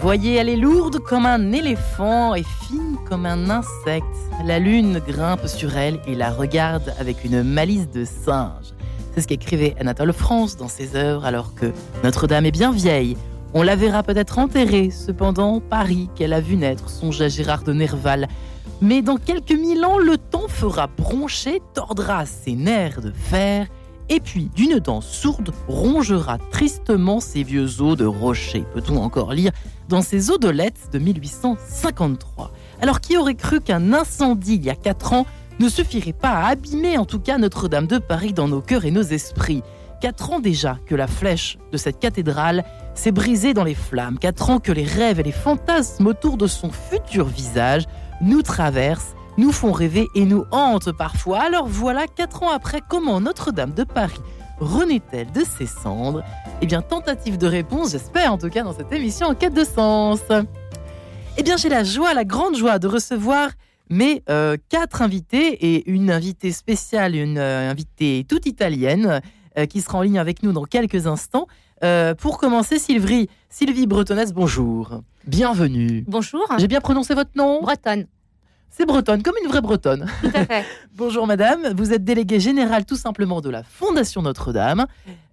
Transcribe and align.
Voyez, 0.00 0.36
elle 0.36 0.48
est 0.48 0.56
lourde 0.56 1.00
comme 1.00 1.26
un 1.26 1.52
éléphant 1.52 2.34
et 2.34 2.44
fine 2.66 2.96
comme 3.06 3.26
un 3.26 3.50
insecte. 3.50 4.06
La 4.46 4.58
lune 4.58 5.02
grimpe 5.06 5.46
sur 5.46 5.76
elle 5.76 6.00
et 6.06 6.14
la 6.14 6.30
regarde 6.30 6.94
avec 6.98 7.24
une 7.26 7.42
malice 7.42 7.90
de 7.90 8.06
singe. 8.06 8.72
C'est 9.14 9.20
ce 9.20 9.26
qu'écrivait 9.26 9.74
Anatole 9.78 10.14
France 10.14 10.56
dans 10.56 10.68
ses 10.68 10.96
œuvres 10.96 11.26
alors 11.26 11.54
que 11.54 11.72
Notre-Dame 12.02 12.46
est 12.46 12.52
bien 12.52 12.72
vieille. 12.72 13.18
On 13.52 13.62
la 13.62 13.76
verra 13.76 14.02
peut-être 14.02 14.38
enterrée, 14.38 14.90
cependant 14.90 15.60
Paris 15.60 16.08
qu'elle 16.14 16.32
a 16.32 16.40
vu 16.40 16.56
naître 16.56 16.88
songe 16.88 17.20
à 17.20 17.28
Gérard 17.28 17.64
de 17.64 17.74
Nerval. 17.74 18.28
Mais 18.80 19.02
dans 19.02 19.18
quelques 19.18 19.52
mille 19.52 19.84
ans, 19.84 19.98
le 19.98 20.16
temps 20.16 20.48
fera 20.48 20.86
broncher, 20.86 21.60
tordra 21.74 22.24
ses 22.24 22.54
nerfs 22.54 23.02
de 23.02 23.12
fer 23.12 23.66
et 24.08 24.20
puis 24.20 24.50
d'une 24.54 24.78
dent 24.78 25.00
sourde 25.00 25.52
rongera 25.68 26.38
tristement 26.50 27.20
ses 27.20 27.42
vieux 27.42 27.80
os 27.80 27.96
de 27.96 28.04
rocher, 28.04 28.64
peut-on 28.74 28.98
encore 28.98 29.32
lire 29.32 29.52
dans 29.88 30.02
ses 30.02 30.30
odolettes 30.30 30.90
de 30.92 30.98
1853. 30.98 32.52
Alors 32.80 33.00
qui 33.00 33.16
aurait 33.16 33.34
cru 33.34 33.60
qu'un 33.60 33.92
incendie 33.92 34.56
il 34.56 34.64
y 34.64 34.70
a 34.70 34.74
quatre 34.74 35.12
ans 35.12 35.26
ne 35.60 35.68
suffirait 35.68 36.12
pas 36.12 36.30
à 36.30 36.48
abîmer 36.48 36.98
en 36.98 37.04
tout 37.04 37.20
cas 37.20 37.38
Notre-Dame 37.38 37.86
de 37.86 37.98
Paris 37.98 38.32
dans 38.32 38.48
nos 38.48 38.60
cœurs 38.60 38.84
et 38.84 38.90
nos 38.90 39.02
esprits? 39.02 39.62
Quatre 40.00 40.32
ans 40.32 40.40
déjà 40.40 40.78
que 40.86 40.94
la 40.94 41.06
flèche 41.06 41.56
de 41.72 41.78
cette 41.78 41.98
cathédrale 41.98 42.64
s'est 42.94 43.12
brisée 43.12 43.54
dans 43.54 43.64
les 43.64 43.74
flammes, 43.74 44.18
quatre 44.18 44.50
ans 44.50 44.58
que 44.58 44.72
les 44.72 44.84
rêves 44.84 45.20
et 45.20 45.22
les 45.22 45.32
fantasmes 45.32 46.06
autour 46.06 46.36
de 46.36 46.46
son 46.46 46.70
futur 46.70 47.24
visage 47.24 47.84
nous 48.20 48.42
traversent 48.42 49.14
nous 49.36 49.52
font 49.52 49.72
rêver 49.72 50.08
et 50.14 50.24
nous 50.24 50.44
hantent 50.50 50.92
parfois. 50.92 51.40
Alors 51.40 51.66
voilà, 51.66 52.06
quatre 52.06 52.42
ans 52.42 52.50
après, 52.50 52.80
comment 52.88 53.20
Notre-Dame 53.20 53.72
de 53.72 53.84
Paris 53.84 54.20
renaît-elle 54.60 55.32
de 55.32 55.42
ses 55.44 55.66
cendres? 55.66 56.22
Eh 56.60 56.66
bien, 56.66 56.82
tentative 56.82 57.38
de 57.38 57.46
réponse, 57.46 57.92
j'espère 57.92 58.32
en 58.32 58.38
tout 58.38 58.48
cas 58.48 58.62
dans 58.62 58.74
cette 58.74 58.92
émission 58.92 59.28
en 59.28 59.34
quête 59.34 59.54
de 59.54 59.64
sens. 59.64 60.20
Eh 61.36 61.42
bien, 61.42 61.56
j'ai 61.56 61.68
la 61.68 61.82
joie, 61.82 62.14
la 62.14 62.24
grande 62.24 62.56
joie 62.56 62.78
de 62.78 62.86
recevoir 62.86 63.50
mes 63.90 64.22
euh, 64.30 64.56
quatre 64.68 65.02
invités 65.02 65.74
et 65.74 65.90
une 65.90 66.10
invitée 66.10 66.52
spéciale, 66.52 67.14
une 67.16 67.38
euh, 67.38 67.70
invitée 67.70 68.24
toute 68.28 68.46
italienne 68.46 69.20
euh, 69.58 69.66
qui 69.66 69.80
sera 69.80 69.98
en 69.98 70.02
ligne 70.02 70.18
avec 70.18 70.42
nous 70.42 70.52
dans 70.52 70.64
quelques 70.64 71.06
instants. 71.06 71.46
pour 72.18 72.38
commencer, 72.38 72.78
Sylvie, 72.78 73.28
Sylvie 73.50 73.86
bonjour. 73.86 75.02
Bienvenue. 75.26 76.04
Bonjour. 76.08 76.46
J'ai 76.58 76.68
bien 76.68 76.80
prononcé 76.80 77.14
votre 77.14 77.32
nom? 77.34 77.60
Bretonne. 77.60 78.06
C'est 78.76 78.86
bretonne, 78.86 79.22
comme 79.22 79.36
une 79.40 79.48
vraie 79.48 79.60
bretonne. 79.60 80.10
Tout 80.20 80.32
à 80.34 80.44
fait. 80.44 80.64
Bonjour 80.96 81.28
madame, 81.28 81.72
vous 81.76 81.92
êtes 81.92 82.02
déléguée 82.02 82.40
générale 82.40 82.84
tout 82.84 82.96
simplement 82.96 83.40
de 83.40 83.48
la 83.48 83.62
Fondation 83.62 84.20
Notre-Dame. 84.20 84.86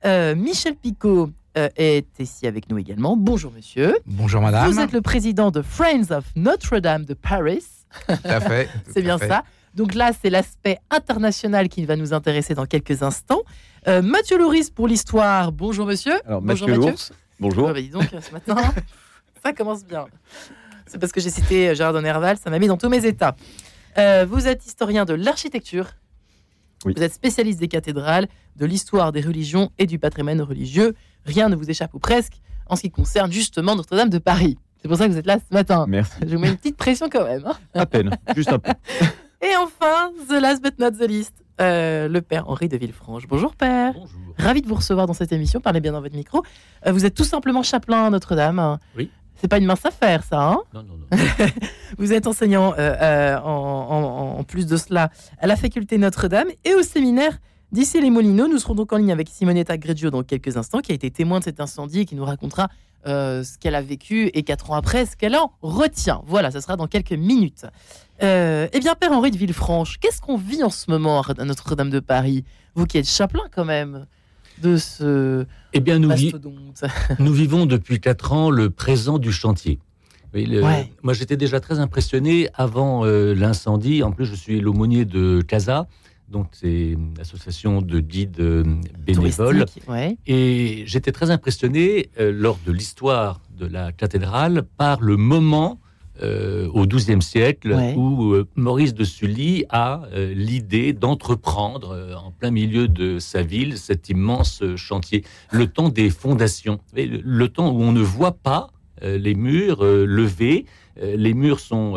Euh, 0.05 0.35
Michel 0.35 0.75
Picot 0.75 1.31
euh, 1.57 1.67
est 1.75 2.19
ici 2.19 2.45
avec 2.45 2.69
nous 2.69 2.77
également. 2.77 3.17
Bonjour 3.17 3.51
monsieur. 3.51 3.97
Bonjour 4.05 4.41
madame. 4.41 4.69
Vous 4.69 4.79
êtes 4.79 4.91
le 4.91 5.01
président 5.01 5.49
de 5.49 5.63
Friends 5.63 6.11
of 6.11 6.25
Notre-Dame 6.35 7.05
de 7.05 7.15
Paris. 7.15 7.65
Tout 8.07 8.13
à 8.25 8.41
fait. 8.41 8.69
c'est 8.93 9.01
bien 9.01 9.17
ça. 9.17 9.43
Donc 9.73 9.95
là, 9.95 10.11
c'est 10.21 10.29
l'aspect 10.29 10.77
international 10.91 11.67
qui 11.67 11.83
va 11.85 11.95
nous 11.95 12.13
intéresser 12.13 12.53
dans 12.53 12.67
quelques 12.67 13.01
instants. 13.01 13.41
Euh, 13.87 14.03
Mathieu 14.03 14.37
Louris 14.37 14.69
pour 14.69 14.87
l'histoire. 14.87 15.51
Bonjour 15.51 15.87
monsieur. 15.87 16.13
Alors 16.27 16.43
bonjour 16.43 16.67
Mathieu. 16.67 16.93
Bonjour. 17.39 17.69
Ah 17.69 17.73
bah, 17.73 17.81
donc, 17.91 18.07
ce 18.21 18.31
matin, 18.31 18.55
ça 19.43 19.51
commence 19.51 19.83
bien. 19.83 20.05
C'est 20.91 20.99
parce 20.99 21.13
que 21.13 21.21
j'ai 21.21 21.29
cité 21.29 21.69
euh, 21.69 21.73
Gérard 21.73 21.93
de 21.93 22.01
Nerval, 22.01 22.37
ça 22.37 22.49
m'a 22.49 22.59
mis 22.59 22.67
dans 22.67 22.75
tous 22.75 22.89
mes 22.89 23.05
états. 23.05 23.37
Euh, 23.97 24.25
vous 24.29 24.47
êtes 24.47 24.65
historien 24.65 25.05
de 25.05 25.13
l'architecture. 25.13 25.87
Vous 26.83 27.01
êtes 27.01 27.13
spécialiste 27.13 27.59
des 27.59 27.69
cathédrales, 27.69 28.27
de 28.57 28.65
l'histoire 28.65 29.13
des 29.13 29.21
religions 29.21 29.71
et 29.77 29.85
du 29.85 29.99
patrimoine 29.99 30.41
religieux. 30.41 30.93
Rien 31.25 31.47
ne 31.47 31.55
vous 31.55 31.69
échappe 31.69 31.93
ou 31.93 31.99
presque 31.99 32.41
en 32.67 32.75
ce 32.75 32.81
qui 32.81 32.91
concerne 32.91 33.31
justement 33.31 33.75
Notre-Dame 33.75 34.09
de 34.09 34.17
Paris. 34.17 34.57
C'est 34.81 34.89
pour 34.89 34.97
ça 34.97 35.07
que 35.07 35.13
vous 35.13 35.17
êtes 35.17 35.27
là 35.27 35.37
ce 35.37 35.53
matin. 35.53 35.85
Merci. 35.87 36.13
Je 36.21 36.35
vous 36.35 36.39
mets 36.39 36.49
une 36.49 36.57
petite 36.57 36.75
pression 36.75 37.07
quand 37.09 37.23
même. 37.23 37.43
Hein. 37.45 37.55
À 37.73 37.85
peine, 37.85 38.09
juste 38.35 38.51
un 38.51 38.59
peu. 38.59 38.71
Et 39.41 39.55
enfin, 39.55 40.11
the 40.27 40.41
last 40.41 40.61
but 40.61 40.77
not 40.77 40.91
the 40.91 41.07
least, 41.07 41.33
euh, 41.61 42.09
le 42.09 42.21
père 42.21 42.49
Henri 42.49 42.67
de 42.67 42.75
Villefranche. 42.75 43.27
Bonjour 43.27 43.55
père. 43.55 43.93
Bonjour. 43.93 44.19
Ravi 44.37 44.61
de 44.61 44.67
vous 44.67 44.75
recevoir 44.75 45.07
dans 45.07 45.13
cette 45.13 45.31
émission. 45.31 45.61
Parlez 45.61 45.79
bien 45.79 45.93
dans 45.93 46.01
votre 46.01 46.15
micro. 46.15 46.43
vous 46.85 47.05
êtes 47.05 47.15
tout 47.15 47.23
simplement 47.23 47.63
chapelain 47.63 48.07
à 48.07 48.09
Notre-Dame. 48.09 48.77
Oui. 48.97 49.09
C'est 49.41 49.47
pas 49.47 49.57
une 49.57 49.65
mince 49.65 49.83
affaire, 49.83 50.23
ça. 50.23 50.49
Hein 50.49 50.61
non, 50.71 50.83
non, 50.83 50.97
non. 50.97 51.17
vous 51.97 52.13
êtes 52.13 52.27
enseignant, 52.27 52.73
euh, 52.77 52.93
euh, 53.01 53.39
en, 53.39 54.37
en, 54.37 54.43
plus 54.43 54.67
de 54.67 54.77
cela, 54.77 55.09
à 55.39 55.47
la 55.47 55.55
faculté 55.55 55.97
Notre-Dame 55.97 56.49
et 56.63 56.75
au 56.75 56.83
séminaire 56.83 57.39
d'ici 57.71 57.99
les 57.99 58.11
Molinos. 58.11 58.47
Nous 58.47 58.59
serons 58.59 58.75
donc 58.75 58.93
en 58.93 58.97
ligne 58.97 59.11
avec 59.11 59.29
Simonetta 59.29 59.79
Greggio 59.79 60.11
dans 60.11 60.21
quelques 60.21 60.57
instants, 60.57 60.77
qui 60.81 60.91
a 60.91 60.95
été 60.95 61.09
témoin 61.09 61.39
de 61.39 61.45
cet 61.45 61.59
incendie 61.59 62.01
et 62.01 62.05
qui 62.05 62.13
nous 62.13 62.23
racontera 62.23 62.69
euh, 63.07 63.43
ce 63.43 63.57
qu'elle 63.57 63.73
a 63.73 63.81
vécu 63.81 64.29
et 64.31 64.43
quatre 64.43 64.69
ans 64.69 64.75
après, 64.75 65.07
ce 65.07 65.15
qu'elle 65.17 65.35
en 65.35 65.51
retient. 65.63 66.21
Voilà, 66.27 66.51
ça 66.51 66.61
sera 66.61 66.77
dans 66.77 66.85
quelques 66.85 67.13
minutes. 67.13 67.65
eh 68.21 68.79
bien, 68.79 68.93
Père 68.93 69.11
Henri 69.11 69.31
de 69.31 69.37
Villefranche, 69.37 69.97
qu'est-ce 69.97 70.21
qu'on 70.21 70.37
vit 70.37 70.63
en 70.63 70.69
ce 70.69 70.91
moment 70.91 71.21
à 71.21 71.45
Notre-Dame 71.45 71.89
de 71.89 71.99
Paris? 71.99 72.45
Vous 72.75 72.85
qui 72.85 72.99
êtes 72.99 73.09
chapelain 73.09 73.45
quand 73.51 73.65
même 73.65 74.05
de 74.61 74.77
ce 74.77 75.45
eh 75.73 75.79
bien, 75.79 75.99
nous, 75.99 76.11
nous 77.19 77.33
vivons 77.33 77.65
depuis 77.65 77.99
quatre 77.99 78.33
ans 78.33 78.49
le 78.49 78.69
présent 78.69 79.17
du 79.17 79.31
chantier. 79.31 79.79
Moi, 80.33 81.13
j'étais 81.13 81.37
déjà 81.37 81.59
très 81.59 81.79
impressionné 81.79 82.47
avant 82.53 83.05
euh, 83.05 83.33
l'incendie. 83.33 84.03
En 84.03 84.11
plus, 84.11 84.25
je 84.25 84.35
suis 84.35 84.61
l'aumônier 84.61 85.05
de 85.05 85.41
CASA, 85.41 85.87
donc 86.29 86.47
c'est 86.53 86.91
une 86.91 87.13
association 87.19 87.81
de 87.81 87.99
guides 87.99 88.39
euh, 88.39 88.63
bénévoles. 88.99 89.65
Et 90.25 90.83
j'étais 90.85 91.11
très 91.11 91.31
impressionné 91.31 92.09
euh, 92.19 92.31
lors 92.31 92.59
de 92.65 92.71
l'histoire 92.71 93.41
de 93.57 93.65
la 93.65 93.91
cathédrale 93.91 94.63
par 94.77 95.01
le 95.01 95.17
moment 95.17 95.79
euh, 96.21 96.67
au 96.73 96.85
XIIe 96.85 97.21
siècle 97.21 97.73
où 97.95 98.33
euh, 98.33 98.45
Maurice 98.55 98.93
de 98.93 99.03
Sully 99.03 99.63
a 99.69 100.03
euh, 100.13 100.33
l'idée 100.35 100.91
d'entreprendre 100.91 101.97
en 102.21 102.31
plein 102.31 102.51
milieu 102.51 102.87
de 102.87 103.17
sa 103.17 103.41
ville 103.41 103.77
cet 103.77 104.09
immense 104.09 104.61
chantier. 104.75 105.23
Le 105.51 105.67
temps 105.67 105.89
des 105.89 106.09
fondations, 106.09 106.79
le, 106.95 107.47
temps 107.47 107.71
où 107.71 107.81
on 107.81 107.93
ne 107.93 108.01
voit 108.01 108.33
pas 108.33 108.71
les 109.01 109.33
murs 109.33 109.83
levés. 109.83 110.65
les 111.01 111.33
murs 111.33 111.59
sont, 111.59 111.95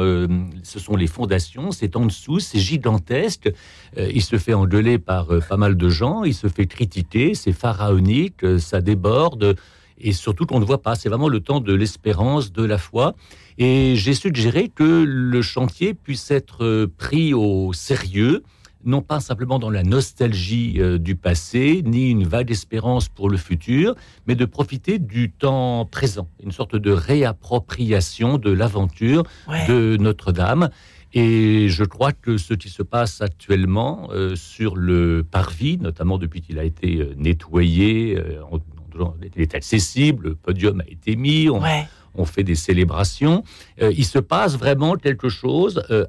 ce 0.63 0.79
sont 0.79 0.97
les 0.97 1.07
fondations, 1.07 1.71
c'est 1.71 1.97
en 1.97 2.07
dessous, 2.07 2.39
c'est 2.39 2.59
gigantesque. 2.59 3.53
il 3.99 4.23
se 4.23 4.39
fait 4.39 4.55
engueuler 4.55 4.99
par 4.99 5.29
pas 5.47 5.59
mal 5.59 5.77
de 5.77 5.89
gens, 5.91 6.25
il 6.25 6.33
se 6.33 6.47
fait 6.47 6.65
critiquer, 6.65 7.35
c'est 7.35 7.53
pharaonique, 7.53 8.59
ça 8.59 8.81
déborde 8.81 9.57
et 9.99 10.13
surtout 10.13 10.47
qu'on 10.47 10.61
ne 10.61 10.65
voit 10.65 10.83
pas. 10.83 10.95
C'est 10.95 11.09
vraiment 11.09 11.29
le 11.29 11.41
temps 11.41 11.61
de 11.61 11.73
l'espérance, 11.73 12.53
de 12.53 12.65
la 12.65 12.79
foi. 12.79 13.15
Et 13.59 13.95
j'ai 13.97 14.15
suggéré 14.15 14.69
que 14.69 15.05
le 15.07 15.43
chantier 15.43 15.95
puisse 15.95 16.31
être 16.31 16.65
euh, 16.65 16.93
pris 16.99 17.35
au 17.35 17.73
sérieux, 17.73 18.43
non 18.85 19.01
pas 19.01 19.21
simplement 19.21 19.59
dans 19.59 19.71
la 19.71 19.85
nostalgie 19.85 20.75
euh, 20.79 20.99
du 20.99 21.15
passé, 21.15 21.83
ni 21.85 22.11
une 22.11 22.25
vague 22.25 22.51
espérance 22.51 23.09
pour 23.09 23.31
le 23.31 23.37
futur, 23.37 23.95
mais 24.27 24.35
de 24.35 24.45
profiter 24.45 24.99
du 24.99 25.31
temps 25.31 25.87
présent, 25.87 26.29
une 26.43 26.53
sorte 26.53 26.77
de 26.77 26.91
réappropriation 26.91 28.39
de 28.39 28.51
l'aventure 28.51 29.23
de 29.69 29.97
Notre-Dame. 29.99 30.69
Et 31.17 31.69
je 31.69 31.85
crois 31.85 32.11
que 32.11 32.39
ce 32.39 32.55
qui 32.55 32.69
se 32.69 32.83
passe 32.83 33.21
actuellement 33.21 34.09
euh, 34.11 34.35
sur 34.35 34.75
le 34.75 35.23
parvis, 35.23 35.79
notamment 35.79 36.19
depuis 36.19 36.41
qu'il 36.41 36.59
a 36.59 36.65
été 36.65 37.09
nettoyé, 37.17 38.19
il 39.37 39.43
est 39.43 39.55
accessible, 39.55 40.29
le 40.29 40.35
podium 40.35 40.81
a 40.81 40.85
été 40.91 41.17
mis, 41.17 41.49
on, 41.49 42.25
fait 42.25 42.45
des 42.45 42.55
célébrations. 42.55 43.43
Euh, 43.83 43.93
il 43.97 44.05
se 44.05 44.19
passe 44.19 44.57
vraiment 44.57 44.95
quelque 44.95 45.29
chose 45.29 45.83
euh, 45.91 46.07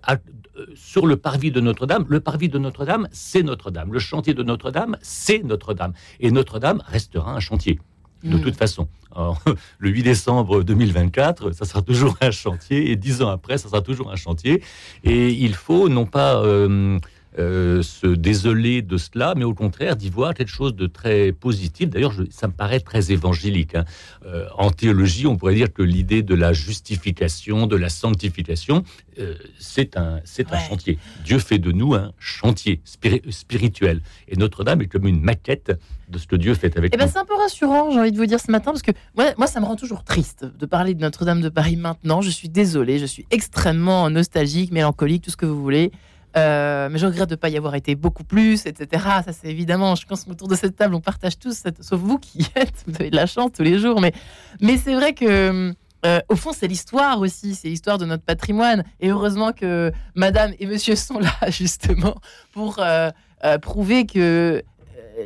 euh, 0.57 0.65
sur 0.75 1.07
le 1.07 1.17
parvis 1.17 1.51
de 1.51 1.59
Notre-Dame. 1.59 2.05
Le 2.07 2.19
parvis 2.19 2.49
de 2.49 2.59
Notre-Dame, 2.59 3.07
c'est 3.11 3.43
Notre-Dame. 3.43 3.91
Le 3.91 3.99
chantier 3.99 4.33
de 4.33 4.43
Notre-Dame, 4.43 4.97
c'est 5.01 5.43
Notre-Dame. 5.43 5.93
Et 6.19 6.31
Notre-Dame 6.31 6.83
restera 6.85 7.33
un 7.33 7.39
chantier. 7.39 7.79
De 8.23 8.37
hmm. 8.37 8.41
toute 8.41 8.55
façon, 8.55 8.87
le 9.79 9.89
8 9.89 10.03
décembre 10.03 10.63
2024, 10.63 11.51
ça 11.51 11.65
sera 11.65 11.81
toujours 11.81 12.15
un 12.21 12.31
chantier, 12.31 12.91
et 12.91 12.95
dix 12.95 13.21
ans 13.21 13.29
après, 13.29 13.57
ça 13.57 13.69
sera 13.69 13.81
toujours 13.81 14.11
un 14.11 14.15
chantier. 14.15 14.61
Et 15.03 15.29
il 15.29 15.53
faut 15.53 15.89
non 15.89 16.05
pas 16.05 16.35
euh, 16.37 16.99
se 17.37 18.07
désoler 18.07 18.81
de 18.81 18.97
cela, 18.97 19.33
mais 19.35 19.43
au 19.43 19.53
contraire 19.53 19.95
d'y 19.95 20.09
voir 20.09 20.33
quelque 20.33 20.51
chose 20.51 20.75
de 20.75 20.87
très 20.87 21.31
positif. 21.31 21.89
D'ailleurs, 21.89 22.13
ça 22.29 22.47
me 22.47 22.53
paraît 22.53 22.79
très 22.79 23.11
évangélique. 23.11 23.75
Hein. 23.75 23.85
Euh, 24.25 24.47
en 24.57 24.71
théologie, 24.71 25.27
on 25.27 25.35
pourrait 25.35 25.55
dire 25.55 25.73
que 25.73 25.81
l'idée 25.81 26.23
de 26.23 26.35
la 26.35 26.53
justification, 26.53 27.67
de 27.67 27.75
la 27.75 27.89
sanctification, 27.89 28.83
euh, 29.19 29.33
c'est 29.59 29.97
un, 29.97 30.19
c'est 30.23 30.51
un 30.53 30.59
chantier. 30.59 30.97
Dieu 31.23 31.39
fait 31.39 31.59
de 31.59 31.71
nous 31.71 31.93
un 31.93 32.11
chantier 32.19 32.81
spirituel. 32.85 34.01
Et 34.27 34.35
Notre-Dame 34.37 34.81
est 34.81 34.87
comme 34.87 35.07
une 35.07 35.21
maquette 35.21 35.73
de 36.09 36.17
ce 36.17 36.27
que 36.27 36.35
Dieu 36.35 36.53
fait 36.53 36.77
avec 36.77 36.93
eh 36.93 36.97
ben, 36.97 37.05
nous. 37.05 37.11
C'est 37.11 37.19
un 37.19 37.25
peu 37.25 37.35
rassurant, 37.35 37.91
j'ai 37.91 37.99
envie 37.99 38.11
de 38.11 38.17
vous 38.17 38.25
dire 38.25 38.39
ce 38.39 38.51
matin, 38.51 38.71
parce 38.71 38.81
que 38.81 38.91
moi, 39.15 39.33
moi, 39.37 39.47
ça 39.47 39.59
me 39.59 39.65
rend 39.65 39.75
toujours 39.75 40.03
triste 40.03 40.45
de 40.45 40.65
parler 40.65 40.93
de 40.93 41.01
Notre-Dame 41.01 41.41
de 41.41 41.49
Paris 41.49 41.75
maintenant. 41.75 42.21
Je 42.21 42.29
suis 42.29 42.49
désolée, 42.49 42.99
je 42.99 43.05
suis 43.05 43.25
extrêmement 43.31 44.09
nostalgique, 44.09 44.71
mélancolique, 44.71 45.23
tout 45.23 45.31
ce 45.31 45.37
que 45.37 45.45
vous 45.45 45.61
voulez. 45.61 45.91
Euh, 46.37 46.89
mais 46.91 46.97
je 46.97 47.05
regrette 47.05 47.29
de 47.29 47.35
ne 47.35 47.39
pas 47.39 47.49
y 47.49 47.57
avoir 47.57 47.75
été 47.75 47.95
beaucoup 47.95 48.23
plus, 48.23 48.65
etc. 48.65 49.03
Ça, 49.25 49.31
c'est 49.31 49.47
évidemment, 49.47 49.95
je 49.95 50.05
pense 50.05 50.25
qu'autour 50.25 50.47
de 50.47 50.55
cette 50.55 50.75
table, 50.75 50.93
on 50.95 51.01
partage 51.01 51.39
tous, 51.39 51.63
sauf 51.79 51.99
vous 51.99 52.17
qui 52.17 52.39
y 52.39 52.45
êtes, 52.59 52.83
vous 52.87 52.95
avez 52.99 53.09
de 53.09 53.15
la 53.15 53.25
chance 53.25 53.51
tous 53.55 53.63
les 53.63 53.79
jours. 53.79 54.01
Mais, 54.01 54.11
mais 54.61 54.77
c'est 54.77 54.95
vrai 54.95 55.13
que, 55.13 55.73
euh, 56.05 56.19
au 56.27 56.35
fond, 56.35 56.51
c'est 56.51 56.67
l'histoire 56.67 57.19
aussi, 57.21 57.55
c'est 57.55 57.69
l'histoire 57.69 57.97
de 57.97 58.05
notre 58.05 58.23
patrimoine. 58.23 58.83
Et 58.99 59.09
heureusement 59.09 59.53
que 59.53 59.91
madame 60.13 60.51
et 60.59 60.65
monsieur 60.65 60.95
sont 60.95 61.19
là, 61.19 61.33
justement, 61.49 62.15
pour 62.51 62.79
euh, 62.79 63.11
prouver 63.61 64.05
que 64.05 64.61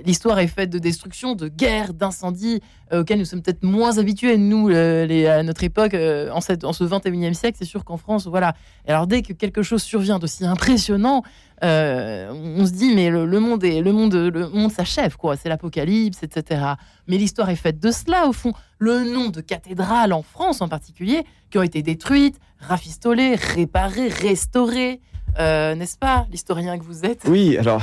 l'histoire 0.06 0.40
est 0.40 0.48
faite 0.48 0.70
de 0.70 0.80
destruction, 0.80 1.36
de 1.36 1.48
guerre, 1.48 1.94
d'incendies 1.94 2.62
euh, 2.94 3.02
auxquels 3.02 3.20
nous 3.20 3.26
sommes 3.26 3.42
peut-être 3.42 3.64
moins 3.64 3.98
habitués, 3.98 4.38
nous, 4.38 4.70
euh, 4.70 5.40
à 5.40 5.44
notre 5.44 5.64
époque, 5.64 5.94
euh, 5.94 6.32
en, 6.32 6.42
ce 6.42 6.54
21e 6.54 7.34
siècle. 7.34 7.58
C'est 7.60 7.66
sûr 7.66 7.84
qu'en 7.84 7.98
France, 7.98 8.28
voilà. 8.28 8.54
alors, 8.88 9.08
dès 9.08 9.22
que 9.22 9.34
quelque 9.34 9.62
chose 9.62 9.84
survient 9.84 10.20
d'aussi 10.20 10.46
impressionnant, 10.46 11.24
on 11.62 12.66
se 12.66 12.72
dit, 12.72 12.94
mais 12.96 13.10
le, 13.10 13.26
monde, 13.40 13.64
le 13.64 13.92
monde, 13.92 14.14
le 14.16 14.50
monde 14.50 14.72
s'achève, 14.72 15.18
quoi. 15.18 15.36
C'est 15.36 15.50
l'apocalypse, 15.50 16.24
etc. 16.24 16.62
Mais 17.08 17.18
l'histoire 17.18 17.50
est 17.50 17.56
faite 17.56 17.80
de 17.80 17.92
cela, 17.92 18.28
au 18.28 18.34
fond. 18.34 18.54
Le 18.78 19.04
nom 19.04 19.30
de 19.30 19.42
cathédrales 19.42 20.14
en 20.14 20.22
France, 20.22 20.62
en 20.62 20.70
particulier, 20.70 21.26
qui 21.52 21.58
ont 21.58 21.64
été 21.64 21.82
détruites, 21.82 22.40
rafistolées, 22.60 23.36
réparées, 23.36 24.08
restaurées. 24.08 25.02
Euh, 25.38 25.76
n'est-ce 25.76 25.98
pas, 25.98 26.26
l'historien 26.32 26.78
que 26.78 26.84
vous 26.84 27.06
êtes? 27.06 27.22
Oui, 27.28 27.58
alors 27.58 27.82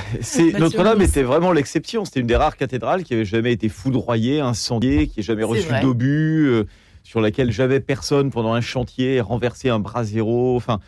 Notre-Dame 0.58 1.02
était 1.02 1.22
vraiment 1.22 1.52
l'exception. 1.52 2.04
C'était 2.04 2.20
une 2.20 2.26
des 2.26 2.36
rares 2.36 2.56
cathédrales 2.56 3.04
qui 3.04 3.14
avait 3.14 3.24
jamais 3.24 3.52
été 3.52 3.68
foudroyée, 3.68 4.40
incendiée, 4.40 5.06
qui 5.06 5.20
n'ait 5.20 5.24
jamais 5.24 5.44
reçu 5.44 5.68
d'obus, 5.80 6.48
euh, 6.48 6.64
sur 7.02 7.20
laquelle 7.20 7.52
jamais 7.52 7.80
personne 7.80 8.30
pendant 8.30 8.52
un 8.52 8.60
chantier 8.60 9.20
renversé 9.20 9.68
un 9.68 9.78
brasero. 9.78 10.56
Enfin, 10.56 10.80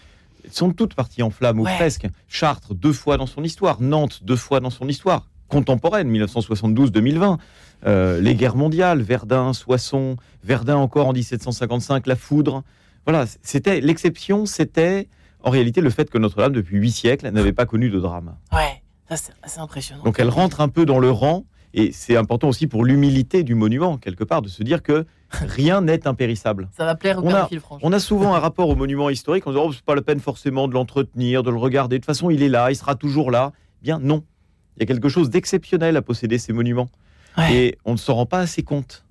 elles 0.44 0.52
sont 0.52 0.72
toutes 0.72 0.94
parties 0.94 1.22
en 1.22 1.30
flammes 1.30 1.60
ou 1.60 1.64
presque. 1.64 2.06
Chartres 2.28 2.74
deux 2.74 2.92
fois 2.92 3.16
dans 3.16 3.26
son 3.26 3.44
histoire, 3.44 3.80
Nantes 3.80 4.20
deux 4.22 4.36
fois 4.36 4.60
dans 4.60 4.70
son 4.70 4.88
histoire 4.88 5.26
contemporaine, 5.48 6.12
1972-2020. 6.12 7.38
Euh, 7.86 8.20
les 8.20 8.34
guerres 8.34 8.56
mondiales, 8.56 9.00
Verdun, 9.00 9.52
Soissons, 9.52 10.16
Verdun 10.44 10.76
encore 10.76 11.06
en 11.06 11.12
1755, 11.12 12.06
la 12.06 12.16
foudre. 12.16 12.62
Voilà, 13.06 13.24
c'était 13.42 13.80
l'exception, 13.80 14.46
c'était 14.46 15.08
en 15.42 15.50
réalité 15.50 15.80
le 15.80 15.90
fait 15.90 16.10
que 16.10 16.18
Notre-Dame, 16.18 16.52
depuis 16.52 16.78
huit 16.78 16.92
siècles, 16.92 17.28
n'avait 17.30 17.52
pas 17.52 17.66
connu 17.66 17.90
de 17.90 17.98
drame. 17.98 18.36
Ouais, 18.52 18.82
ça 19.08 19.16
c'est 19.46 19.60
impressionnant. 19.60 20.02
Donc 20.04 20.18
elle 20.18 20.28
rentre 20.28 20.60
un 20.60 20.68
peu 20.68 20.86
dans 20.86 20.98
le 20.98 21.10
rang, 21.10 21.44
et 21.74 21.92
c'est 21.92 22.16
important 22.16 22.48
aussi 22.48 22.66
pour 22.66 22.84
l'humilité 22.84 23.42
du 23.42 23.54
monument, 23.54 23.98
quelque 23.98 24.24
part, 24.24 24.42
de 24.42 24.48
se 24.48 24.62
dire 24.62 24.82
que 24.82 25.06
rien 25.30 25.80
n'est 25.82 26.06
impérissable. 26.06 26.68
Ça 26.76 26.84
va 26.84 26.94
plaire 26.94 27.18
au 27.18 27.26
on 27.26 27.34
a, 27.34 27.48
on 27.82 27.92
a 27.92 28.00
souvent 28.00 28.34
un 28.34 28.38
rapport 28.38 28.68
au 28.68 28.74
monument 28.74 29.10
historique 29.10 29.46
en 29.46 29.50
disant 29.50 29.64
oh, 29.66 29.72
c'est 29.72 29.82
pas 29.82 29.94
la 29.94 30.02
peine 30.02 30.20
forcément 30.20 30.68
de 30.68 30.74
l'entretenir, 30.74 31.42
de 31.42 31.50
le 31.50 31.58
regarder. 31.58 31.96
De 31.96 32.00
toute 32.00 32.06
façon, 32.06 32.30
il 32.30 32.42
est 32.42 32.48
là, 32.48 32.70
il 32.70 32.76
sera 32.76 32.94
toujours 32.94 33.30
là. 33.30 33.52
Bien 33.82 33.98
non. 33.98 34.24
Il 34.76 34.80
y 34.80 34.82
a 34.84 34.86
quelque 34.86 35.08
chose 35.08 35.28
d'exceptionnel 35.30 35.96
à 35.96 36.02
posséder 36.02 36.38
ces 36.38 36.52
monuments. 36.52 36.88
Et 37.50 37.78
on 37.84 37.92
ne 37.92 37.96
s'en 37.96 38.14
rend 38.14 38.26
pas 38.26 38.40
assez 38.40 38.62
compte. 38.64 39.04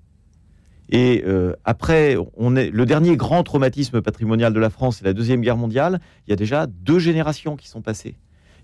Et 0.90 1.22
euh, 1.26 1.54
après, 1.64 2.16
on 2.36 2.56
est, 2.56 2.70
le 2.70 2.86
dernier 2.86 3.16
grand 3.16 3.42
traumatisme 3.42 4.00
patrimonial 4.00 4.52
de 4.52 4.60
la 4.60 4.70
France, 4.70 4.98
c'est 4.98 5.04
la 5.04 5.12
Deuxième 5.12 5.40
Guerre 5.40 5.56
mondiale. 5.56 6.00
Il 6.26 6.30
y 6.30 6.32
a 6.32 6.36
déjà 6.36 6.66
deux 6.66 6.98
générations 6.98 7.56
qui 7.56 7.68
sont 7.68 7.82
passées. 7.82 8.16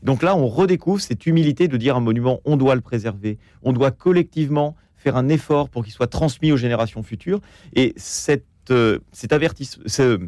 Donc 0.02 0.22
là, 0.22 0.36
on 0.36 0.46
redécouvre 0.46 1.00
cette 1.00 1.26
humilité 1.26 1.68
de 1.68 1.76
dire 1.76 1.96
un 1.96 2.00
monument, 2.00 2.40
on 2.44 2.56
doit 2.56 2.74
le 2.74 2.80
préserver. 2.80 3.38
On 3.62 3.72
doit 3.72 3.90
collectivement 3.90 4.76
faire 4.96 5.16
un 5.16 5.28
effort 5.28 5.68
pour 5.68 5.84
qu'il 5.84 5.92
soit 5.92 6.06
transmis 6.06 6.52
aux 6.52 6.56
générations 6.56 7.02
futures. 7.02 7.40
Et 7.74 7.92
cette, 7.96 8.44
euh, 8.70 8.98
cet, 9.12 9.34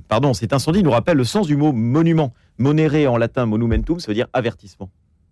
pardon, 0.08 0.34
cet 0.34 0.52
incendie 0.52 0.82
nous 0.82 0.90
rappelle 0.90 1.16
le 1.16 1.24
sens 1.24 1.46
du 1.46 1.56
mot 1.56 1.72
monument. 1.72 2.34
Monere 2.58 3.06
en 3.10 3.18
latin, 3.18 3.46
monumentum, 3.46 4.00
ça 4.00 4.08
veut 4.08 4.14
dire 4.14 4.28
avertissement. 4.32 4.90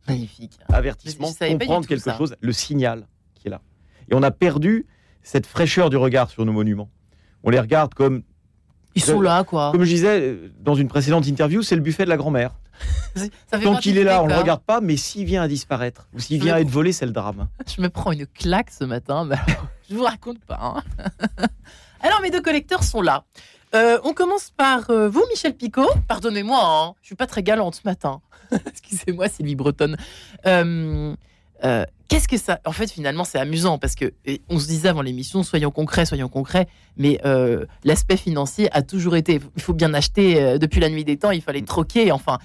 Magnifique. 0.08 0.58
Avertissement, 0.68 1.28
comprendre 1.32 1.86
quelque 1.86 2.10
chose, 2.16 2.36
le 2.40 2.52
signal 2.52 3.06
qui 3.34 3.48
est 3.48 3.50
là. 3.50 3.62
Et 4.10 4.14
on 4.14 4.22
a 4.22 4.30
perdu 4.30 4.86
cette 5.24 5.46
fraîcheur 5.46 5.90
du 5.90 5.96
regard 5.96 6.30
sur 6.30 6.44
nos 6.44 6.52
monuments. 6.52 6.88
On 7.42 7.50
les 7.50 7.58
regarde 7.58 7.94
comme... 7.94 8.22
Ils 8.94 9.02
sont 9.02 9.20
là, 9.20 9.42
quoi. 9.42 9.72
Comme 9.72 9.82
je 9.82 9.90
disais 9.90 10.38
dans 10.60 10.76
une 10.76 10.86
précédente 10.86 11.26
interview, 11.26 11.62
c'est 11.62 11.74
le 11.74 11.80
buffet 11.80 12.04
de 12.04 12.10
la 12.10 12.16
grand-mère. 12.16 12.52
Tant 13.50 13.76
qu'il 13.76 13.98
est 13.98 14.04
là, 14.04 14.22
on 14.22 14.26
ne 14.26 14.32
le 14.32 14.38
regarde 14.38 14.62
pas, 14.62 14.80
mais 14.80 14.96
s'il 14.96 15.24
vient 15.24 15.42
à 15.42 15.48
disparaître, 15.48 16.08
ou 16.14 16.20
s'il 16.20 16.40
vient 16.40 16.54
à 16.54 16.60
être 16.60 16.68
volé, 16.68 16.92
c'est 16.92 17.06
le 17.06 17.12
drame. 17.12 17.48
Je 17.76 17.82
me 17.82 17.88
prends 17.88 18.12
une 18.12 18.26
claque 18.26 18.70
ce 18.70 18.84
matin, 18.84 19.24
mais 19.24 19.36
je 19.90 19.96
vous 19.96 20.04
raconte 20.04 20.38
pas. 20.44 20.58
Hein. 20.60 21.46
Alors, 22.00 22.20
mes 22.20 22.30
deux 22.30 22.42
collecteurs 22.42 22.84
sont 22.84 23.02
là. 23.02 23.24
Euh, 23.74 23.98
on 24.04 24.12
commence 24.12 24.52
par 24.56 24.90
euh, 24.90 25.08
vous, 25.08 25.24
Michel 25.30 25.54
Picot. 25.54 25.88
Pardonnez-moi, 26.06 26.60
hein, 26.62 26.94
je 27.02 27.06
suis 27.06 27.16
pas 27.16 27.26
très 27.26 27.42
galante 27.42 27.74
ce 27.74 27.80
matin. 27.84 28.20
Excusez-moi, 28.66 29.28
Sylvie 29.28 29.56
Bretonne. 29.56 29.96
Euh, 30.46 31.16
qu'est-ce 32.08 32.28
que 32.28 32.36
ça 32.36 32.60
En 32.64 32.72
fait, 32.72 32.90
finalement, 32.90 33.24
c'est 33.24 33.38
amusant 33.38 33.78
parce 33.78 33.94
que 33.94 34.12
on 34.48 34.58
se 34.58 34.66
disait 34.66 34.88
avant 34.88 35.02
l'émission, 35.02 35.42
soyons 35.42 35.70
concrets, 35.70 36.06
soyons 36.06 36.28
concrets. 36.28 36.66
Mais 36.96 37.20
euh, 37.24 37.64
l'aspect 37.84 38.16
financier 38.16 38.68
a 38.72 38.82
toujours 38.82 39.16
été. 39.16 39.40
Il 39.56 39.62
faut 39.62 39.72
bien 39.74 39.92
acheter 39.94 40.42
euh, 40.42 40.58
depuis 40.58 40.80
la 40.80 40.88
nuit 40.90 41.04
des 41.04 41.16
temps. 41.16 41.30
Il 41.30 41.42
fallait 41.42 41.62
troquer. 41.62 42.12
Enfin, 42.12 42.38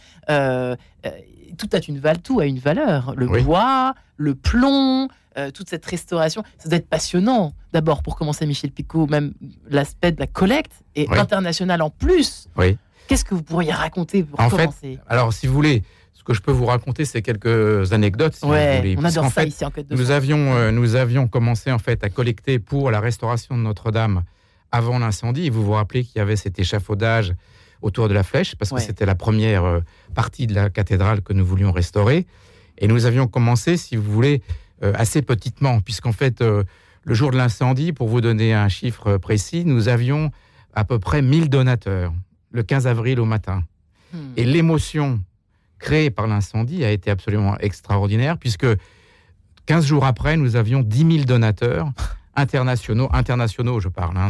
tout 1.58 1.70
a 1.74 1.80
une 1.88 2.00
valeur. 2.00 2.22
Tout 2.22 2.40
a 2.40 2.46
une 2.46 2.60
valeur. 2.60 3.14
Le 3.16 3.28
bois, 3.28 3.94
le 4.18 4.36
plomb, 4.36 5.08
toute 5.54 5.70
cette 5.70 5.86
restauration. 5.86 6.44
Ça 6.58 6.70
doit 6.70 6.78
être 6.78 6.90
passionnant. 6.90 7.54
D'abord, 7.74 8.02
pour 8.04 8.16
commencer, 8.16 8.46
Michel 8.46 8.72
Picot, 8.72 9.08
même 9.08 9.34
l'aspect 9.70 10.12
de 10.12 10.20
la 10.20 10.28
collecte 10.28 10.72
et 10.96 11.08
international 11.12 11.82
en 11.82 11.90
plus. 11.90 12.48
Oui. 12.58 12.78
Qu'est-ce 13.08 13.26
que 13.26 13.34
vous 13.34 13.42
pourriez 13.44 13.72
raconter 13.72 14.24
pour 14.24 14.40
en 14.40 14.50
commencer? 14.50 14.96
fait, 14.96 15.00
Alors, 15.08 15.34
si 15.34 15.48
vous 15.48 15.54
voulez, 15.54 15.84
que 16.30 16.36
je 16.36 16.42
peux 16.42 16.52
vous 16.52 16.68
raconter, 16.68 17.06
c'est 17.06 17.24
quelques 17.24 17.92
anecdotes. 17.92 18.36
Si 18.36 18.46
vous 18.46 18.52
on 18.52 19.04
adore 19.04 19.31
ça 19.31 19.44
ici 19.44 19.66
en 19.66 19.72
Côte 19.72 19.88
nous 19.90 20.12
avions, 20.12 20.54
euh, 20.56 20.70
nous 20.70 20.96
avions 20.96 21.28
commencé 21.28 21.72
en 21.72 21.80
fait 21.80 22.04
à 22.04 22.10
collecter 22.10 22.60
pour 22.60 22.92
la 22.92 23.00
restauration 23.00 23.58
de 23.58 23.64
Notre-Dame 23.64 24.24
avant 24.72 25.00
l'incendie. 25.00 25.50
Vous 25.50 25.64
vous 25.64 25.72
rappelez 25.72 26.04
qu'il 26.04 26.20
y 26.20 26.22
avait 26.22 26.36
cet 26.36 26.60
échafaudage 26.60 27.34
autour 27.81 28.10
de 28.10 28.14
la 28.14 28.22
flèche 28.22 28.56
parce 28.56 28.70
que 28.70 28.80
c'était 28.80 29.08
la 29.08 29.16
première 29.16 29.64
euh, 29.64 29.80
partie 30.14 30.46
de 30.46 30.54
la 30.54 30.70
cathédrale 30.70 31.22
que 31.24 31.34
nous 31.34 31.44
voulions 31.44 31.72
restaurer. 31.72 32.28
Et 32.78 32.88
nous 32.88 33.08
avions 33.08 33.25
commencé, 33.25 33.75
si 33.75 33.96
vous 33.96 34.12
voulez, 34.12 34.44
euh, 34.84 34.94
assez 34.96 35.24
petitement, 35.24 35.80
puisqu'en 35.80 36.13
fait, 36.13 36.42
le 36.42 37.13
jour 37.15 37.32
de 37.32 37.38
l'incendie, 37.38 37.92
pour 37.92 38.08
vous 38.08 38.22
donner 38.22 38.53
un 38.53 38.70
chiffre 38.70 39.18
précis, 39.18 39.65
nous 39.65 39.88
avions 39.88 40.30
à 40.75 40.86
peu 40.86 41.00
près 41.00 41.24
1000 41.24 41.50
donateurs 41.50 42.13
le 42.51 42.62
15 42.62 42.86
avril 42.86 43.20
au 43.20 43.25
matin. 43.25 43.63
Hmm. 44.13 44.34
Et 44.38 44.46
l'émotion 44.46 45.20
créé 45.79 46.09
par 46.09 46.27
l'incendie 46.27 46.83
a 46.83 46.91
été 46.91 47.09
absolument 47.09 47.57
extraordinaire, 47.59 48.38
puisque 48.38 48.67
15 49.65 49.86
jours 49.86 50.05
après, 50.05 50.38
nous 50.38 50.55
avions 50.55 50.81
10 50.81 50.98
000 51.12 51.25
donateurs 51.25 51.91
internationaux, 52.36 53.09
internationaux 53.12 53.79
je 53.79 53.89
parle, 53.89 54.17
hein, 54.17 54.29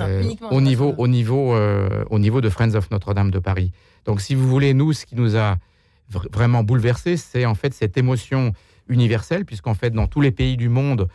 euh, 0.00 0.22
au, 0.50 0.60
niveau, 0.60 0.94
au, 0.96 1.08
niveau, 1.08 1.54
euh, 1.54 2.04
au 2.10 2.18
niveau 2.18 2.40
de 2.40 2.48
Friends 2.48 2.74
of 2.74 2.90
Notre-Dame 2.90 3.30
de 3.30 3.38
Paris. 3.38 3.72
Donc 4.04 4.20
si 4.20 4.34
vous 4.34 4.48
voulez, 4.48 4.74
nous, 4.74 4.92
ce 4.92 5.06
qui 5.06 5.16
nous 5.16 5.36
a 5.36 5.56
vraiment 6.10 6.62
bouleversé, 6.62 7.16
c'est 7.16 7.46
en 7.46 7.54
fait 7.54 7.74
cette 7.74 7.96
émotion 7.96 8.52
universelle, 8.88 9.44
puisqu'en 9.44 9.74
fait, 9.74 9.90
dans 9.90 10.06
tous 10.06 10.20
les 10.20 10.30
pays 10.30 10.56
du 10.56 10.68
monde, 10.68 11.08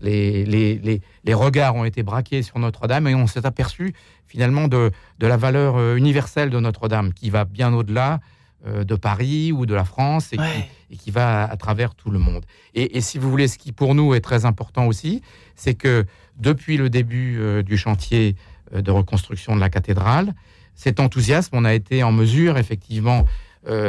les, 0.00 0.44
les, 0.44 1.00
les, 1.24 1.34
regards 1.34 1.74
ont 1.74 1.84
été 1.84 2.02
braqués 2.02 2.42
sur 2.42 2.58
Notre-Dame 2.58 3.08
et 3.08 3.14
on 3.14 3.26
s'est 3.26 3.44
aperçu 3.44 3.94
finalement 4.26 4.68
de, 4.68 4.90
de 5.18 5.26
la 5.26 5.36
valeur 5.36 5.76
euh, 5.76 5.96
universelle 5.96 6.50
de 6.50 6.58
Notre-Dame, 6.60 7.12
qui 7.12 7.30
va 7.30 7.44
bien 7.44 7.72
au-delà 7.74 8.20
de 8.66 8.94
Paris 8.94 9.52
ou 9.52 9.66
de 9.66 9.74
la 9.74 9.84
France 9.84 10.32
et, 10.32 10.96
qui, 10.96 11.10
va 11.10 11.44
à, 11.44 11.56
travers 11.56 11.94
tout 11.94 12.10
le 12.10 12.18
monde. 12.18 12.44
Et, 12.74 13.00
si 13.00 13.18
vous 13.18 13.30
voulez, 13.30 13.48
ce 13.48 13.58
qui 13.58 13.72
pour 13.72 13.94
nous 13.94 14.14
est 14.14 14.20
très 14.20 14.44
important 14.44 14.86
aussi, 14.86 15.22
c'est 15.54 15.74
que 15.74 16.04
depuis 16.36 16.76
le 16.76 16.90
début 16.90 17.38
euh, 17.38 17.62
du 17.62 17.76
chantier 17.76 18.36
euh, 18.74 18.82
de 18.82 18.90
reconstruction 18.90 19.54
de 19.54 19.60
la 19.60 19.70
cathédrale, 19.70 20.34
cet 20.74 21.00
enthousiasme, 21.00 21.56
on 21.56 21.64
a 21.64 21.74
été 21.74 22.02
en 22.02 22.12
mesure 22.12 22.58
effectivement 22.58 23.24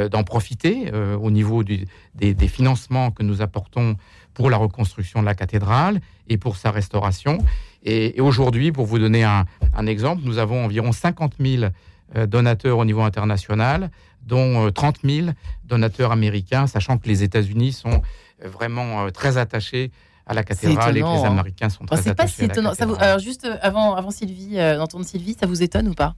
d'en 0.09 0.23
profiter 0.23 0.91
au 1.21 1.29
niveau 1.29 1.63
des, 1.63 1.85
financements 2.47 3.11
que 3.11 3.21
nous 3.21 3.43
apportons 3.43 3.95
pour 4.33 4.49
la 4.49 4.57
reconstruction 4.57 5.19
de 5.21 5.27
la 5.27 5.35
cathédrale 5.35 6.01
et 6.29 6.37
pour 6.37 6.57
sa 6.57 6.71
restauration. 6.71 7.37
Et, 7.83 8.19
aujourd'hui, 8.19 8.71
pour 8.71 8.87
vous 8.87 8.97
donner 8.97 9.23
un, 9.23 9.45
un, 9.75 9.85
exemple, 9.85 10.23
nous 10.25 10.39
avons 10.39 10.65
environ 10.65 10.91
50 10.91 11.33
000 11.39 11.65
donateurs 12.25 12.79
au 12.79 12.85
niveau 12.85 13.01
international 13.01 13.91
dont 14.27 14.71
30 14.71 14.97
euh, 15.03 15.09
000 15.23 15.27
donateurs 15.65 16.11
américains, 16.11 16.67
sachant 16.67 16.97
que 16.97 17.07
les 17.07 17.23
États-Unis 17.23 17.73
sont 17.73 18.01
euh, 18.43 18.49
vraiment 18.49 19.05
euh, 19.05 19.09
très 19.09 19.37
attachés 19.37 19.91
à 20.25 20.33
la 20.33 20.43
cathédrale 20.43 20.97
et 20.97 21.01
que 21.01 21.05
les 21.05 21.11
hein. 21.11 21.31
Américains 21.31 21.69
sont 21.69 21.85
très 21.85 21.99
attachés 21.99 22.15
pas 22.15 22.27
si 22.27 22.43
étonnant. 22.43 22.73
Ça 22.73 22.85
alors 22.99 23.19
juste 23.19 23.47
avant, 23.61 23.95
avant 23.95 24.11
Sylvie, 24.11 24.57
d'entendre 24.57 25.05
Sylvie, 25.05 25.37
ça 25.39 25.47
vous 25.47 25.63
étonne 25.63 25.87
ou 25.87 25.93
pas? 25.93 26.15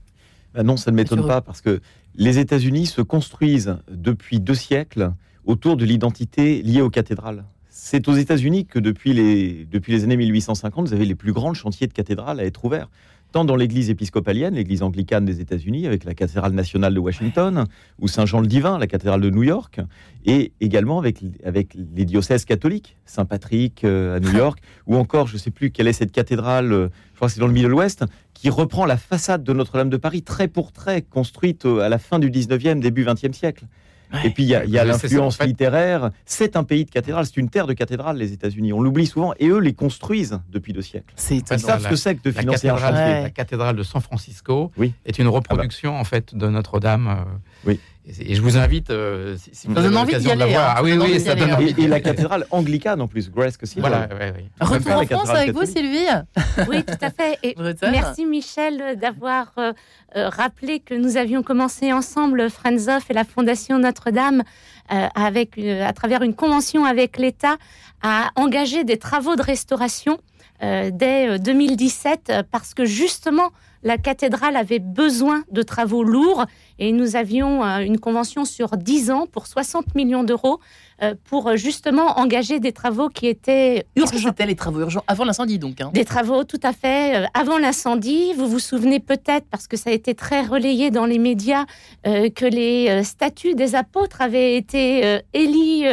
Bah 0.52 0.64
Non, 0.64 0.76
ça 0.76 0.90
ne 0.90 0.96
m'étonne 0.96 1.24
pas 1.24 1.40
parce 1.40 1.60
que 1.60 1.80
les 2.16 2.38
États-Unis 2.38 2.86
se 2.86 3.02
construisent 3.02 3.76
depuis 3.88 4.40
deux 4.40 4.54
siècles 4.54 5.12
autour 5.44 5.76
de 5.76 5.84
l'identité 5.84 6.60
liée 6.62 6.82
aux 6.82 6.90
cathédrales. 6.90 7.44
C'est 7.68 8.08
aux 8.08 8.14
États-Unis 8.14 8.66
que 8.66 8.80
depuis 8.80 9.12
les, 9.12 9.64
depuis 9.64 9.92
les 9.92 10.02
années 10.02 10.16
1850, 10.16 10.88
vous 10.88 10.92
avez 10.92 11.04
les 11.04 11.14
plus 11.14 11.32
grands 11.32 11.54
chantiers 11.54 11.86
de 11.86 11.92
cathédrales 11.92 12.40
à 12.40 12.44
être 12.44 12.64
ouverts. 12.64 12.88
Tant 13.32 13.44
dans 13.44 13.56
l'église 13.56 13.90
épiscopalienne, 13.90 14.54
l'église 14.54 14.82
anglicane 14.82 15.24
des 15.24 15.40
États-Unis, 15.40 15.86
avec 15.86 16.04
la 16.04 16.14
cathédrale 16.14 16.52
nationale 16.52 16.94
de 16.94 17.00
Washington, 17.00 17.64
ou 17.98 18.08
Saint-Jean-le-Divin, 18.08 18.78
la 18.78 18.86
cathédrale 18.86 19.20
de 19.20 19.30
New 19.30 19.42
York, 19.42 19.80
et 20.24 20.52
également 20.60 20.98
avec, 20.98 21.18
avec 21.44 21.74
les 21.74 22.04
diocèses 22.04 22.44
catholiques, 22.44 22.96
Saint-Patrick 23.06 23.84
euh, 23.84 24.16
à 24.16 24.20
New 24.20 24.32
York, 24.32 24.60
ou 24.86 24.96
encore, 24.96 25.26
je 25.26 25.34
ne 25.34 25.38
sais 25.38 25.50
plus 25.50 25.70
quelle 25.70 25.88
est 25.88 25.92
cette 25.92 26.12
cathédrale, 26.12 26.72
euh, 26.72 26.88
je 27.12 27.16
crois 27.16 27.28
que 27.28 27.34
c'est 27.34 27.40
dans 27.40 27.46
le 27.46 27.52
Middle 27.52 27.74
West, 27.74 28.04
qui 28.34 28.50
reprend 28.50 28.86
la 28.86 28.96
façade 28.96 29.44
de 29.44 29.52
Notre-Dame 29.52 29.90
de 29.90 29.96
Paris, 29.96 30.22
trait 30.22 30.48
pour 30.48 30.72
trait, 30.72 31.02
construite 31.02 31.66
à 31.66 31.88
la 31.88 31.98
fin 31.98 32.18
du 32.18 32.30
19e, 32.30 32.80
début 32.80 33.04
20e 33.04 33.32
siècle. 33.32 33.66
Et 34.24 34.30
puis 34.30 34.44
il 34.44 34.48
y 34.48 34.54
a, 34.54 34.84
l'influence 34.84 35.40
littéraire. 35.42 36.10
C'est 36.24 36.56
un 36.56 36.64
pays 36.64 36.84
de 36.84 36.90
cathédrales, 36.90 37.26
c'est 37.26 37.36
une 37.36 37.50
terre 37.50 37.66
de 37.66 37.72
cathédrales, 37.72 38.16
les 38.16 38.32
États-Unis. 38.32 38.72
On 38.72 38.80
l'oublie 38.80 39.06
souvent, 39.06 39.34
et 39.38 39.48
eux 39.48 39.58
les 39.58 39.72
construisent 39.72 40.40
depuis 40.50 40.72
deux 40.72 40.82
siècles. 40.82 41.14
Ils 41.30 41.42
savent 41.58 41.82
ce 41.82 41.88
que 41.88 41.96
c'est 41.96 42.16
que 42.16 42.22
de 42.22 42.32
financer 42.32 42.66
la 42.66 42.74
cathédrale, 42.74 43.22
La 43.22 43.30
cathédrale 43.30 43.76
de 43.76 43.82
San 43.82 44.00
Francisco 44.00 44.72
est 45.04 45.18
une 45.18 45.28
reproduction 45.28 45.96
en 45.96 46.04
fait 46.04 46.34
de 46.34 46.48
Notre-Dame. 46.48 47.08
Euh, 47.08 47.66
oui. 47.66 47.80
Et 48.20 48.34
je 48.34 48.42
vous 48.42 48.56
invite, 48.56 48.90
euh, 48.90 49.36
si, 49.52 49.66
vous 49.66 49.78
avez 49.78 49.88
l'occasion 49.88 50.34
de 50.34 50.38
la 50.38 50.46
voir. 50.46 50.70
Hein. 50.70 50.74
Ah 50.76 50.82
oui, 50.82 50.98
oui, 50.98 51.20
ça 51.20 51.34
donne 51.34 51.52
envie. 51.52 51.74
Et, 51.78 51.86
la 51.86 52.00
cathédrale 52.00 52.46
anglicane 52.50 53.00
en 53.00 53.08
plus, 53.08 53.30
Grace 53.30 53.58
aussi. 53.62 53.80
Voilà. 53.80 54.08
Retour 54.60 54.96
en 54.96 55.06
France 55.06 55.30
avec 55.30 55.52
vous, 55.52 55.66
Sylvie. 55.66 56.06
Oui, 56.68 56.84
tout 56.84 56.98
à 57.00 57.10
fait. 57.10 57.38
Et 57.42 57.56
merci 57.82 58.26
Michel 58.26 58.98
d'avoir 59.00 59.52
euh, 59.58 59.72
rappelé 60.14 60.80
que 60.80 60.94
nous 60.94 61.16
avions 61.16 61.42
commencé 61.42 61.92
ensemble, 61.92 62.50
Friends 62.50 62.88
of 62.88 63.10
et 63.10 63.14
la 63.14 63.24
Fondation 63.24 63.78
Notre-Dame, 63.78 64.42
euh, 64.92 65.06
avec, 65.14 65.56
euh, 65.56 65.86
à 65.86 65.92
travers 65.92 66.22
une 66.22 66.34
convention 66.34 66.84
avec 66.84 67.16
l'État, 67.16 67.58
à 68.02 68.30
engager 68.34 68.82
des 68.82 68.96
travaux 68.96 69.36
de 69.36 69.42
restauration 69.42 70.18
euh, 70.64 70.90
dès 70.92 71.38
2017 71.38 72.32
parce 72.50 72.74
que 72.74 72.84
justement 72.84 73.50
la 73.82 73.98
cathédrale 73.98 74.56
avait 74.56 74.78
besoin 74.78 75.44
de 75.50 75.62
travaux 75.62 76.02
lourds 76.04 76.44
et 76.78 76.92
nous 76.92 77.16
avions 77.16 77.62
une 77.80 77.98
convention 77.98 78.44
sur 78.44 78.76
10 78.76 79.10
ans 79.10 79.26
pour 79.26 79.46
60 79.46 79.94
millions 79.94 80.24
d'euros. 80.24 80.58
euh, 80.58 80.89
pour 81.24 81.48
euh, 81.48 81.56
justement 81.56 82.18
engager 82.18 82.60
des 82.60 82.72
travaux 82.72 83.08
qui 83.08 83.26
étaient 83.26 83.86
urgents. 83.96 84.28
C'était 84.28 84.46
les 84.46 84.54
travaux 84.54 84.80
urgents 84.80 85.04
avant 85.06 85.24
l'incendie 85.24 85.58
donc 85.58 85.80
hein. 85.80 85.90
Des 85.92 86.04
travaux 86.04 86.44
tout 86.44 86.60
à 86.62 86.72
fait 86.72 87.16
euh, 87.16 87.26
avant 87.34 87.58
l'incendie. 87.58 88.32
Vous 88.34 88.48
vous 88.48 88.58
souvenez 88.58 89.00
peut-être, 89.00 89.46
parce 89.50 89.66
que 89.66 89.76
ça 89.76 89.90
a 89.90 89.92
été 89.92 90.14
très 90.14 90.42
relayé 90.42 90.90
dans 90.90 91.06
les 91.06 91.18
médias, 91.18 91.64
que 92.04 92.44
les 92.44 93.02
statues 93.04 93.54
des 93.54 93.74
apôtres 93.74 94.20
avaient 94.20 94.56
été 94.56 95.20
éli, 95.32 95.84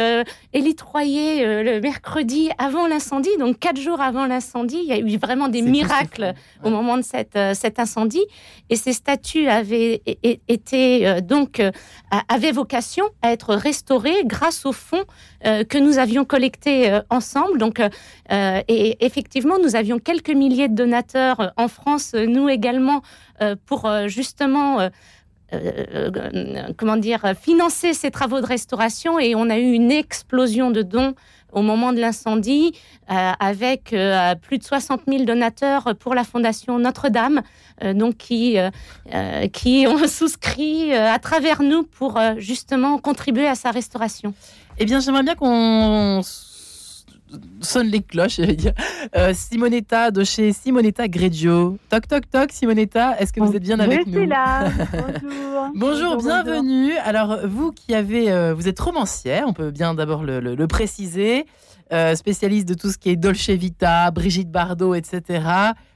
élitroyées 0.52 1.62
le 1.62 1.80
mercredi 1.80 2.50
avant 2.58 2.86
l'incendie, 2.86 3.30
donc 3.38 3.58
quatre 3.58 3.80
jours 3.80 4.00
avant 4.00 4.26
l'incendie. 4.26 4.78
Il 4.82 4.88
y 4.88 4.92
a 4.92 4.98
eu 4.98 5.16
vraiment 5.16 5.48
des 5.48 5.62
miracles 5.62 6.34
au 6.64 6.70
moment 6.70 6.96
de 6.96 7.02
cette, 7.02 7.38
cet 7.54 7.78
incendie. 7.78 8.24
Et 8.70 8.76
ces 8.76 8.92
statues 8.92 9.48
avaient 9.48 10.02
été 10.48 11.20
donc 11.22 11.62
avaient 12.28 12.52
vocation 12.52 13.04
à 13.22 13.32
être 13.32 13.54
restaurées 13.54 14.22
grâce 14.24 14.66
au 14.66 14.72
fonds 14.72 14.97
euh, 15.46 15.64
que 15.64 15.78
nous 15.78 15.98
avions 15.98 16.24
collectés 16.24 16.90
euh, 16.90 17.00
ensemble. 17.10 17.58
Donc, 17.58 17.80
euh, 17.80 18.60
et 18.68 19.04
effectivement, 19.04 19.58
nous 19.62 19.76
avions 19.76 19.98
quelques 19.98 20.30
milliers 20.30 20.68
de 20.68 20.74
donateurs 20.74 21.52
en 21.56 21.68
France, 21.68 22.14
nous 22.14 22.48
également, 22.48 23.02
pour 23.66 23.88
justement 24.06 24.90
comment 26.76 26.96
dire, 26.96 27.34
financer 27.40 27.94
ces 27.94 28.10
travaux 28.10 28.40
de 28.40 28.46
restauration 28.46 29.18
et 29.18 29.34
on 29.34 29.48
a 29.48 29.58
eu 29.58 29.72
une 29.72 29.92
explosion 29.92 30.70
de 30.70 30.82
dons 30.82 31.14
au 31.52 31.62
moment 31.62 31.92
de 31.92 32.00
l'incendie, 32.00 32.72
avec 33.06 33.94
plus 34.42 34.58
de 34.58 34.64
60 34.64 35.02
000 35.08 35.24
donateurs 35.24 35.94
pour 35.98 36.14
la 36.14 36.24
Fondation 36.24 36.78
Notre-Dame, 36.78 37.42
donc 37.94 38.16
qui, 38.16 38.56
qui 39.52 39.86
ont 39.88 40.06
souscrit 40.08 40.92
à 40.92 41.18
travers 41.18 41.62
nous 41.62 41.84
pour 41.84 42.18
justement 42.36 42.98
contribuer 42.98 43.46
à 43.46 43.54
sa 43.54 43.70
restauration. 43.70 44.34
Eh 44.80 44.84
bien, 44.84 45.00
j'aimerais 45.00 45.24
bien 45.24 45.34
qu'on 45.34 46.20
sonne 47.60 47.88
les 47.88 48.00
cloches, 48.00 48.36
j'allais 48.36 48.54
dire. 48.54 48.72
Euh, 49.16 49.32
Simonetta 49.34 50.12
de 50.12 50.22
chez 50.22 50.52
Simonetta 50.52 51.08
Greggio. 51.08 51.78
Toc, 51.88 52.06
toc, 52.06 52.30
toc, 52.30 52.52
Simonetta, 52.52 53.18
est-ce 53.18 53.32
que 53.32 53.40
vous 53.40 53.56
êtes 53.56 53.62
bien 53.62 53.80
avec 53.80 54.06
nous? 54.06 54.12
Je 54.12 54.18
suis 54.20 54.28
là. 54.28 54.70
Bonjour. 55.74 56.14
bonjour. 56.14 56.16
bienvenue. 56.16 56.92
Alors, 56.98 57.40
vous 57.44 57.72
qui 57.72 57.92
avez, 57.92 58.30
euh, 58.30 58.54
vous 58.54 58.68
êtes 58.68 58.78
romancière, 58.78 59.44
on 59.48 59.52
peut 59.52 59.72
bien 59.72 59.94
d'abord 59.94 60.22
le, 60.22 60.66
préciser, 60.66 61.44
euh, 61.92 62.14
spécialiste 62.14 62.68
de 62.68 62.74
tout 62.74 62.92
ce 62.92 62.98
qui 62.98 63.10
est 63.10 63.16
Dolce 63.16 63.50
Vita, 63.50 64.10
Brigitte 64.12 64.50
Bardot, 64.50 64.94
etc., 64.94 65.42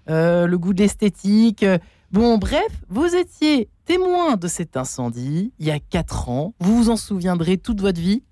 le 0.08 0.56
goût 0.56 0.74
de 0.74 0.82
l'esthétique. 0.82 1.64
Bon, 2.10 2.36
bref, 2.36 2.68
vous 2.88 3.14
étiez 3.14 3.68
témoin 3.84 4.36
de 4.36 4.48
cet 4.48 4.76
incendie 4.76 5.52
il 5.60 5.66
y 5.68 5.70
a 5.70 5.78
4 5.78 6.28
ans. 6.28 6.54
Vous 6.58 6.76
vous 6.76 6.90
en 6.90 6.96
souviendrez 6.96 7.58
toute 7.58 7.80
votre 7.80 8.00
vie 8.00 8.22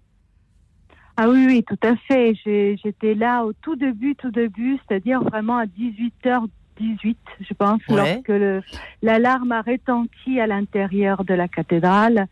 ah 1.22 1.28
oui, 1.28 1.44
oui, 1.46 1.62
tout 1.62 1.78
à 1.86 1.96
fait. 1.96 2.32
J'étais 2.82 3.12
là 3.12 3.44
au 3.44 3.52
tout 3.52 3.76
début, 3.76 4.16
tout 4.16 4.30
début, 4.30 4.78
c'est-à-dire 4.78 5.22
vraiment 5.22 5.58
à 5.58 5.66
18h18, 5.66 7.14
je 7.40 7.52
pense, 7.52 7.82
lorsque 7.90 8.32
l'alarme 9.02 9.52
a 9.52 9.60
retenti 9.60 10.40
à 10.40 10.46
l'intérieur 10.46 11.24
de 11.24 11.34
la 11.34 11.46
cathédrale. 11.46 12.26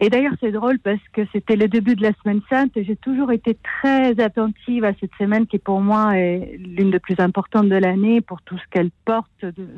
Et 0.00 0.10
d'ailleurs, 0.10 0.34
c'est 0.40 0.52
drôle 0.52 0.78
parce 0.78 1.00
que 1.14 1.22
c'était 1.32 1.56
le 1.56 1.68
début 1.68 1.96
de 1.96 2.02
la 2.02 2.12
semaine 2.22 2.42
sainte 2.50 2.76
et 2.76 2.84
j'ai 2.84 2.96
toujours 2.96 3.32
été 3.32 3.56
très 3.80 4.20
attentive 4.20 4.84
à 4.84 4.92
cette 5.00 5.14
semaine 5.18 5.46
qui 5.46 5.58
pour 5.58 5.80
moi 5.80 6.18
est 6.18 6.58
l'une 6.58 6.90
des 6.90 7.00
plus 7.00 7.18
importantes 7.18 7.70
de 7.70 7.76
l'année 7.76 8.20
pour 8.20 8.42
tout 8.42 8.58
ce 8.58 8.64
qu'elle 8.70 8.90
porte 9.06 9.40
de, 9.40 9.68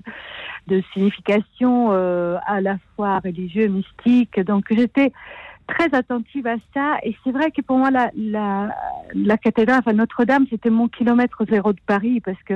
de 0.66 0.82
signification 0.92 1.92
euh, 1.92 2.36
à 2.46 2.60
la 2.60 2.78
fois 2.96 3.20
religieuse, 3.20 3.70
mystique. 3.70 4.40
Donc 4.40 4.64
j'étais 4.70 5.12
très 5.70 5.94
attentive 5.94 6.46
à 6.46 6.56
ça. 6.74 6.98
Et 7.02 7.16
c'est 7.24 7.32
vrai 7.32 7.50
que 7.50 7.62
pour 7.62 7.78
moi, 7.78 7.90
la, 7.90 8.10
la, 8.16 8.68
la 9.14 9.36
cathédrale, 9.36 9.78
enfin 9.80 9.92
Notre-Dame, 9.92 10.46
c'était 10.50 10.70
mon 10.70 10.88
kilomètre 10.88 11.44
zéro 11.48 11.72
de 11.72 11.80
Paris 11.86 12.20
parce 12.20 12.42
que 12.42 12.54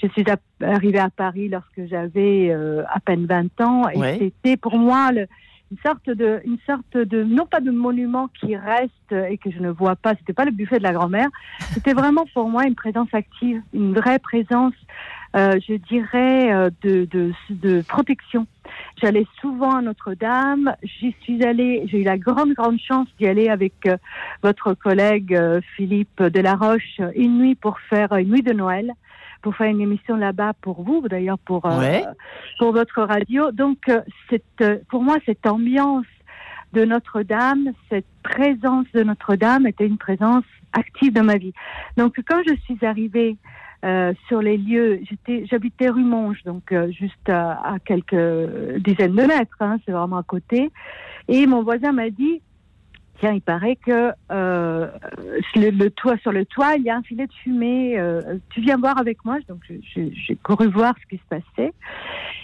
je 0.00 0.08
suis 0.08 0.24
arrivée 0.62 0.98
à 0.98 1.10
Paris 1.10 1.48
lorsque 1.48 1.86
j'avais 1.86 2.50
euh, 2.50 2.82
à 2.92 3.00
peine 3.00 3.26
20 3.26 3.60
ans. 3.60 3.88
Et 3.88 4.18
c'était 4.18 4.56
pour 4.56 4.78
moi 4.78 5.12
le, 5.12 5.26
une 5.70 5.78
sorte 5.84 6.08
de, 6.08 6.40
une 6.44 6.58
sorte 6.66 6.96
de, 6.96 7.22
non 7.24 7.46
pas 7.46 7.60
de 7.60 7.70
monument 7.70 8.28
qui 8.40 8.56
reste 8.56 9.12
et 9.12 9.38
que 9.38 9.50
je 9.50 9.58
ne 9.58 9.70
vois 9.70 9.96
pas. 9.96 10.14
C'était 10.18 10.32
pas 10.32 10.44
le 10.44 10.52
buffet 10.52 10.78
de 10.78 10.84
la 10.84 10.92
grand-mère. 10.92 11.28
C'était 11.72 11.92
vraiment 11.94 12.24
pour 12.34 12.48
moi 12.48 12.66
une 12.66 12.74
présence 12.74 13.12
active, 13.12 13.62
une 13.72 13.94
vraie 13.94 14.18
présence, 14.18 14.74
euh, 15.34 15.58
je 15.66 15.74
dirais, 15.74 16.52
euh, 16.52 16.70
de, 16.82 17.04
de, 17.06 17.32
de 17.50 17.82
protection. 17.82 18.46
J'allais 19.00 19.26
souvent 19.40 19.76
à 19.76 19.82
Notre-Dame. 19.82 20.74
J'y 20.82 21.14
suis 21.20 21.44
allée. 21.44 21.84
J'ai 21.86 22.00
eu 22.00 22.04
la 22.04 22.16
grande, 22.16 22.54
grande 22.54 22.78
chance 22.80 23.06
d'y 23.18 23.26
aller 23.26 23.48
avec 23.48 23.74
euh, 23.86 23.96
votre 24.42 24.72
collègue 24.74 25.34
euh, 25.34 25.60
Philippe 25.76 26.22
Delaroche 26.22 27.00
une 27.14 27.38
nuit 27.38 27.54
pour 27.54 27.78
faire 27.90 28.12
une 28.16 28.30
nuit 28.30 28.42
de 28.42 28.52
Noël 28.52 28.92
pour 29.42 29.54
faire 29.54 29.68
une 29.68 29.80
émission 29.80 30.16
là-bas 30.16 30.54
pour 30.60 30.82
vous, 30.82 31.06
d'ailleurs 31.08 31.38
pour 31.38 31.66
euh, 31.66 32.00
pour 32.58 32.72
votre 32.72 33.02
radio. 33.02 33.52
Donc, 33.52 33.78
cette, 34.28 34.84
pour 34.88 35.04
moi, 35.04 35.18
cette 35.24 35.46
ambiance 35.46 36.06
de 36.72 36.84
Notre-Dame, 36.84 37.72
cette 37.88 38.06
présence 38.24 38.86
de 38.92 39.04
Notre-Dame 39.04 39.68
était 39.68 39.86
une 39.86 39.98
présence 39.98 40.42
active 40.72 41.12
dans 41.12 41.22
ma 41.22 41.36
vie. 41.36 41.52
Donc, 41.96 42.16
quand 42.26 42.40
je 42.44 42.54
suis 42.62 42.84
arrivée 42.84 43.36
euh, 43.84 44.12
sur 44.28 44.40
les 44.40 44.56
lieux. 44.56 45.00
J'habitais 45.44 45.88
rue 45.88 46.04
Monge, 46.04 46.42
donc 46.44 46.72
euh, 46.72 46.90
juste 46.90 47.28
à, 47.28 47.76
quelques 47.84 48.14
dizaines 48.78 49.14
de 49.14 49.22
mètres, 49.26 49.56
hein, 49.60 49.78
c'est 49.84 49.92
vraiment 49.92 50.18
à 50.18 50.22
côté. 50.22 50.70
Et 51.28 51.46
mon 51.46 51.62
voisin 51.62 51.92
m'a 51.92 52.10
dit, 52.10 52.40
tiens, 53.18 53.32
il 53.32 53.42
paraît 53.42 53.76
que 53.76 54.12
euh, 54.30 54.88
le, 55.54 55.88
toit, 55.88 56.16
sur 56.18 56.32
le 56.32 56.44
toit, 56.44 56.76
il 56.76 56.82
y 56.82 56.90
a 56.90 56.96
un 56.96 57.02
filet 57.02 57.26
de 57.26 57.32
fumée. 57.32 57.96
tu 58.50 58.60
viens 58.60 58.76
voir 58.76 58.98
avec 58.98 59.24
moi 59.24 59.38
Donc 59.48 59.60
j'ai 59.94 60.36
couru 60.42 60.68
voir 60.68 60.94
ce 61.02 61.06
qui 61.08 61.22
se 61.22 61.28
passait. 61.28 61.72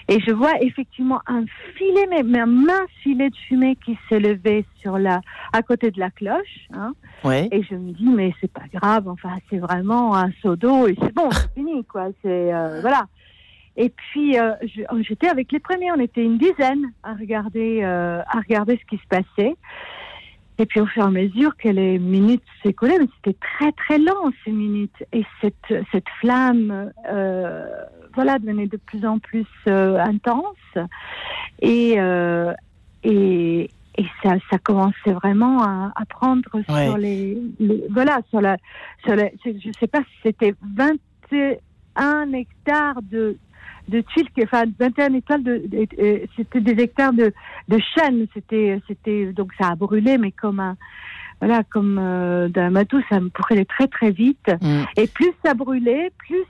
Et 0.08 0.20
je 0.20 0.32
vois 0.32 0.60
effectivement 0.60 1.20
un 1.26 1.44
filet, 1.76 2.22
mais, 2.24 2.40
un 2.40 2.46
mince 2.46 2.90
filet 3.02 3.30
de 3.30 3.36
fumée 3.48 3.76
qui 3.84 3.96
sur 4.80 4.98
la, 4.98 5.20
à 5.52 5.62
côté 5.62 5.90
de 5.90 5.98
la 5.98 6.10
cloche. 6.10 6.68
Hein. 6.74 6.92
Ouais. 7.24 7.48
Et 7.52 7.62
je 7.62 7.74
me 7.74 7.92
dis, 7.92 8.08
mais 8.08 8.34
c'est 8.40 8.52
pas 8.52 8.66
grave, 8.72 9.08
enfin, 9.08 9.36
c'est 9.48 9.58
vraiment 9.58 10.14
un 10.16 10.30
seau 10.42 10.56
d'eau 10.56 10.86
et 10.86 10.96
c'est 11.00 11.14
bon, 11.14 11.30
c'est 11.30 11.54
fini, 11.54 11.84
quoi. 11.84 12.08
C'est, 12.22 12.52
euh, 12.52 12.80
voilà. 12.80 13.06
Et 13.76 13.88
puis, 13.88 14.38
euh, 14.38 14.52
j'étais 15.00 15.28
avec 15.28 15.50
les 15.50 15.60
premiers, 15.60 15.90
on 15.92 16.00
était 16.00 16.22
une 16.22 16.36
dizaine 16.36 16.92
à 17.02 17.14
regarder, 17.14 17.80
euh, 17.82 18.20
à 18.26 18.38
regarder 18.38 18.78
ce 18.78 18.84
qui 18.84 19.02
se 19.02 19.08
passait. 19.08 19.56
Et 20.62 20.66
puis 20.66 20.78
au 20.78 20.86
fur 20.86 21.02
et 21.02 21.06
à 21.06 21.10
mesure 21.10 21.56
que 21.56 21.68
les 21.68 21.98
minutes 21.98 22.44
s'écoulaient, 22.62 23.00
mais 23.00 23.08
c'était 23.16 23.36
très 23.40 23.72
très 23.72 23.98
lent 23.98 24.30
ces 24.44 24.52
minutes. 24.52 24.94
Et 25.12 25.24
cette, 25.40 25.74
cette 25.90 26.08
flamme, 26.20 26.92
euh, 27.10 27.66
voilà, 28.14 28.38
devenait 28.38 28.68
de 28.68 28.76
plus 28.76 29.04
en 29.04 29.18
plus 29.18 29.48
euh, 29.66 29.98
intense. 29.98 30.86
Et, 31.60 31.96
euh, 31.98 32.52
et, 33.02 33.70
et 33.98 34.06
ça, 34.22 34.34
ça 34.52 34.58
commençait 34.58 35.14
vraiment 35.14 35.64
à, 35.64 35.92
à 35.96 36.04
prendre 36.04 36.48
sur 36.68 36.96
les, 36.96 37.42
voilà, 37.90 38.20
sur 38.30 38.40
la, 38.40 38.56
sur 39.04 39.16
la, 39.16 39.30
je 39.44 39.70
sais 39.80 39.88
pas 39.88 40.02
si 40.02 40.14
c'était 40.22 40.54
21 40.76 42.32
hectares 42.34 43.02
de 43.02 43.36
de 43.88 44.00
tuiles, 44.00 44.28
enfin 44.42 44.64
21 44.78 45.14
étoiles, 45.14 45.42
de, 45.42 45.62
c'était 46.36 46.60
des 46.60 46.82
hectares 46.82 47.12
de, 47.12 47.32
de 47.68 47.78
chêne. 47.94 48.26
C'était, 48.34 48.80
c'était 48.86 49.32
donc 49.32 49.52
ça 49.60 49.68
a 49.68 49.74
brûlé, 49.74 50.18
mais 50.18 50.32
comme 50.32 50.60
un 50.60 50.76
voilà, 51.40 51.64
comme 51.64 51.98
euh, 52.00 52.48
d'un 52.48 52.70
matou, 52.70 53.00
ça 53.10 53.18
me 53.18 53.28
pourrait 53.28 53.64
très 53.64 53.88
très 53.88 54.12
vite. 54.12 54.48
Mm. 54.60 54.82
Et 54.96 55.08
plus 55.08 55.32
ça 55.44 55.54
brûlait, 55.54 56.12
plus 56.18 56.44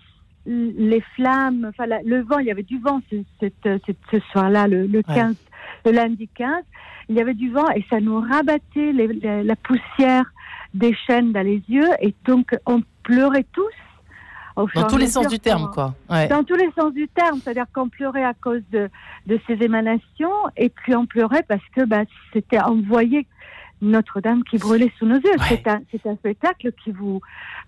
les 0.44 1.00
flammes, 1.14 1.66
enfin 1.70 1.86
le 2.04 2.22
vent, 2.22 2.38
il 2.38 2.46
y 2.46 2.50
avait 2.50 2.62
du 2.62 2.78
vent 2.78 3.00
ce, 3.10 3.16
ce 4.10 4.18
soir-là, 4.32 4.66
le, 4.66 4.86
le 4.86 5.02
15, 5.02 5.36
le 5.86 5.92
lundi 5.92 6.28
15, 6.34 6.62
il 7.08 7.16
y 7.16 7.20
avait 7.20 7.34
du 7.34 7.50
vent 7.50 7.70
et 7.74 7.84
ça 7.88 8.00
nous 8.00 8.20
rabattait 8.20 8.92
la 8.92 9.56
poussière 9.56 10.24
des 10.74 10.94
chênes 11.06 11.32
dans 11.32 11.46
les 11.46 11.62
yeux 11.68 11.88
et 12.00 12.14
donc 12.24 12.56
on 12.66 12.82
pleurait 13.02 13.46
tous. 13.52 13.70
Dans 14.56 14.86
tous 14.86 14.96
les 14.96 15.06
sens 15.06 15.28
du 15.28 15.38
terme, 15.38 15.70
quoi. 15.72 15.94
Dans 16.28 16.44
tous 16.44 16.56
les 16.56 16.70
sens 16.78 16.92
du 16.92 17.08
terme, 17.08 17.40
c'est-à-dire 17.42 17.66
qu'on 17.72 17.88
pleurait 17.88 18.24
à 18.24 18.34
cause 18.34 18.62
de, 18.70 18.90
de 19.26 19.40
ces 19.46 19.54
émanations 19.62 20.32
et 20.56 20.68
puis 20.68 20.94
on 20.94 21.06
pleurait 21.06 21.44
parce 21.48 21.64
que 21.74 21.84
bah, 21.84 22.02
c'était 22.32 22.60
envoyé 22.60 23.26
notre-Dame 23.82 24.44
qui 24.44 24.58
brûlait 24.58 24.92
sous 24.98 25.06
nos 25.06 25.16
yeux. 25.16 25.36
C'est 25.48 25.66
un, 25.66 25.82
un, 26.06 26.16
spectacle 26.16 26.72
qui 26.72 26.92
vous. 26.92 27.20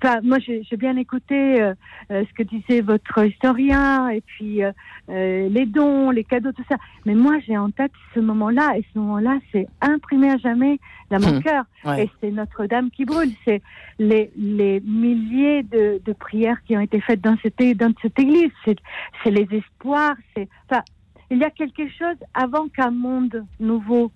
Enfin, 0.02 0.20
moi, 0.22 0.38
j'ai 0.38 0.76
bien 0.76 0.96
écouté 0.96 1.60
euh, 1.60 1.74
euh, 2.10 2.24
ce 2.28 2.34
que 2.34 2.42
disait 2.42 2.80
votre 2.80 3.26
historien 3.26 4.08
et 4.08 4.20
puis 4.20 4.62
euh, 4.62 4.72
les 5.08 5.66
dons, 5.66 6.10
les 6.10 6.24
cadeaux, 6.24 6.52
tout 6.52 6.64
ça. 6.68 6.76
Mais 7.04 7.14
moi, 7.14 7.34
j'ai 7.46 7.58
en 7.58 7.70
tête 7.70 7.92
ce 8.14 8.20
moment-là 8.20 8.78
et 8.78 8.84
ce 8.94 8.98
moment-là, 8.98 9.38
c'est 9.52 9.66
imprimé 9.80 10.30
à 10.30 10.38
jamais 10.38 10.78
dans 11.10 11.20
mon 11.20 11.36
hum. 11.36 11.42
cœur. 11.42 11.64
Et 11.98 12.08
c'est 12.20 12.30
Notre-Dame 12.30 12.90
qui 12.90 13.04
brûle. 13.04 13.32
C'est 13.44 13.60
les, 13.98 14.30
les 14.36 14.80
milliers 14.80 15.64
de, 15.64 16.00
de, 16.04 16.12
prières 16.12 16.62
qui 16.64 16.76
ont 16.76 16.80
été 16.80 17.00
faites 17.00 17.20
dans 17.20 17.36
cette, 17.42 17.60
dans 17.76 17.92
cette 18.00 18.18
église. 18.18 18.50
C'est 18.64 19.30
les 19.30 19.48
espoirs. 19.50 20.14
C'est. 20.34 20.48
Enfin, 20.70 20.82
il 21.30 21.38
y 21.38 21.44
a 21.44 21.50
quelque 21.50 21.88
chose 21.98 22.16
avant 22.34 22.68
qu'un 22.68 22.90
monde 22.90 23.44
nouveau 23.58 24.12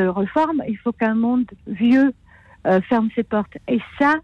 réforme, 0.00 0.62
il 0.68 0.76
faut 0.78 0.92
qu'un 0.92 1.14
monde 1.14 1.46
vieux 1.66 2.12
euh, 2.66 2.80
ferme 2.88 3.08
ses 3.14 3.22
portes. 3.22 3.56
Et 3.68 3.78
ça, 3.98 4.14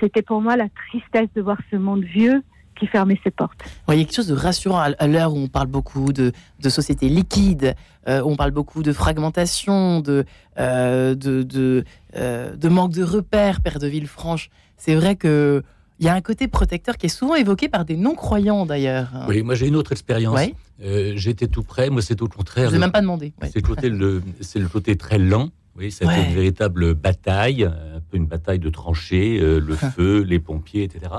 c'était 0.00 0.22
pour 0.22 0.40
moi 0.40 0.56
la 0.56 0.68
tristesse 0.68 1.28
de 1.34 1.42
voir 1.42 1.58
ce 1.70 1.76
monde 1.76 2.04
vieux 2.04 2.42
qui 2.78 2.86
fermait 2.86 3.18
ses 3.24 3.32
portes. 3.32 3.60
il 3.88 3.94
y 3.94 4.00
a 4.00 4.04
quelque 4.04 4.14
chose 4.14 4.28
de 4.28 4.34
rassurant 4.34 4.78
à 4.78 5.06
l'heure 5.08 5.34
où 5.34 5.38
on 5.38 5.48
parle 5.48 5.66
beaucoup 5.66 6.12
de, 6.12 6.32
société 6.68 7.08
liquide, 7.08 7.74
euh, 8.06 8.22
on 8.24 8.36
parle 8.36 8.52
beaucoup 8.52 8.84
de 8.84 8.92
fragmentation, 8.92 9.98
de, 9.98 10.24
euh, 10.60 11.16
de, 11.16 11.42
de, 11.42 11.84
de, 12.14 12.68
manque 12.68 12.92
de 12.92 13.02
repères, 13.02 13.62
Père 13.62 13.80
de 13.80 13.88
Villefranche. 13.88 14.50
C'est 14.76 14.94
vrai 14.94 15.16
que 15.16 15.64
il 15.98 16.06
y 16.06 16.08
a 16.08 16.14
un 16.14 16.20
côté 16.20 16.48
protecteur 16.48 16.96
qui 16.96 17.06
est 17.06 17.10
souvent 17.10 17.34
évoqué 17.34 17.68
par 17.68 17.84
des 17.84 17.96
non-croyants 17.96 18.66
d'ailleurs. 18.66 19.08
Oui, 19.28 19.42
moi 19.42 19.54
j'ai 19.54 19.66
une 19.66 19.76
autre 19.76 19.92
expérience. 19.92 20.38
Euh, 20.82 21.12
j'étais 21.16 21.48
tout 21.48 21.62
près, 21.64 21.90
moi 21.90 22.02
c'est 22.02 22.22
au 22.22 22.28
contraire. 22.28 22.68
Je 22.70 22.74
n'ai 22.74 22.80
même 22.80 22.92
pas 22.92 23.00
demandé. 23.00 23.32
C'est 23.42 23.56
le 23.56 23.62
côté, 23.62 23.88
le, 23.88 24.22
le 24.54 24.68
côté 24.68 24.96
très 24.96 25.18
lent. 25.18 25.50
Oui, 25.76 25.92
c'était 25.92 26.28
une 26.28 26.34
véritable 26.34 26.94
bataille, 26.94 27.62
un 27.62 28.00
peu 28.10 28.16
une 28.16 28.26
bataille 28.26 28.58
de 28.58 28.68
tranchées, 28.68 29.38
euh, 29.40 29.60
le 29.60 29.76
feu, 29.76 30.22
les 30.22 30.40
pompiers, 30.40 30.82
etc. 30.82 31.12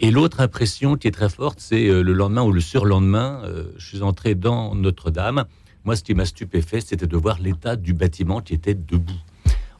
Et 0.00 0.10
l'autre 0.10 0.40
impression 0.40 0.96
qui 0.96 1.06
est 1.06 1.10
très 1.10 1.28
forte, 1.28 1.58
c'est 1.60 1.88
euh, 1.88 2.02
le 2.02 2.14
lendemain 2.14 2.42
ou 2.42 2.52
le 2.52 2.62
surlendemain, 2.62 3.42
je 3.76 3.86
suis 3.86 4.02
entré 4.02 4.34
dans 4.34 4.74
Notre-Dame. 4.74 5.44
Moi, 5.84 5.96
ce 5.96 6.02
qui 6.02 6.14
m'a 6.14 6.24
stupéfait, 6.24 6.80
c'était 6.80 7.06
de 7.06 7.16
voir 7.16 7.38
l'état 7.40 7.76
du 7.76 7.92
bâtiment 7.92 8.40
qui 8.40 8.54
était 8.54 8.74
debout. 8.74 9.12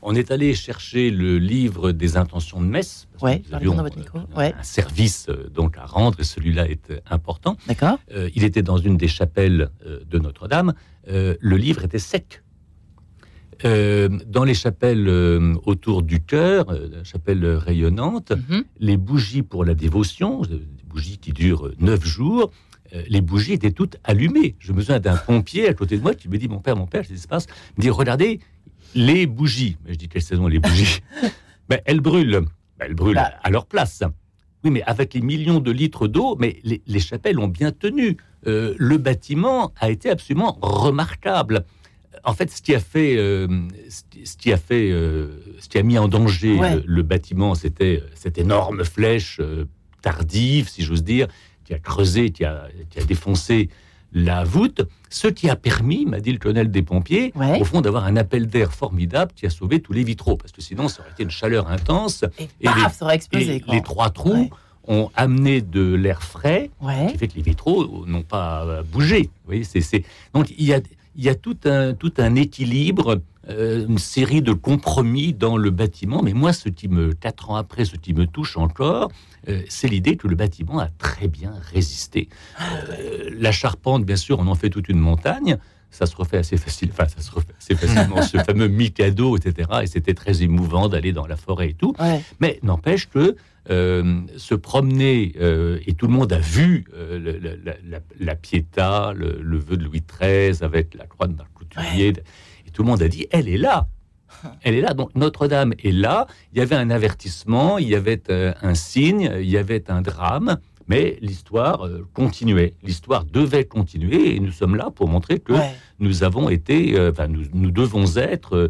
On 0.06 0.14
est 0.14 0.30
allé 0.30 0.52
chercher 0.52 1.10
le 1.10 1.38
livre 1.38 1.90
des 1.90 2.18
intentions 2.18 2.60
de 2.60 2.66
messe. 2.66 3.08
Oui, 3.22 3.42
dans 3.50 3.82
votre 3.82 3.96
micro. 3.96 4.18
Euh, 4.18 4.52
un 4.58 4.62
service 4.62 5.28
euh, 5.30 5.48
donc 5.48 5.78
à 5.78 5.86
rendre 5.86 6.20
et 6.20 6.24
celui-là 6.24 6.68
est 6.68 6.90
euh, 6.90 7.00
important. 7.10 7.56
D'accord. 7.66 7.98
il 8.34 8.44
était 8.44 8.62
dans 8.62 8.76
une 8.76 8.98
des 8.98 9.08
chapelles 9.08 9.70
de 10.06 10.18
Notre-Dame. 10.18 10.74
le 11.06 11.56
livre 11.56 11.84
était 11.84 11.98
sec. 11.98 12.42
dans 13.62 14.44
les 14.44 14.54
chapelles 14.54 15.08
autour 15.64 16.02
du 16.02 16.20
cœur, 16.20 16.66
chapelles 17.02 17.46
rayonnantes, 17.46 18.32
mhm. 18.32 18.64
les 18.78 18.98
bougies 18.98 19.42
pour 19.42 19.64
la 19.64 19.74
dévotion, 19.74 20.42
des 20.42 20.84
bougies 20.86 21.18
qui 21.18 21.32
durent 21.32 21.70
neuf 21.78 22.04
jours, 22.04 22.50
les 23.08 23.22
bougies 23.22 23.54
étaient 23.54 23.72
toutes 23.72 23.96
allumées. 24.04 24.54
Je 24.58 24.72
me 24.72 24.80
souviens 24.80 25.00
d'un 25.00 25.16
pompier 25.16 25.66
à 25.68 25.74
côté 25.74 25.96
de 25.96 26.02
moi 26.02 26.14
qui 26.14 26.28
me 26.28 26.36
dit 26.36 26.48
Mon 26.48 26.60
père, 26.60 26.76
mon 26.76 26.86
père, 26.86 27.02
je 27.02 27.12
dis, 27.12 27.26
passe, 27.26 27.46
me 27.76 27.82
dit 27.82 27.90
Regardez, 27.90 28.40
les 28.94 29.26
bougies, 29.26 29.76
je 29.86 29.94
dis 29.94 30.08
quelle 30.08 30.22
saison 30.22 30.46
les 30.46 30.58
bougies 30.58 31.00
ben, 31.68 31.80
Elles 31.84 32.00
brûlent. 32.00 32.42
Ben, 32.78 32.86
elles 32.86 32.94
brûlent 32.94 33.16
bah. 33.16 33.34
à 33.42 33.50
leur 33.50 33.66
place. 33.66 34.02
Oui, 34.64 34.70
mais 34.70 34.82
avec 34.82 35.14
les 35.14 35.20
millions 35.20 35.60
de 35.60 35.70
litres 35.70 36.08
d'eau, 36.08 36.36
mais 36.38 36.58
les, 36.64 37.00
chapelles 37.00 37.38
ont 37.38 37.48
bien 37.48 37.70
tenu. 37.70 38.16
Euh, 38.46 38.74
le 38.78 38.96
bâtiment 38.96 39.72
a 39.78 39.90
été 39.90 40.08
absolument 40.08 40.58
remarquable. 40.62 41.64
En 42.24 42.32
fait, 42.32 42.50
ce 42.50 42.62
qui 42.62 42.74
a 42.74 42.80
fait, 42.80 43.16
euh, 43.16 43.46
ce 43.88 44.36
qui 44.36 44.52
a 44.52 44.56
fait, 44.56 44.90
euh, 44.90 45.42
ce 45.58 45.68
qui 45.68 45.76
a 45.76 45.82
mis 45.82 45.98
en 45.98 46.08
danger 46.08 46.58
le, 46.86 47.02
bâtiment, 47.02 47.54
c'était 47.54 48.02
cette 48.14 48.38
énorme 48.38 48.84
flèche 48.84 49.40
tardive, 50.00 50.68
si 50.68 50.82
j'ose 50.82 51.04
dire, 51.04 51.28
qui 51.64 51.74
a 51.74 51.78
creusé, 51.78 52.30
qui 52.30 52.44
a, 52.44 52.68
qui 52.88 53.00
a 53.00 53.04
défoncé 53.04 53.68
la 54.14 54.44
voûte, 54.44 54.82
ce 55.10 55.28
qui 55.28 55.50
a 55.50 55.56
permis, 55.56 56.06
m'a 56.06 56.20
dit 56.20 56.32
le 56.32 56.38
colonel 56.38 56.70
des 56.70 56.82
pompiers, 56.82 57.32
au 57.60 57.64
fond 57.64 57.80
d'avoir 57.80 58.04
un 58.04 58.16
appel 58.16 58.46
d'air 58.46 58.72
formidable 58.72 59.32
qui 59.34 59.44
a 59.46 59.50
sauvé 59.50 59.80
tous 59.80 59.92
les 59.92 60.04
vitraux, 60.04 60.36
parce 60.36 60.52
que 60.52 60.62
sinon 60.62 60.88
ça 60.88 61.02
aurait 61.02 61.10
été 61.10 61.24
une 61.24 61.30
chaleur 61.30 61.68
intense. 61.68 62.24
Et, 62.38 62.68
les, 63.68 63.82
trois 63.82 64.10
trous 64.10 64.50
ont 64.86 65.10
amené 65.14 65.60
de 65.60 65.94
l'air 65.94 66.22
frais, 66.22 66.70
qui 67.10 67.18
fait 67.18 67.28
que 67.28 67.34
les 67.34 67.42
vitraux 67.42 68.06
n'ont 68.06 68.22
pas 68.22 68.82
bougé. 68.82 69.22
Vous 69.44 69.46
voyez, 69.46 69.64
c'est, 69.64 70.04
Donc 70.32 70.52
il 70.56 70.64
y 70.64 70.72
a, 70.72 70.80
il 71.16 71.24
y 71.24 71.28
a 71.28 71.34
tout, 71.34 71.56
un, 71.64 71.94
tout 71.94 72.14
un 72.18 72.34
équilibre, 72.36 73.20
euh, 73.50 73.86
une 73.86 73.98
série 73.98 74.40
de 74.40 74.52
compromis 74.52 75.34
dans 75.34 75.56
le 75.56 75.70
bâtiment, 75.70 76.22
mais 76.22 76.32
moi, 76.32 76.52
ce 76.52 76.68
qui 76.68 76.88
me, 76.88 77.12
quatre 77.12 77.50
ans 77.50 77.56
après, 77.56 77.84
ce 77.84 77.96
qui 77.96 78.14
me 78.14 78.26
touche 78.26 78.56
encore, 78.56 79.10
euh, 79.48 79.60
c'est 79.68 79.88
l'idée 79.88 80.16
que 80.16 80.28
le 80.28 80.34
bâtiment 80.34 80.78
a 80.78 80.88
très 80.98 81.28
bien 81.28 81.52
résisté. 81.72 82.28
Euh, 82.60 83.30
la 83.38 83.52
charpente, 83.52 84.04
bien 84.04 84.16
sûr, 84.16 84.38
on 84.38 84.46
en 84.46 84.54
fait 84.54 84.70
toute 84.70 84.88
une 84.88 84.98
montagne. 84.98 85.58
Ça 85.90 86.06
se 86.06 86.16
refait 86.16 86.38
assez 86.38 86.56
facile, 86.56 86.88
enfin, 86.90 87.06
ça 87.06 87.20
se 87.20 87.30
refait 87.30 87.54
assez 87.60 87.74
facilement, 87.76 88.22
ce 88.22 88.38
fameux 88.44 88.66
Mikado, 88.66 89.36
etc. 89.36 89.68
Et 89.82 89.86
c'était 89.86 90.14
très 90.14 90.42
émouvant 90.42 90.88
d'aller 90.88 91.12
dans 91.12 91.26
la 91.26 91.36
forêt 91.36 91.70
et 91.70 91.74
tout. 91.74 91.94
Mais 92.40 92.58
n'empêche 92.62 93.08
que 93.08 93.36
euh, 93.70 94.20
se 94.36 94.54
promener, 94.54 95.34
et 95.86 95.92
tout 95.94 96.08
le 96.08 96.12
monde 96.12 96.32
a 96.32 96.38
vu 96.38 96.84
la, 98.18 98.34
Pietà, 98.34 99.12
le, 99.14 99.58
vœu 99.58 99.76
de 99.76 99.84
Louis 99.84 100.02
XIII 100.02 100.64
avec 100.64 100.94
la 100.94 101.06
croix 101.06 101.28
de 101.28 101.36
Marc 101.36 101.52
Couturier, 101.52 102.14
tout 102.74 102.82
le 102.82 102.88
monde 102.88 103.02
a 103.02 103.08
dit, 103.08 103.26
elle 103.30 103.48
est 103.48 103.56
là, 103.56 103.88
elle 104.62 104.74
est 104.74 104.80
là. 104.82 104.92
Donc 104.92 105.14
Notre-Dame 105.14 105.72
est 105.82 105.92
là. 105.92 106.26
Il 106.52 106.58
y 106.58 106.62
avait 106.62 106.76
un 106.76 106.90
avertissement, 106.90 107.78
il 107.78 107.88
y 107.88 107.94
avait 107.94 108.22
euh, 108.28 108.52
un 108.60 108.74
signe, 108.74 109.32
il 109.40 109.48
y 109.48 109.56
avait 109.56 109.90
un 109.90 110.02
drame. 110.02 110.58
Mais 110.86 111.16
l'histoire 111.22 111.86
euh, 111.86 112.06
continuait, 112.12 112.74
l'histoire 112.82 113.24
devait 113.24 113.64
continuer 113.64 114.36
et 114.36 114.40
nous 114.40 114.52
sommes 114.52 114.76
là 114.76 114.90
pour 114.94 115.08
montrer 115.08 115.38
que 115.38 115.54
nous 115.98 116.24
avons 116.24 116.50
été, 116.50 116.98
euh, 116.98 117.10
enfin 117.10 117.26
nous, 117.26 117.70
devons 117.70 118.04
être 118.18 118.68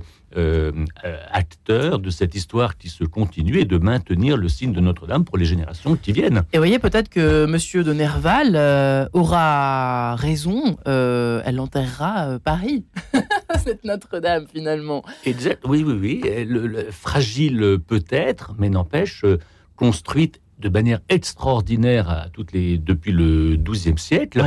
acteurs 1.30 1.98
de 1.98 2.10
cette 2.10 2.34
histoire 2.34 2.76
qui 2.76 2.88
se 2.88 3.04
continue 3.04 3.58
et 3.58 3.64
de 3.64 3.78
maintenir 3.78 4.36
le 4.36 4.48
signe 4.48 4.72
de 4.72 4.80
Notre-Dame 4.80 5.24
pour 5.24 5.38
les 5.38 5.44
générations 5.44 5.96
qui 5.96 6.12
viennent. 6.12 6.42
Et 6.52 6.58
voyez 6.58 6.78
peut-être 6.78 7.08
que 7.08 7.46
Monsieur 7.46 7.84
de 7.84 7.92
Nerval 7.92 9.08
aura 9.12 10.16
raison, 10.16 10.76
elle 10.86 11.60
enterrera 11.60 12.38
Paris. 12.42 12.84
cette 13.64 13.84
Notre-Dame 13.84 14.46
finalement. 14.52 15.02
Exact, 15.24 15.62
oui, 15.66 15.82
oui, 15.86 15.94
oui. 16.00 16.44
Le, 16.46 16.90
fragile 16.90 17.78
peut-être, 17.86 18.54
mais 18.58 18.68
n'empêche, 18.68 19.24
euh, 19.24 19.38
construite 19.76 20.40
de 20.58 20.68
manière 20.68 21.00
extraordinaire 21.08 22.08
à 22.10 22.28
toutes 22.32 22.52
les, 22.52 22.78
depuis 22.78 23.12
le 23.12 23.56
XIIe 23.56 23.98
siècle. 23.98 24.42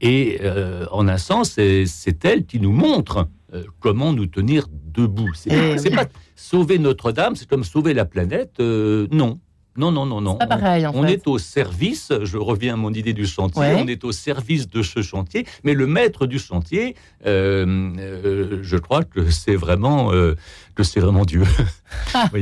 Et 0.00 0.40
euh, 0.42 0.86
en 0.90 1.06
un 1.06 1.18
sens, 1.18 1.50
c'est 1.50 2.24
elle 2.24 2.44
qui 2.44 2.58
nous 2.58 2.72
montre 2.72 3.28
euh, 3.52 3.64
comment 3.80 4.12
nous 4.12 4.26
tenir 4.26 4.66
debout. 4.70 5.32
C'est 5.34 5.50
eh 5.52 5.90
pas 5.90 6.06
sauver 6.36 6.78
Notre-Dame, 6.78 7.36
c'est 7.36 7.48
comme 7.48 7.64
sauver 7.64 7.94
la 7.94 8.04
planète. 8.04 8.58
non, 8.58 9.38
non, 9.76 9.90
non, 9.90 10.04
non, 10.04 10.20
non. 10.20 10.38
on, 10.94 11.04
est 11.06 11.26
au 11.26 11.38
service, 11.38 12.12
je 12.22 12.36
reviens 12.36 12.74
à 12.74 12.76
mon 12.76 12.92
idée 12.92 13.14
du 13.14 13.26
chantier, 13.26 13.74
on 13.78 13.86
est 13.86 14.04
au 14.04 14.12
service 14.12 14.68
de 14.68 14.82
ce 14.82 15.00
chantier, 15.00 15.46
mais 15.64 15.72
le 15.72 15.86
maître 15.86 16.26
du 16.26 16.38
chantier, 16.38 16.94
euh, 17.26 17.90
euh, 17.98 18.58
je 18.60 18.76
crois 18.76 19.02
que 19.02 19.30
c'est 19.30 19.56
vraiment, 19.56 20.12
euh, 20.12 20.34
que 20.74 20.82
c'est 20.82 21.00
vraiment 21.00 21.24
Dieu. 21.24 21.44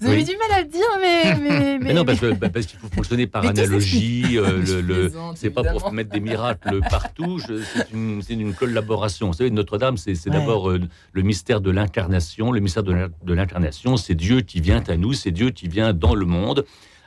Vous 0.00 0.08
avez 0.08 0.24
du 0.24 0.36
mal 0.36 0.58
à 0.58 0.62
le 0.62 0.68
dire, 0.68 0.80
mais. 1.00 1.78
Mais, 1.86 1.94
non, 1.94 2.04
parce, 2.04 2.20
bah, 2.40 2.48
parce 2.48 2.66
qu'il 2.66 2.78
faut 2.78 2.88
fonctionner 2.88 3.26
par 3.26 3.46
analogie. 3.46 4.38
Euh, 4.38 4.82
le, 4.82 5.12
c'est 5.34 5.50
pas 5.50 5.62
pour 5.62 5.92
mettre 5.92 6.10
des 6.10 6.20
miracles 6.20 6.80
partout. 6.90 7.38
C'est 7.38 7.92
une, 7.92 8.22
une, 8.28 8.54
collaboration. 8.54 9.28
Vous 9.28 9.34
savez, 9.34 9.50
Notre-Dame, 9.50 9.96
c'est 9.96 10.28
d'abord 10.28 10.70
euh, 10.70 10.80
le 11.12 11.22
mystère 11.22 11.60
de 11.60 11.70
l'incarnation. 11.70 12.52
Le 12.52 12.60
mystère 12.60 12.82
de 12.82 13.34
l'incarnation, 13.34 13.96
c'est 13.96 14.14
Dieu 14.14 14.40
qui 14.40 14.60
vient 14.60 14.82
à 14.88 14.96
nous, 14.96 15.12
c'est 15.12 15.30
Dieu 15.30 15.50
qui 15.50 15.68
vient 15.68 15.92
dans 15.92 16.14
le 16.14 16.26
monde. 16.26 16.64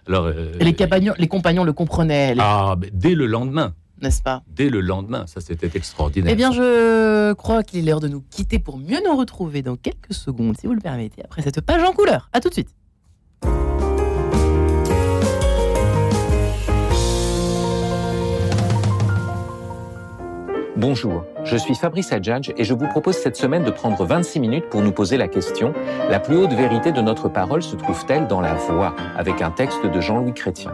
Alors, 0.10 0.26
euh, 0.26 0.54
les, 0.60 0.74
compagnons, 0.74 1.14
les 1.18 1.28
compagnons 1.28 1.64
le 1.64 1.74
comprenaient. 1.74 2.36
Ah, 2.40 2.76
dès 2.94 3.14
le 3.14 3.28
lendemain. 3.28 3.76
n'est-ce 4.02 4.24
pas? 4.24 4.42
Dès 4.48 4.70
le 4.70 4.82
lendemain, 4.82 5.28
ça 5.28 5.40
c'était 5.40 5.70
extraordinaire. 5.76 6.34
Eh 6.34 6.36
bien, 6.36 6.52
je 6.52 7.34
crois 7.34 7.64
qu'il 7.64 7.80
est 7.80 7.84
l'heure 7.84 8.00
de 8.00 8.08
nous 8.08 8.24
quitter 8.32 8.58
pour 8.58 8.78
mieux 8.78 9.00
nous 9.06 9.16
retrouver 9.16 9.62
dans 9.62 9.76
quelques 9.76 10.14
secondes, 10.14 10.58
si 10.58 10.66
vous 10.66 10.74
le 10.74 10.82
permettez, 10.82 11.24
après 11.24 11.44
cette 11.44 11.62
page 11.62 11.84
en 11.84 11.94
couleur. 11.94 12.30
À 12.34 12.40
tout 12.40 12.50
de 12.50 12.54
suite. 12.54 12.70
Thank 13.42 13.54
you. 13.54 13.69
Bonjour, 20.80 21.26
je 21.44 21.58
suis 21.58 21.76
Fabrice 21.76 22.14
Adjadj 22.14 22.54
et 22.56 22.64
je 22.64 22.74
vous 22.74 22.88
propose 22.88 23.18
cette 23.18 23.36
semaine 23.36 23.66
de 23.66 23.70
prendre 23.70 24.06
26 24.06 24.40
minutes 24.40 24.70
pour 24.70 24.82
nous 24.82 24.94
poser 24.94 25.18
la 25.18 25.28
question 25.28 25.74
La 26.10 26.22
plus 26.22 26.38
haute 26.38 26.54
vérité 26.54 26.94
de 26.94 27.02
notre 27.02 27.28
parole 27.28 27.62
se 27.62 27.76
trouve-t-elle 27.76 28.28
dans 28.28 28.40
la 28.40 28.54
voix 28.54 28.96
avec 29.18 29.42
un 29.42 29.52
texte 29.52 29.86
de 29.86 30.00
Jean-Louis 30.00 30.34
Chrétien. 30.34 30.72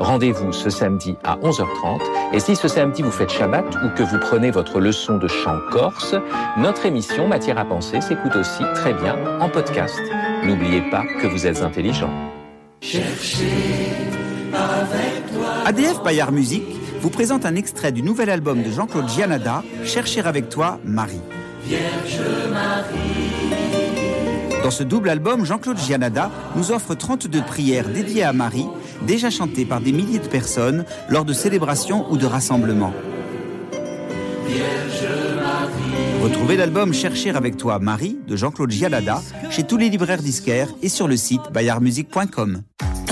Rendez-vous 0.00 0.50
ce 0.50 0.70
samedi 0.70 1.18
à 1.24 1.36
11h30 1.36 2.00
et 2.32 2.40
si 2.40 2.56
ce 2.56 2.68
samedi 2.68 3.02
vous 3.02 3.10
faites 3.10 3.28
Shabbat 3.28 3.66
ou 3.84 3.90
que 3.94 4.02
vous 4.02 4.18
prenez 4.18 4.50
votre 4.50 4.80
leçon 4.80 5.18
de 5.18 5.28
chant 5.28 5.58
corse, 5.70 6.14
notre 6.56 6.86
émission 6.86 7.28
Matière 7.28 7.58
à 7.58 7.66
penser 7.66 8.00
s'écoute 8.00 8.36
aussi 8.36 8.62
très 8.74 8.94
bien 8.94 9.18
en 9.40 9.50
podcast. 9.50 10.00
N'oubliez 10.42 10.80
pas 10.90 11.02
que 11.20 11.26
vous 11.26 11.46
êtes 11.46 11.60
intelligent. 11.60 12.08
ADF 15.66 16.02
Bayard 16.02 16.32
Musique 16.32 16.83
vous 17.04 17.10
présente 17.10 17.44
un 17.44 17.54
extrait 17.54 17.92
du 17.92 18.02
nouvel 18.02 18.30
album 18.30 18.62
de 18.62 18.70
Jean-Claude 18.70 19.10
Gianada, 19.10 19.62
Chercher 19.84 20.22
avec 20.22 20.48
toi, 20.48 20.80
Marie. 20.86 21.20
Dans 24.62 24.70
ce 24.70 24.84
double 24.84 25.10
album, 25.10 25.44
Jean-Claude 25.44 25.76
Gianada 25.76 26.30
nous 26.56 26.72
offre 26.72 26.94
32 26.94 27.42
prières 27.42 27.90
dédiées 27.90 28.22
à 28.22 28.32
Marie, 28.32 28.66
déjà 29.02 29.28
chantées 29.28 29.66
par 29.66 29.82
des 29.82 29.92
milliers 29.92 30.18
de 30.18 30.28
personnes 30.28 30.86
lors 31.10 31.26
de 31.26 31.34
célébrations 31.34 32.10
ou 32.10 32.16
de 32.16 32.24
rassemblements. 32.24 32.94
Retrouvez 36.22 36.56
l'album 36.56 36.94
Chercher 36.94 37.32
avec 37.32 37.58
toi, 37.58 37.80
Marie 37.80 38.16
de 38.26 38.34
Jean-Claude 38.34 38.70
Gianada 38.70 39.20
chez 39.50 39.64
tous 39.64 39.76
les 39.76 39.90
libraires 39.90 40.22
disquaires 40.22 40.70
et 40.80 40.88
sur 40.88 41.06
le 41.06 41.18
site 41.18 41.52
bayardmusique.com. 41.52 42.62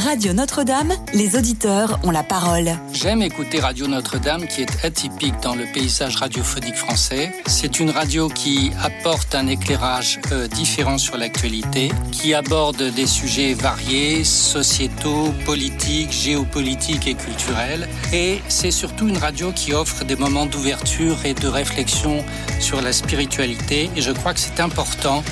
Radio 0.04 0.32
Notre-Dame, 0.32 0.92
les 1.14 1.36
auditeurs 1.36 2.00
ont 2.02 2.10
la 2.10 2.24
parole. 2.24 2.72
J'aime 2.92 3.22
écouter 3.22 3.60
Radio 3.60 3.86
Notre-Dame 3.86 4.48
qui 4.48 4.62
est 4.62 4.84
atypique 4.84 5.34
dans 5.44 5.54
le 5.54 5.64
paysage 5.72 6.16
radiophonique 6.16 6.74
français. 6.74 7.32
C'est 7.46 7.78
une 7.78 7.90
radio 7.90 8.28
qui 8.28 8.72
apporte 8.82 9.32
un 9.36 9.46
éclairage 9.46 10.18
euh, 10.32 10.48
différent 10.48 10.98
sur 10.98 11.16
l'actualité, 11.16 11.92
qui 12.10 12.34
aborde 12.34 12.82
des 12.82 13.06
sujets 13.06 13.54
variés, 13.54 14.24
sociétaux, 14.24 15.32
politiques, 15.44 16.10
géopolitiques 16.10 17.06
et 17.06 17.14
culturels. 17.14 17.88
Et 18.12 18.40
c'est 18.48 18.72
surtout 18.72 19.06
une 19.06 19.18
radio 19.18 19.52
qui 19.52 19.72
offre 19.72 20.04
des 20.04 20.16
moments 20.16 20.46
d'ouverture 20.46 21.24
et 21.24 21.34
de 21.34 21.46
réflexion 21.46 22.24
sur 22.58 22.82
la 22.82 22.92
spiritualité. 22.92 23.88
Et 23.94 24.00
je 24.00 24.10
crois 24.10 24.34
que 24.34 24.40
c'est 24.40 24.58
important 24.58 25.22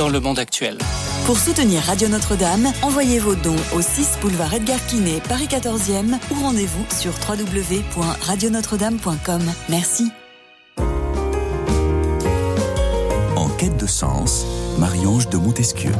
dans 0.00 0.08
le 0.08 0.18
monde 0.18 0.38
actuel. 0.38 0.78
Pour 1.26 1.36
soutenir 1.36 1.82
Radio 1.82 2.08
Notre-Dame, 2.08 2.72
envoyez 2.80 3.18
vos 3.18 3.34
dons 3.34 3.54
au 3.74 3.82
6 3.82 4.16
boulevard 4.22 4.54
Edgar 4.54 4.78
Quinet, 4.86 5.20
Paris 5.28 5.46
14e 5.46 6.18
ou 6.30 6.40
rendez-vous 6.40 6.86
sur 6.88 7.12
www.radionotre-dame.com. 7.28 9.42
Merci. 9.68 10.10
En 13.36 13.50
quête 13.58 13.76
de 13.76 13.86
sens, 13.86 14.46
Marie-Ange 14.78 15.28
de 15.28 15.36
Montesquieu. 15.36 15.92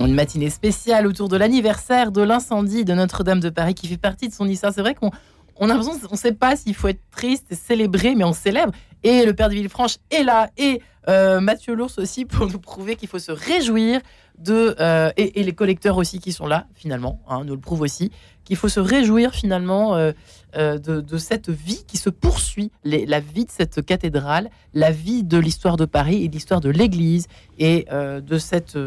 Une 0.00 0.14
matinée 0.14 0.48
spéciale 0.48 1.06
autour 1.06 1.28
de 1.28 1.36
l'anniversaire 1.36 2.12
de 2.12 2.22
l'incendie 2.22 2.86
de 2.86 2.94
Notre-Dame 2.94 3.40
de 3.40 3.50
Paris 3.50 3.74
qui 3.74 3.88
fait 3.88 3.98
partie 3.98 4.30
de 4.30 4.32
son 4.32 4.48
histoire. 4.48 4.72
C'est 4.72 4.80
vrai 4.80 4.94
qu'on 4.94 5.10
on 5.56 5.68
a 5.68 5.74
l'impression, 5.74 6.00
on 6.08 6.14
ne 6.14 6.18
sait 6.18 6.32
pas 6.32 6.56
s'il 6.56 6.74
faut 6.74 6.88
être 6.88 7.02
triste 7.10 7.44
et 7.50 7.56
célébrer, 7.56 8.14
mais 8.14 8.24
on 8.24 8.32
célèbre. 8.32 8.72
Et 9.02 9.26
le 9.26 9.34
père 9.34 9.50
de 9.50 9.54
Villefranche 9.54 9.96
est 10.10 10.22
là, 10.22 10.48
et 10.56 10.80
euh, 11.10 11.40
Mathieu 11.40 11.74
Lours 11.74 11.98
aussi, 11.98 12.24
pour 12.24 12.46
nous 12.46 12.58
prouver 12.58 12.96
qu'il 12.96 13.08
faut 13.08 13.18
se 13.18 13.32
réjouir 13.32 14.00
de. 14.38 14.76
Euh, 14.80 15.10
et, 15.16 15.42
les 15.42 15.52
collecteurs 15.52 15.96
aussi 15.96 16.20
qui 16.20 16.32
sont 16.32 16.46
là, 16.46 16.66
finalement, 16.74 17.20
hein, 17.28 17.44
nous 17.44 17.54
le 17.54 17.60
prouvent 17.60 17.80
aussi, 17.80 18.12
qu'il 18.44 18.56
faut 18.56 18.68
se 18.68 18.80
réjouir 18.80 19.34
finalement 19.34 19.96
euh, 19.96 20.12
de, 20.54 21.18
cette 21.18 21.50
vie 21.50 21.84
qui 21.86 21.96
se 21.96 22.10
poursuit, 22.10 22.70
la 22.84 23.20
vie 23.20 23.44
de 23.44 23.50
cette 23.50 23.84
cathédrale, 23.84 24.50
la 24.72 24.90
vie 24.90 25.24
de 25.24 25.38
l'histoire 25.38 25.76
de 25.76 25.84
Paris 25.84 26.24
et 26.24 26.28
de 26.28 26.32
l'histoire 26.32 26.60
de 26.60 26.70
l'Église, 26.70 27.26
et 27.58 27.86
de 27.90 28.38
cette 28.38 28.78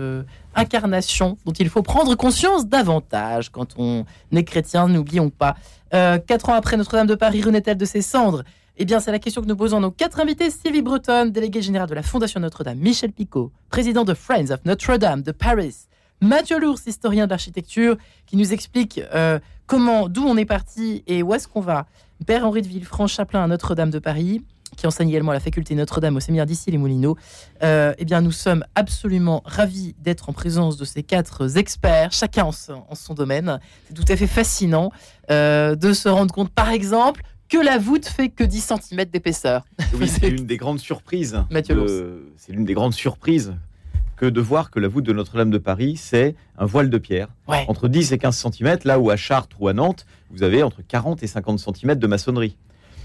incarnation 0.56 1.38
dont 1.46 1.54
il 1.54 1.70
faut 1.70 1.84
prendre 1.84 2.16
conscience 2.16 2.68
davantage 2.68 3.50
quand 3.50 3.76
on 3.78 4.06
est 4.34 4.44
chrétien, 4.44 4.88
n'oublions 4.88 5.30
pas. 5.30 5.56
Quatre 5.92 6.50
ans 6.50 6.56
après 6.56 6.78
Notre-Dame 6.78 7.08
de 7.08 7.16
Paris, 7.16 7.42
renaît-elle 7.42 7.78
de 7.78 7.86
ses 7.86 8.02
cendres? 8.02 8.44
Eh 8.76 8.86
bien, 8.86 9.00
c'est 9.00 9.12
la 9.12 9.20
question 9.20 9.44
que 9.44 9.48
nous 9.48 9.56
posons 9.56 9.80
nos 9.80 9.92
quatre 9.92 10.20
invités. 10.20 10.50
Sylvie 10.50 10.82
Breton, 10.82 11.28
déléguée 11.28 11.62
générale 11.62 11.88
de 11.88 11.94
la 11.94 12.02
Fondation 12.02 12.40
Notre-Dame, 12.40 12.80
Michel 12.80 13.12
Picot, 13.12 13.52
président 13.70 14.04
de 14.04 14.16
Friends 14.16 14.50
of 14.50 14.66
Notre-Dame 14.66 15.22
de 15.22 15.32
Paris, 15.32 15.76
Mathieu 16.22 16.60
Lours, 16.60 16.80
historien 16.88 17.26
de 17.26 17.30
l'architecture, 17.30 17.98
qui 18.26 18.36
nous 18.36 18.52
explique 18.52 19.00
euh, 19.14 19.40
comment, 19.68 20.10
d'où 20.10 20.24
on 20.24 20.38
est 20.38 20.46
parti 20.46 21.04
et 21.06 21.22
où 21.22 21.36
est-ce 21.36 21.48
qu'on 21.48 21.62
va. 21.62 21.86
Père 22.26 22.48
Henri 22.48 22.64
de 22.64 22.68
Villefranche, 22.68 23.14
chaplain 23.14 23.44
à 23.44 23.48
Notre-Dame 23.48 23.92
de 23.92 24.00
Paris, 24.00 24.42
qui 24.76 24.88
enseigne 24.88 25.10
également 25.10 25.32
à 25.32 25.36
la 25.36 25.40
faculté 25.40 25.76
Notre-Dame 25.76 26.16
au 26.16 26.20
séminaire 26.20 26.48
d'ici 26.48 26.72
les 26.72 26.80
Moulineaux. 26.80 27.16
Euh, 27.62 27.94
eh 28.00 28.06
bien, 28.06 28.22
nous 28.22 28.32
sommes 28.32 28.66
absolument 28.74 29.44
ravis 29.46 29.94
d'être 30.00 30.30
en 30.30 30.34
présence 30.34 30.78
de 30.78 30.86
ces 30.86 31.04
quatre 31.04 31.58
experts, 31.58 32.12
chacun 32.12 32.46
en 32.46 32.52
son, 32.52 33.14
domaine. 33.14 33.60
C'est 33.88 33.94
tout 33.94 34.12
à 34.12 34.16
fait 34.16 34.26
fascinant 34.26 34.92
euh, 35.30 35.76
de 35.76 35.94
se 35.94 36.10
rendre 36.10 36.34
compte, 36.34 36.50
par 36.50 36.70
exemple, 36.70 37.22
que 37.50 37.58
la 37.58 37.78
voûte 37.78 38.06
fait 38.06 38.30
que 38.30 38.44
10 38.44 38.74
cm 38.90 39.06
d'épaisseur. 39.06 39.66
Oui, 40.00 40.08
c'est 40.20 40.30
une 40.30 40.46
des 40.46 40.58
grandes 40.58 40.80
surprises. 40.80 41.44
c'est 42.38 42.52
l'une 42.52 42.66
des 42.66 42.74
grandes 42.74 42.94
surprises 42.94 43.54
que 44.16 44.26
de 44.26 44.42
voir 44.42 44.72
que 44.72 44.80
la 44.80 44.88
voûte 44.88 45.06
de 45.06 45.14
Notre-Dame 45.14 45.52
de 45.52 45.58
Paris, 45.58 45.98
c'est 45.98 46.36
un 46.58 46.66
voile 46.66 46.90
de 46.90 46.98
pierre. 46.98 47.30
Entre 47.48 47.88
10 47.88 48.14
et 48.14 48.18
15 48.18 48.48
cm, 48.52 48.78
là 48.86 49.00
où 49.00 49.10
à 49.10 49.16
Chartres 49.16 49.58
ou 49.60 49.68
à 49.68 49.74
Nantes, 49.74 50.06
vous 50.30 50.44
avez 50.44 50.64
entre 50.64 50.82
40 50.88 51.24
et 51.24 51.28
50 51.28 51.60
cm 51.60 51.96
de 51.96 52.08
maçonnerie. 52.08 52.56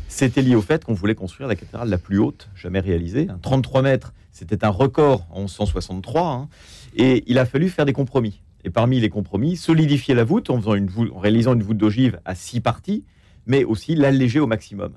C'était 0.09 0.43
lié 0.43 0.55
au 0.55 0.63
fait 0.63 0.85
qu'on 0.85 0.95
voulait 0.95 1.15
construire 1.15 1.49
la 1.49 1.57
cathédrale 1.57 1.89
la 1.89 1.99
plus 1.99 2.19
haute 2.19 2.49
jamais 2.55 2.81
réalisée. 2.81 3.29
33 3.43 3.83
mètres, 3.83 4.15
c'était 4.33 4.65
un 4.65 4.71
record 4.71 5.27
en 5.31 5.41
1163. 5.41 6.23
Hein. 6.23 6.49
et 6.97 7.25
il 7.27 7.39
a 7.39 7.45
fallu 7.45 7.69
faire 7.69 7.85
des 7.85 7.93
compromis. 7.93 8.41
Et 8.65 8.71
parmi 8.71 9.01
les 9.01 9.11
compromis, 9.11 9.57
solidifier 9.57 10.15
la 10.15 10.25
voûte 10.25 10.51
en, 10.51 10.59
faisant 10.59 10.75
une 10.75 10.89
en 11.15 11.19
réalisant 11.19 11.55
une 11.55 11.63
voûte 11.63 11.77
d'ogive 11.77 12.21
à 12.25 12.35
six 12.35 12.61
parties, 12.61 13.05
mais 13.49 13.65
aussi 13.65 13.97
l'alléger 13.97 14.39
au 14.39 14.47
maximum. 14.47 14.93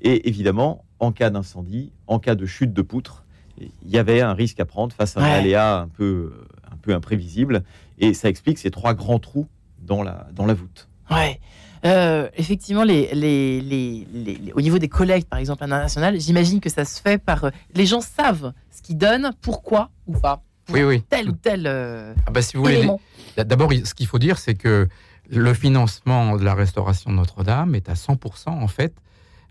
Et 0.00 0.28
évidemment, 0.28 0.84
en 1.00 1.10
cas 1.10 1.30
d'incendie, 1.30 1.92
en 2.06 2.20
cas 2.20 2.36
de 2.36 2.46
chute 2.46 2.72
de 2.72 2.82
poutre, 2.82 3.24
il 3.58 3.90
y 3.90 3.98
avait 3.98 4.20
un 4.20 4.34
risque 4.34 4.60
à 4.60 4.66
prendre 4.66 4.94
face 4.94 5.16
à 5.16 5.20
un 5.20 5.24
aléa 5.24 5.78
un 5.78 5.88
peu, 5.88 6.32
un 6.70 6.76
peu 6.76 6.94
imprévisible. 6.94 7.64
Et 7.98 8.14
ça 8.14 8.28
explique 8.28 8.58
ces 8.58 8.70
trois 8.70 8.94
grands 8.94 9.18
trous 9.18 9.48
dans 9.80 10.02
la, 10.02 10.28
dans 10.34 10.46
la 10.46 10.54
voûte. 10.54 10.88
Ouais. 11.10 11.40
Euh, 11.84 12.28
effectivement, 12.36 12.84
les, 12.84 13.14
les, 13.14 13.60
les, 13.60 14.52
au 14.54 14.60
niveau 14.60 14.78
des 14.78 14.88
collectes, 14.88 15.28
par 15.28 15.38
exemple, 15.38 15.64
internationales, 15.64 16.20
j'imagine 16.20 16.60
que 16.60 16.68
ça 16.68 16.84
se 16.84 17.00
fait 17.00 17.16
par. 17.16 17.44
Euh, 17.44 17.50
les 17.74 17.86
gens 17.86 18.00
savent 18.00 18.52
ce 18.70 18.82
qu'ils 18.82 18.98
donnent, 18.98 19.30
pourquoi 19.40 19.90
ou 20.06 20.18
pas. 20.18 20.42
Oui, 20.70 20.82
oui. 20.82 21.02
Tel 21.08 21.30
ou 21.30 21.32
tel. 21.32 21.66
Euh, 21.66 22.12
ah 22.26 22.30
bah, 22.30 22.42
si 22.42 22.56
vous 22.56 22.62
voulez. 22.62 22.88
D'abord, 23.36 23.72
ce 23.72 23.94
qu'il 23.94 24.06
faut 24.06 24.18
dire, 24.18 24.38
c'est 24.38 24.54
que 24.54 24.88
le 25.30 25.54
financement 25.54 26.36
de 26.36 26.44
la 26.44 26.54
restauration 26.54 27.10
de 27.10 27.16
Notre-Dame 27.16 27.74
est 27.74 27.88
à 27.88 27.94
100% 27.94 28.48
en 28.48 28.68
fait 28.68 28.94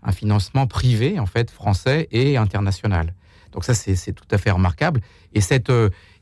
un 0.02 0.12
financement 0.12 0.66
privé 0.66 1.18
en 1.18 1.26
fait 1.26 1.50
français 1.50 2.08
et 2.10 2.36
international. 2.36 3.14
Donc 3.52 3.64
ça 3.64 3.74
c'est 3.74 4.12
tout 4.12 4.28
à 4.30 4.38
fait 4.38 4.50
remarquable. 4.50 5.00
Et 5.32 5.40
cette 5.40 5.70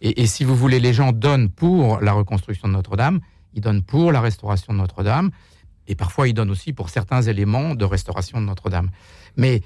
et, 0.00 0.22
et, 0.22 0.26
si 0.26 0.44
vous 0.44 0.54
voulez, 0.54 0.80
les 0.80 0.92
gens 0.92 1.12
donnent 1.12 1.48
pour 1.48 2.00
la 2.00 2.12
reconstruction 2.12 2.68
de 2.68 2.72
Notre-Dame, 2.72 3.20
ils 3.54 3.60
donnent 3.60 3.82
pour 3.82 4.12
la 4.12 4.20
restauration 4.20 4.72
de 4.72 4.78
Notre-Dame, 4.78 5.30
et 5.86 5.94
parfois, 5.94 6.28
il 6.28 6.34
donne 6.34 6.50
aussi 6.50 6.72
pour 6.72 6.88
certains 6.88 7.22
éléments 7.22 7.74
de 7.74 7.84
restauration 7.84 8.40
de 8.40 8.46
Notre-Dame. 8.46 8.90
Mais 9.36 9.62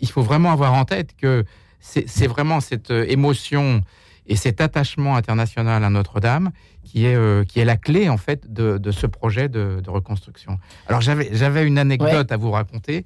il 0.00 0.08
faut 0.08 0.22
vraiment 0.22 0.52
avoir 0.52 0.74
en 0.74 0.84
tête 0.84 1.16
que 1.16 1.44
c'est 1.80 2.26
vraiment 2.26 2.60
cette 2.60 2.90
euh, 2.90 3.04
émotion 3.08 3.82
et 4.26 4.36
cet 4.36 4.60
attachement 4.60 5.16
international 5.16 5.84
à 5.84 5.90
Notre-Dame 5.90 6.50
qui 6.82 7.06
est 7.06 7.14
euh, 7.14 7.44
qui 7.44 7.60
est 7.60 7.64
la 7.64 7.76
clé 7.76 8.08
en 8.08 8.16
fait 8.16 8.52
de, 8.52 8.78
de 8.78 8.90
ce 8.90 9.06
projet 9.06 9.48
de, 9.48 9.80
de 9.82 9.90
reconstruction. 9.90 10.58
Alors 10.88 11.00
j'avais 11.00 11.28
j'avais 11.32 11.66
une 11.66 11.78
anecdote 11.78 12.30
à 12.32 12.36
vous 12.36 12.50
raconter 12.50 13.04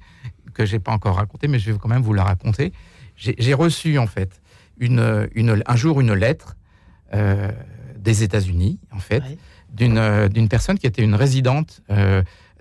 que 0.53 0.65
j'ai 0.65 0.79
pas 0.79 0.91
encore 0.91 1.15
racontée, 1.15 1.47
mais 1.47 1.59
je 1.59 1.71
vais 1.71 1.77
quand 1.77 1.89
même 1.89 2.01
vous 2.01 2.13
la 2.13 2.23
raconter. 2.23 2.73
J'ai 3.15 3.53
reçu 3.53 3.97
en 3.97 4.07
fait 4.07 4.41
une, 4.77 5.29
une, 5.35 5.61
un 5.65 5.75
jour 5.75 5.99
une 5.99 6.13
lettre 6.13 6.55
euh, 7.13 7.51
des 7.97 8.23
États-Unis 8.23 8.79
en 8.91 8.99
fait 8.99 9.23
d'une 9.69 10.27
d'une 10.29 10.47
personne 10.47 10.79
qui 10.79 10.87
était 10.87 11.03
une 11.03 11.15
résidente 11.15 11.81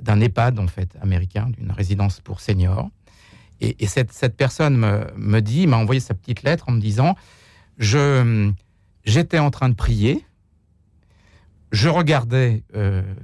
d'un 0.01 0.21
EHPAD, 0.21 0.59
en 0.59 0.67
fait, 0.67 0.97
américain, 1.01 1.51
d'une 1.57 1.73
résidence 1.73 2.21
pour 2.21 2.41
seniors. 2.41 2.89
Et, 3.61 3.87
cette, 3.87 4.13
cette, 4.13 4.37
personne 4.37 4.77
me, 4.77 5.07
me 5.17 5.41
dit, 5.41 5.67
m'a 5.67 5.79
envoyé 5.79 6.01
sa 6.01 6.15
petite 6.15 6.45
lettre 6.45 6.69
en 6.69 6.73
me 6.73 6.81
disant, 6.81 7.17
je, 7.79 8.53
j'étais 9.05 9.39
en 9.39 9.51
train 9.51 9.69
de 9.69 9.75
prier 9.75 10.25
je 11.71 11.91
regardais 11.91 12.63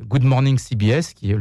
Good 0.03 0.23
Morning 0.23 0.59
CBS, 0.59 1.14
qui 1.14 1.31
est 1.31 1.38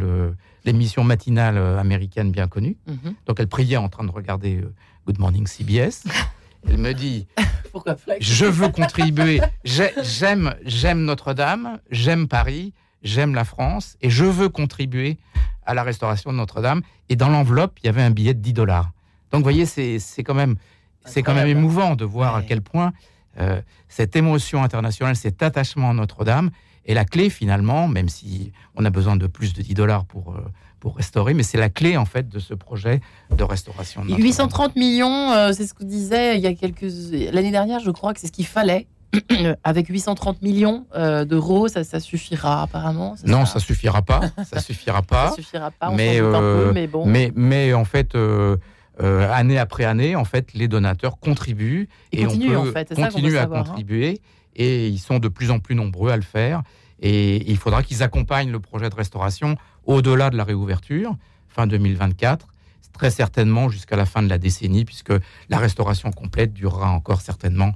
l'émission 0.63 1.04
matinale 1.04 1.58
américaine 1.58 2.32
bien 2.32 2.47
connue. 2.47 2.78
Mhm. 2.88 3.15
Donc 3.26 3.41
elle 3.41 3.49
priait 3.49 3.76
en 3.76 3.89
train 3.89 4.06
de 4.06 4.10
regarder 4.10 4.63
Good 5.06 5.19
Morning 5.19 5.45
CBS. 5.45 6.06
Elle 6.67 6.78
me 6.78 6.93
dit 6.93 7.28
Pourquoi 7.71 7.95
Je 8.19 8.45
veux 8.45 8.69
contribuer. 8.69 9.41
J'aime, 9.63 10.56
j'aime 10.63 11.04
Notre-Dame, 11.04 11.80
j'aime 11.91 12.28
Paris, 12.28 12.73
j'aime 13.02 13.36
la 13.36 13.43
France 13.43 13.97
et 14.02 14.10
je 14.10 14.26
veux 14.26 14.49
contribuer 14.49 15.17
à 15.65 15.73
la 15.73 15.84
restauration 15.84 16.32
de 16.32 16.38
Notre-Dame. 16.38 16.82
Et 17.10 17.15
dans 17.15 17.30
l'enveloppe, 17.30 17.80
il 17.84 17.88
y 17.88 17.89
avait 17.89 18.02
un 18.02 18.12
billet 18.12 18.34
de 18.34 18.39
10 18.39 18.54
dollars. 18.54 18.91
Donc, 19.32 19.39
vous 19.39 19.43
voyez, 19.43 19.65
c'est 19.65 20.23
quand 20.23 20.34
même, 20.36 20.56
c'est 21.05 21.23
quand 21.23 21.33
même 21.33 21.47
émouvant 21.47 21.95
de 21.95 22.05
voir 22.05 22.35
à 22.35 22.41
quel 22.41 22.61
point 22.61 22.93
euh, 23.39 23.61
cette 23.87 24.15
émotion 24.15 24.63
internationale, 24.63 25.15
cet 25.15 25.41
attachement 25.41 25.91
à 25.91 25.93
Notre-Dame 25.93 26.51
est 26.85 26.93
la 26.93 27.05
clé 27.05 27.29
finalement, 27.29 27.87
même 27.87 28.09
si 28.09 28.51
on 28.75 28.85
a 28.85 28.89
besoin 28.89 29.15
de 29.15 29.27
plus 29.27 29.53
de 29.53 29.61
10 29.61 29.73
dollars 29.73 30.05
pour, 30.05 30.33
euh, 30.33 30.41
pour 30.79 30.97
restaurer, 30.97 31.33
mais 31.33 31.43
c'est 31.43 31.57
la 31.57 31.69
clé 31.69 31.95
en 31.95 32.03
fait 32.03 32.27
de 32.27 32.39
ce 32.39 32.53
projet 32.53 32.99
de 33.35 33.43
restauration. 33.43 34.03
830 34.03 34.75
millions, 34.75 35.31
euh, 35.31 35.53
c'est 35.53 35.65
ce 35.65 35.73
que 35.73 35.85
disait 35.85 36.35
il 36.35 36.41
y 36.43 36.47
a 36.47 36.53
quelques 36.53 36.91
l'année 37.31 37.51
dernière, 37.51 37.79
je 37.79 37.89
crois 37.89 38.13
que 38.13 38.19
c'est 38.19 38.27
ce 38.27 38.33
qu'il 38.33 38.45
fallait. 38.45 38.87
Avec 39.63 39.87
830 39.87 40.41
millions 40.41 40.85
euh, 40.95 41.23
d'euros, 41.23 41.69
ça, 41.69 41.85
ça, 41.85 42.01
suffira 42.01 42.63
apparemment. 42.63 43.15
non, 43.25 43.45
ça 43.45 43.59
suffira 43.67 44.01
pas. 44.01 44.21
Ça 44.43 44.59
suffira 44.59 45.01
pas. 45.03 45.29
ça 45.29 45.35
suffira 45.35 45.71
pas. 45.71 45.91
mais, 45.91 46.19
euh, 46.19 46.73
mais 46.73 46.87
bon. 46.87 47.05
Mais, 47.05 47.31
mais 47.33 47.73
en 47.73 47.85
fait. 47.85 48.17
Année 48.99 49.58
après 49.58 49.86
année, 49.86 50.15
en 50.15 50.25
fait, 50.25 50.53
les 50.53 50.67
donateurs 50.67 51.19
contribuent 51.19 51.89
et, 52.12 52.27
on 52.27 52.38
peut 52.38 52.58
en 52.58 52.65
fait. 52.65 52.93
continuer 52.93 53.38
à 53.38 53.43
hein. 53.43 53.47
contribuer 53.47 54.21
et 54.56 54.88
ils 54.88 54.99
sont 54.99 55.19
de 55.19 55.27
plus 55.27 55.51
en 55.51 55.60
plus 55.60 55.75
nombreux 55.75 56.12
à 56.12 56.15
le 56.15 56.21
faire. 56.21 56.63
Et 56.99 57.49
il 57.49 57.58
faudra 57.58 57.84
qu'ils 57.84 58.03
accompagnent 58.03 58.51
le 58.51 58.60
projet 58.60 58.89
de 58.89 58.95
restauration 58.95 59.58
au-delà 59.86 60.29
de 60.29 60.38
la 60.38 60.43
réouverture, 60.43 61.15
fin 61.49 61.67
2024, 61.67 62.47
très 62.93 63.10
certainement 63.10 63.67
jusqu'à 63.69 63.97
la 63.97 64.06
fin 64.06 64.21
de 64.23 64.29
la 64.29 64.38
décennie, 64.38 64.86
puisque 64.86 65.13
la 65.49 65.58
restauration 65.58 66.12
complète 66.12 66.53
durera 66.53 66.89
encore 66.91 67.21
certainement 67.21 67.73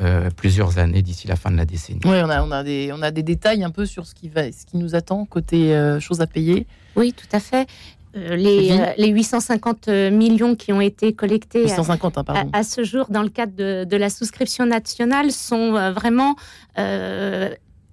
euh, 0.00 0.30
plusieurs 0.30 0.78
années 0.78 1.02
d'ici 1.02 1.28
la 1.28 1.36
fin 1.36 1.50
de 1.50 1.56
la 1.56 1.66
décennie. 1.66 2.00
Oui, 2.04 2.16
on 2.24 2.30
a, 2.30 2.42
on, 2.42 2.50
a 2.52 2.64
des, 2.64 2.90
on 2.94 3.02
a 3.02 3.10
des 3.10 3.22
détails 3.22 3.64
un 3.64 3.70
peu 3.70 3.84
sur 3.84 4.06
ce 4.06 4.14
qui, 4.14 4.30
va, 4.30 4.50
ce 4.50 4.64
qui 4.64 4.78
nous 4.78 4.94
attend 4.94 5.26
côté 5.26 5.74
euh, 5.74 6.00
choses 6.00 6.22
à 6.22 6.26
payer. 6.26 6.66
Oui, 6.96 7.12
tout 7.12 7.28
à 7.32 7.40
fait. 7.40 7.68
Euh, 8.16 8.34
les, 8.34 8.94
les, 8.98 9.08
850 9.08 9.88
millions 10.10 10.56
qui 10.56 10.72
ont 10.72 10.80
été 10.80 11.12
collectés 11.12 11.62
850, 11.62 12.18
hein, 12.18 12.24
à, 12.28 12.58
à, 12.58 12.62
ce 12.64 12.82
jour 12.82 13.06
dans 13.08 13.22
le 13.22 13.28
cadre 13.28 13.54
de, 13.54 13.84
de 13.84 13.96
la 13.96 14.10
souscription 14.10 14.66
nationale 14.66 15.30
sont 15.30 15.72
vraiment 15.92 16.34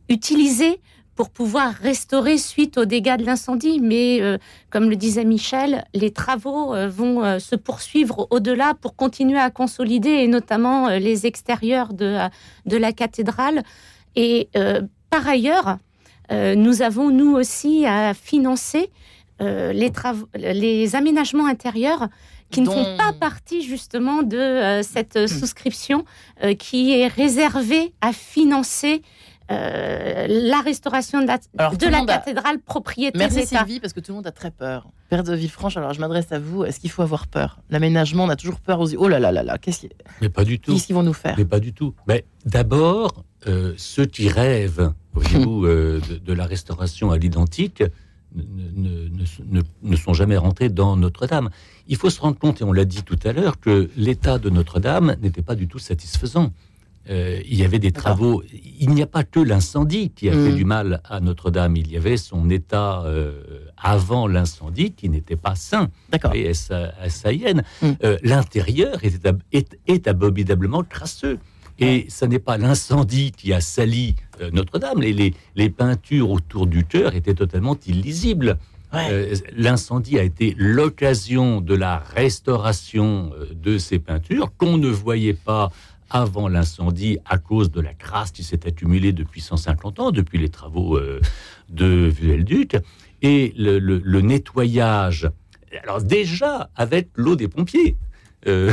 utilisés 0.10 0.80
pour 1.18 1.32
pouvoir 1.32 1.74
restaurer 1.74 2.38
suite 2.38 2.78
aux 2.78 2.86
dégâts 2.86 3.18
de 3.18 3.26
l'incendie. 3.26 3.80
Mais 3.82 4.22
euh, 4.22 4.38
comme 4.70 4.90
le 4.90 4.96
disait 4.96 5.26
Michel, 5.26 5.84
les 5.94 6.12
travaux 6.12 6.74
euh, 6.74 6.88
vont 6.88 7.26
euh, 7.26 7.40
se 7.40 7.56
poursuivre 7.56 8.28
au-delà 8.30 8.76
pour 8.76 8.96
continuer 8.96 9.40
à 9.40 9.50
consolider, 9.50 10.12
et 10.12 10.28
notamment 10.28 10.90
les 10.90 11.26
extérieurs 11.26 11.94
de, 11.94 12.20
de 12.68 12.78
la 12.78 12.94
cathédrale. 12.94 13.64
Et 14.16 14.50
par 15.10 15.28
ailleurs, 15.28 15.78
nous 16.32 16.82
avons 16.82 17.10
nous 17.10 17.34
aussi 17.36 17.86
à 17.86 18.14
financer 18.14 18.92
les, 19.40 19.92
travaux, 19.92 20.28
les 20.36 20.96
aménagements 20.96 21.48
intérieurs 21.48 22.08
qui 22.50 22.62
ne 22.62 22.66
font 22.66 22.98
pas 22.98 23.14
partie 23.14 23.62
justement 23.62 24.24
de 24.24 24.82
cette 24.82 25.18
hmm. 25.18 25.28
souscription 25.28 26.06
qui 26.58 27.00
est 27.00 27.08
réservée 27.08 27.94
à 28.02 28.14
financer 28.14 29.02
euh, 29.50 30.28
la 30.28 30.60
restauration 30.60 31.22
de 31.22 31.28
la, 31.28 31.38
de 31.38 31.88
la 31.88 32.06
cathédrale 32.06 32.60
propriété 32.60 33.18
Merci 33.18 33.46
Sylvie, 33.46 33.80
parce 33.80 33.94
que 33.94 34.02
tout 34.02 34.12
le 34.12 34.16
monde 34.16 34.28
a 34.28 34.32
très 34.32 34.52
peur. 34.52 34.90
Père 35.10 35.24
de 35.24 35.34
Villefranche, 35.34 35.78
alors 35.78 35.94
je 35.94 36.02
m'adresse 36.02 36.34
à 36.34 36.40
vous, 36.40 36.66
est-ce 36.66 36.82
qu'il 36.82 36.90
faut 36.90 37.02
avoir 37.02 37.28
peur? 37.28 37.62
L'aménagement, 37.70 38.26
on 38.26 38.30
a 38.30 38.36
toujours 38.36 38.60
peur 38.60 38.82
aux 38.82 38.94
Oh 38.96 39.08
là 39.08 39.20
là 39.20 39.32
là 39.32 39.44
là, 39.44 39.58
qu'est-ce 39.58 39.82
qu'ils 39.82 39.90
Mais 40.22 40.28
pas 40.28 40.44
du 40.44 40.60
tout. 40.60 40.74
Qu'est-ce 40.74 40.88
qu'ils 40.88 40.96
vont 40.96 41.04
nous 41.04 41.14
faire? 41.14 41.36
Mais 41.38 41.46
pas 41.46 41.62
du 41.62 41.72
tout. 41.72 41.94
Mais 42.10 42.26
d'abord, 42.46 43.24
euh, 43.48 43.74
ceux 43.78 44.06
qui 44.06 44.28
rêvent, 44.28 44.92
voyez-vous, 45.14 45.66
euh, 45.66 46.02
de, 46.26 46.34
la 46.34 46.46
restauration 46.46 47.12
à 47.12 47.18
l'identique, 47.18 47.84
ne, 48.76 49.10
ne, 49.10 49.62
ne, 49.84 49.96
sont 49.96 50.14
jamais 50.14 50.38
rentrés 50.38 50.70
dans 50.70 50.96
Notre-Dame. 50.96 51.50
Il 51.88 51.96
faut 51.96 52.10
se 52.10 52.20
rendre 52.22 52.38
compte, 52.38 52.62
et 52.62 52.64
on 52.64 52.74
l'a 52.74 52.86
dit 52.86 53.04
tout 53.04 53.20
à 53.24 53.34
l'heure, 53.34 53.60
que 53.60 53.90
l'état 53.98 54.40
de 54.40 54.50
Notre-Dame 54.50 55.16
n'était 55.22 55.42
pas 55.42 55.56
du 55.56 55.68
tout 55.68 55.80
satisfaisant. 55.80 56.52
Euh, 57.10 57.40
il 57.48 57.56
y 57.56 57.64
avait 57.64 57.80
des 57.80 57.92
travaux. 57.92 58.44
Il 58.80 58.90
n'y 58.90 59.02
a 59.02 59.08
pas 59.08 59.24
que 59.24 59.40
l'incendie 59.40 60.10
qui 60.10 60.30
a 60.30 60.34
fait 60.34 60.52
mm. 60.52 60.56
du 60.56 60.66
mal 60.66 61.02
à 61.06 61.20
Notre-Dame. 61.20 61.78
Il 61.78 61.90
y 61.92 61.98
avait 61.98 62.18
son 62.18 62.50
état 62.50 63.04
euh, 63.06 63.42
avant 63.78 64.28
l'incendie 64.28 64.92
qui 64.92 65.10
n'était 65.10 65.38
pas 65.38 65.56
sain. 65.56 65.90
D'accord. 66.10 66.34
Et 66.36 66.52
assaillienne. 67.02 67.64
Mm. 67.82 67.92
Euh, 68.04 68.18
l'intérieur 68.24 69.00
est, 69.04 70.08
abominablement 70.08 70.84
crasseux. 70.84 71.40
Et 71.80 72.08
ce 72.10 72.26
n'est 72.26 72.40
pas 72.40 72.58
l'incendie 72.58 73.32
qui 73.32 73.54
a 73.54 73.62
sali 73.62 74.16
Notre-Dame. 74.52 75.02
Les, 75.02 75.34
les, 75.56 75.70
peintures 75.70 76.32
autour 76.32 76.68
du 76.68 76.86
cœur 76.86 77.16
étaient 77.16 77.34
totalement 77.34 77.78
illisibles. 77.86 78.58
L'incendie 79.56 80.18
a 80.18 80.24
été 80.24 80.56
l'occasion 80.58 81.62
de 81.62 81.76
la 81.76 81.98
restauration 81.98 83.32
de 83.54 83.78
ces 83.78 84.00
peintures 84.00 84.56
qu'on 84.58 84.78
ne 84.78 84.88
voyait 84.88 85.34
pas 85.34 85.72
avant 86.10 86.48
l'incendie 86.48 87.20
à 87.26 87.38
cause 87.38 87.72
de 87.72 87.82
la 87.82 87.94
crasse 87.94 88.32
qui 88.32 88.44
s'est 88.44 88.66
accumulée 88.68 89.12
depuis 89.12 89.42
150 89.42 90.00
ans, 90.00 90.12
depuis 90.12 90.38
les 90.38 90.50
travaux 90.50 90.98
euh, 90.98 91.20
de 91.70 91.86
Vuelduc, 92.08 92.78
et 93.22 93.54
le, 93.58 94.22
nettoyage. 94.22 95.30
Alors 95.84 96.02
déjà 96.02 96.70
avec 96.76 97.10
l'eau 97.16 97.36
des 97.36 97.48
pompiers. 97.48 97.98
Euh, 98.48 98.72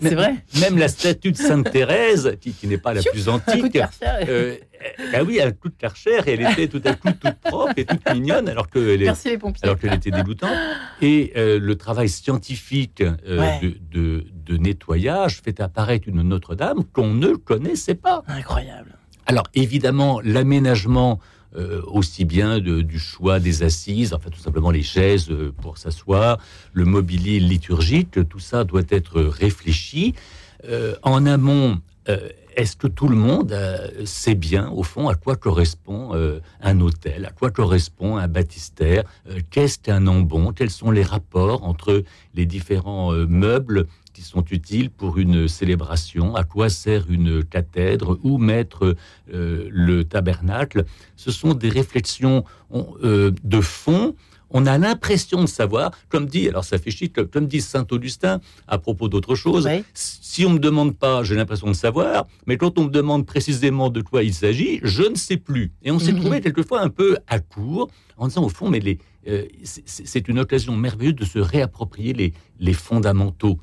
c'est 0.00 0.14
vrai. 0.14 0.36
Même 0.60 0.78
la 0.78 0.88
statue 0.88 1.32
de 1.32 1.36
Sainte 1.36 1.70
Thérèse, 1.70 2.36
qui, 2.40 2.66
n'est 2.66 2.78
pas 2.78 2.94
la 2.94 3.02
plus 3.02 3.28
antique, 3.28 3.78
euh, 4.02 4.56
ah 5.14 5.22
oui, 5.22 5.38
elle 5.40 5.54
coûte 5.54 5.74
cher 5.94 6.26
et 6.26 6.34
elle 6.34 6.52
était 6.52 6.68
tout 6.68 6.80
à 6.84 6.94
coup 6.94 7.08
toute 7.12 7.38
propre 7.40 7.74
et 7.76 7.84
toute 7.84 8.12
mignonne, 8.12 8.48
alors 8.48 8.68
qu'elle 8.70 9.12
qu'elle 9.80 9.94
était 9.94 10.10
dégoûtante. 10.10 10.56
Et 11.02 11.32
euh, 11.36 11.58
le 11.58 11.76
travail 11.76 12.08
scientifique 12.08 13.02
de, 13.02 13.74
de, 13.92 14.56
nettoyage 14.56 15.40
fait 15.44 15.60
apparaître 15.60 16.08
une 16.08 16.22
Notre-Dame 16.22 16.84
qu'on 16.92 17.14
ne 17.14 17.34
connaissait 17.34 17.94
pas. 17.94 18.22
Incroyable. 18.26 18.96
Alors 19.26 19.46
évidemment, 19.54 20.20
l'aménagement 20.24 21.20
euh, 21.56 21.82
aussi 21.86 22.24
bien 22.24 22.60
du 22.60 23.00
choix 23.00 23.40
des 23.40 23.64
assises, 23.64 24.14
enfin 24.14 24.30
tout 24.30 24.38
simplement 24.38 24.70
les 24.70 24.84
chaises 24.84 25.28
euh, 25.30 25.52
pour 25.60 25.78
s'asseoir, 25.78 26.38
le 26.72 26.84
mobilier 26.84 27.40
liturgique, 27.40 28.28
tout 28.28 28.38
ça 28.38 28.62
doit 28.62 28.84
être 28.88 29.20
réfléchi. 29.20 30.14
Euh, 30.68 30.94
en 31.02 31.26
amont, 31.26 31.80
est-ce 32.56 32.76
que 32.76 32.86
tout 32.86 33.08
le 33.08 33.16
monde 33.16 33.56
sait 34.04 34.34
bien, 34.34 34.68
au 34.70 34.82
fond, 34.82 35.08
à 35.08 35.14
quoi 35.14 35.36
correspond 35.36 36.12
un 36.60 36.80
hôtel, 36.80 37.24
à 37.24 37.30
quoi 37.30 37.52
correspond 37.52 38.16
un 38.16 38.26
baptistère, 38.26 39.04
qu'est-ce 39.50 39.78
qu'un 39.78 40.08
ambon, 40.08 40.52
quels 40.52 40.70
sont 40.70 40.90
les 40.90 41.04
rapports 41.04 41.62
entre 41.62 42.02
les 42.34 42.46
différents 42.46 43.12
meubles 43.12 43.86
qui 44.20 44.26
sont 44.26 44.44
utiles 44.50 44.90
pour 44.90 45.16
une 45.16 45.48
célébration, 45.48 46.36
à 46.36 46.44
quoi 46.44 46.68
sert 46.68 47.04
une 47.08 47.42
cathèdre, 47.42 48.18
où 48.22 48.36
mettre 48.36 48.94
euh, 49.32 49.66
le 49.70 50.04
tabernacle. 50.04 50.84
Ce 51.16 51.30
sont 51.30 51.54
des 51.54 51.70
réflexions 51.70 52.44
euh, 53.02 53.32
de 53.42 53.60
fond. 53.62 54.14
On 54.50 54.66
a 54.66 54.76
l'impression 54.76 55.40
de 55.40 55.46
savoir, 55.46 55.92
comme 56.10 56.26
dit, 56.26 56.48
alors 56.48 56.64
ça 56.64 56.76
fait 56.76 56.90
chic, 56.90 57.14
comme 57.30 57.46
dit 57.46 57.62
saint 57.62 57.86
Augustin 57.90 58.40
à 58.68 58.76
propos 58.76 59.08
d'autre 59.08 59.34
chose. 59.34 59.66
Si 59.94 60.44
on 60.44 60.50
me 60.50 60.58
demande 60.58 60.98
pas, 60.98 61.22
j'ai 61.22 61.36
l'impression 61.36 61.68
de 61.68 61.72
savoir, 61.72 62.26
mais 62.46 62.58
quand 62.58 62.78
on 62.78 62.84
me 62.84 62.90
demande 62.90 63.24
précisément 63.24 63.88
de 63.88 64.02
quoi 64.02 64.22
il 64.22 64.34
s'agit, 64.34 64.80
je 64.82 65.04
ne 65.04 65.14
sais 65.14 65.38
plus. 65.38 65.72
Et 65.82 65.90
on 65.92 65.98
s'est 65.98 66.12
mhm. 66.12 66.20
trouvé 66.20 66.40
quelquefois 66.42 66.82
un 66.82 66.90
peu 66.90 67.16
à 67.26 67.38
court 67.38 67.88
en 68.18 68.28
disant 68.28 68.44
au 68.44 68.50
fond, 68.50 68.68
mais 68.68 68.80
les, 68.80 68.98
euh, 69.28 69.46
c'est 69.64 70.28
une 70.28 70.38
occasion 70.38 70.76
merveilleuse 70.76 71.14
de 71.14 71.24
se 71.24 71.38
réapproprier 71.38 72.12
les, 72.12 72.34
les 72.58 72.74
fondamentaux 72.74 73.58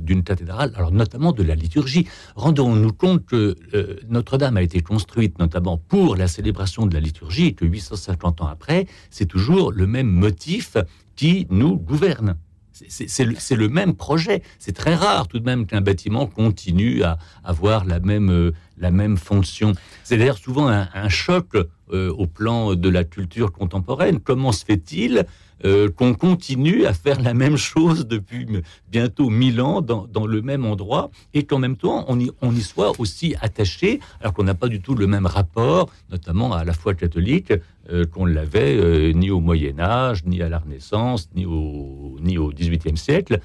d'une 0.00 0.22
cathédrale, 0.22 0.72
alors 0.76 0.92
notamment 0.92 1.32
de 1.32 1.42
la 1.42 1.54
liturgie. 1.54 2.06
Rendons-nous 2.36 2.92
compte 2.92 3.24
que 3.26 3.56
euh, 3.74 3.96
Notre-Dame 4.08 4.56
a 4.56 4.62
été 4.62 4.80
construite 4.80 5.38
notamment 5.38 5.78
pour 5.78 6.16
la 6.16 6.28
célébration 6.28 6.86
de 6.86 6.94
la 6.94 7.00
liturgie 7.00 7.46
et 7.46 7.52
que 7.54 7.64
850 7.64 8.42
ans 8.42 8.46
après, 8.46 8.86
c'est 9.10 9.26
toujours 9.26 9.72
le 9.72 9.86
même 9.86 10.08
motif 10.08 10.76
qui 11.16 11.46
nous 11.50 11.76
gouverne. 11.76 12.36
C'est 12.72 13.54
le, 13.56 13.68
même 13.68 13.94
projet. 13.94 14.42
C'est 14.58 14.72
très 14.72 14.94
rare 14.94 15.28
tout 15.28 15.38
de 15.38 15.44
même 15.44 15.66
qu'un 15.66 15.82
bâtiment 15.82 16.26
continue 16.26 17.02
à 17.02 17.18
avoir 17.44 17.84
la 17.84 18.00
même, 18.00 18.30
euh, 18.30 18.52
la 18.78 18.90
même 18.90 19.18
fonction. 19.18 19.74
C'est 20.02 20.16
d'ailleurs 20.16 20.38
souvent 20.38 20.68
un, 20.68 21.08
choc 21.10 21.56
au 21.92 22.26
plan 22.28 22.76
de 22.76 22.88
la 22.88 23.02
culture 23.02 23.50
contemporaine. 23.50 24.20
Comment 24.20 24.52
se 24.52 24.64
fait-il 24.64 25.26
euh, 25.64 25.90
qu'on 25.90 26.14
continue 26.14 26.86
à 26.86 26.94
faire 26.94 27.20
la 27.20 27.34
même 27.34 27.56
chose 27.56 28.06
depuis 28.06 28.46
bientôt 28.90 29.28
mille 29.28 29.60
ans 29.60 29.82
dans, 29.82 30.26
le 30.26 30.40
même 30.40 30.64
endroit 30.64 31.10
et 31.34 31.44
qu'en 31.44 31.58
même 31.58 31.76
temps 31.76 32.06
on 32.08 32.18
y, 32.18 32.62
soit 32.62 32.98
aussi 32.98 33.34
attaché 33.40 34.00
alors 34.20 34.32
qu'on 34.32 34.44
n'a 34.44 34.54
pas 34.54 34.68
du 34.68 34.80
tout 34.80 34.94
le 34.94 35.06
même 35.06 35.26
rapport, 35.26 35.90
notamment 36.10 36.52
à 36.52 36.64
la 36.64 36.72
foi 36.72 36.94
catholique, 36.94 37.52
euh, 37.90 38.06
qu'on 38.06 38.24
l'avait 38.24 38.76
euh, 38.76 39.12
ni 39.12 39.30
au 39.30 39.40
Moyen 39.40 39.78
Âge, 39.80 40.24
ni 40.24 40.40
à 40.40 40.48
la 40.48 40.58
Renaissance, 40.58 41.28
ni 41.34 41.44
au, 41.44 42.16
ni 42.22 42.36
XVIIIe 42.36 42.96
siècle. 42.96 43.40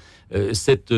cette, 0.52 0.94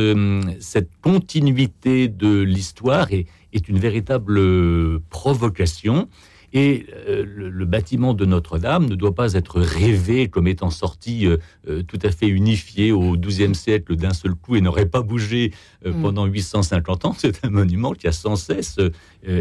continuité 1.02 2.09
de 2.09 2.40
l'histoire 2.40 3.09
est 3.12 3.68
une 3.68 3.78
véritable 3.78 5.00
provocation. 5.11 6.09
Et 6.52 6.87
euh, 7.06 7.24
le, 7.26 7.64
bâtiment 7.66 8.14
de 8.14 8.24
Notre-Dame 8.24 8.87
ne 8.87 8.94
doit 8.94 9.14
pas 9.14 9.34
être 9.34 9.61
rêvé 9.61 10.28
comme 10.28 10.48
étant 10.48 10.70
sorti 10.70 11.26
euh, 11.26 11.37
euh, 11.68 11.82
tout 11.82 11.98
à 12.02 12.11
fait 12.11 12.26
unifié 12.26 12.92
au 12.92 13.16
XIIe 13.16 13.54
siècle 13.54 13.96
d'un 13.96 14.14
seul 14.14 14.34
coup 14.34 14.56
et 14.56 14.62
n'aurait 14.62 14.87
pas 14.87 15.02
bougé 15.02 15.52
mm. 15.84 16.00
pendant 16.00 16.24
850 16.24 17.04
ans. 17.04 17.14
C'est 17.18 17.44
un 17.44 17.50
monument 17.50 17.92
qui 17.92 18.08
a 18.08 18.12
sans 18.12 18.37
cesse 18.37 18.78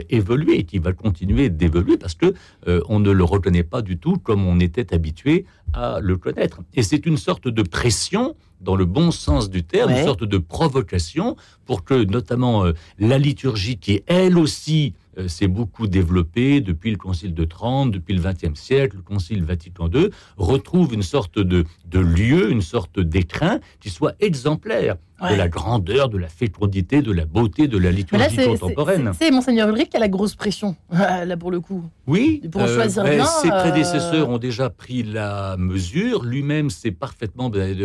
évolué 0.10 0.60
et 0.60 0.64
qui 0.64 0.80
va 0.80 0.92
continuer 0.92 1.50
d'évoluer 1.50 1.98
parce 1.98 2.16
que 2.16 2.34
on 2.66 3.00
ne 3.00 3.12
le 3.12 3.24
reconnaît 3.24 3.64
pas 3.64 3.82
du 3.82 3.98
tout 3.98 4.18
comme 4.18 4.46
on 4.46 4.60
était 4.60 4.94
habitué 4.94 5.46
à 5.74 6.00
le 6.02 6.18
connaître. 6.18 6.62
Et 6.74 6.84
c'est 6.84 7.06
une 7.06 7.18
sorte 7.18 7.48
de 7.48 7.62
pression 7.62 8.36
dans 8.60 8.76
le 8.76 8.86
bon 8.86 9.12
sens 9.12 9.50
du 9.50 9.64
terme, 9.64 9.92
une 9.92 10.04
sorte 10.04 10.24
de 10.24 10.38
provocation 10.38 11.36
pour 11.66 11.84
que 11.84 11.94
notamment 11.94 12.66
la 13.00 13.18
liturgie 13.18 13.78
qui 13.78 14.02
elle 14.08 14.38
aussi 14.38 14.94
euh, 15.18 15.28
s'est 15.28 15.48
beaucoup 15.48 15.88
développé 15.88 16.62
depuis 16.62 16.92
le 16.92 16.98
Concile 16.98 17.34
de 17.34 17.46
Trente, 17.46 17.92
depuis 17.92 18.14
le 18.14 18.22
XXe 18.22 18.60
siècle, 18.60 18.98
le 18.98 19.02
Concile 19.02 19.44
Vatican 19.44 19.90
II, 19.90 20.10
retrouve 20.38 20.94
une 20.94 21.04
sorte 21.04 21.40
de, 21.40 21.66
de 21.86 22.00
lieu, 22.00 22.52
une 22.52 22.62
sorte 22.62 23.00
d'écrin 23.00 23.60
qui 23.80 23.90
soit 23.90 24.16
exemplaire 24.20 24.98
de 25.22 25.36
la 25.36 25.48
grandeur, 25.48 26.10
de 26.10 26.18
la 26.18 26.28
fécondité, 26.28 27.02
de 27.02 27.12
la 27.12 27.26
beauté 27.26 27.68
de 27.68 27.78
la 27.78 27.92
liturgie 27.92 28.46
contemporaine. 28.46 29.12
C'est 29.18 29.32
Monseigneur 29.32 29.70
Ulrich 29.70 29.90
qui 29.90 29.98
a 29.98 30.00
la 30.00 30.10
grosse 30.10 30.36
pression, 30.36 30.76
là 30.92 31.38
pour 31.38 31.52
le 31.52 31.60
coup. 31.60 31.84
Oui, 32.06 32.42
pour 32.52 32.62
euh, 32.62 32.74
choisir 32.74 33.04
bien, 33.04 33.26
ses 33.26 33.50
euh, 33.50 33.60
prédécesseurs 33.60 34.30
ont 34.30 34.38
déjà 34.38 34.70
pris 34.70 35.04
la 35.04 35.58
mesure. 35.58 36.24
Lui-même, 36.24 36.70
c'est 36.70 36.92
parfaitement 36.92 37.50
ben, 37.50 37.78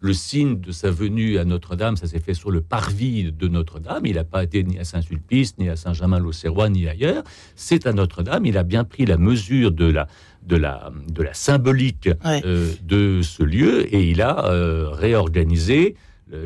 le, 0.00 0.12
signe 0.12 0.60
de 0.60 0.72
sa 0.72 0.90
venue 0.90 1.38
à 1.38 1.44
Notre-Dame. 1.44 1.96
Ça 1.96 2.06
s'est 2.06 2.20
fait 2.20 2.34
sur 2.34 2.50
le 2.50 2.60
parvis 2.60 3.32
de 3.32 3.48
Notre-Dame. 3.48 4.06
Il 4.06 4.14
n'a 4.14 4.24
pas 4.24 4.44
été 4.44 4.62
ni 4.62 4.78
à 4.78 4.84
Saint-Sulpice, 4.84 5.58
ni 5.58 5.68
à 5.68 5.76
Saint-Germain-l'Auxerrois, 5.76 6.68
ni 6.68 6.86
ailleurs. 6.88 7.24
C'est 7.56 7.86
à 7.86 7.92
Notre-Dame. 7.92 8.46
Il 8.46 8.58
a 8.58 8.62
bien 8.62 8.84
pris 8.84 9.06
la 9.06 9.16
mesure 9.16 9.72
de 9.72 9.86
la, 9.86 10.06
de 10.46 10.56
la, 10.56 10.92
de 11.08 11.22
la 11.22 11.34
symbolique 11.34 12.08
euh, 12.26 12.72
de 12.82 13.22
ce 13.22 13.42
lieu 13.42 13.92
et 13.94 14.10
il 14.10 14.22
a 14.22 14.90
réorganisé 14.92 15.96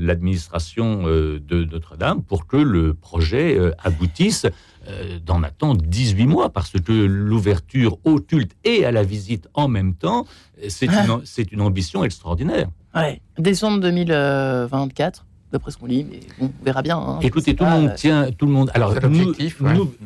l'administration 0.01 1.03
euh, 1.07 1.41
de 1.41 1.65
Notre-Dame 1.65 2.23
pour 2.23 2.47
que 2.47 2.57
le 2.57 2.95
projet 2.95 3.59
euh, 3.59 3.73
aboutisse 3.83 4.47
euh, 4.89 5.19
dans 5.25 5.39
maintenant 5.39 5.75
18 5.75 6.27
mois, 6.27 6.51
parce 6.51 6.71
que 6.71 6.93
l'ouverture 6.93 7.99
au 8.05 8.19
culte 8.19 8.53
et 8.65 8.85
à 8.85 8.93
la 8.93 9.03
visite 9.03 9.49
en 9.55 9.69
même 9.69 9.95
temps, 9.95 10.27
c'est 10.69 10.87
une, 10.87 11.21
c'est 11.25 11.53
une 11.53 11.61
ambition 11.61 12.05
extraordinaire. 12.05 12.69
Ouais. 12.95 13.21
Décembre 13.39 13.81
2024 13.81 15.25
d'après 15.51 15.71
ce 15.71 15.79
qu'on 15.79 15.87
lit, 15.87 16.07
mais 16.09 16.21
on 16.41 16.51
verra 16.63 16.83
bien. 16.83 16.99
Hein. 16.99 17.19
Écoutez, 17.23 17.55
tout 17.55 17.65
le 17.65 17.71
monde 17.71 17.95
tient, 17.95 18.31
tout 18.37 18.45
le 18.45 18.53
monde. 18.53 18.71
Alors, 18.75 18.95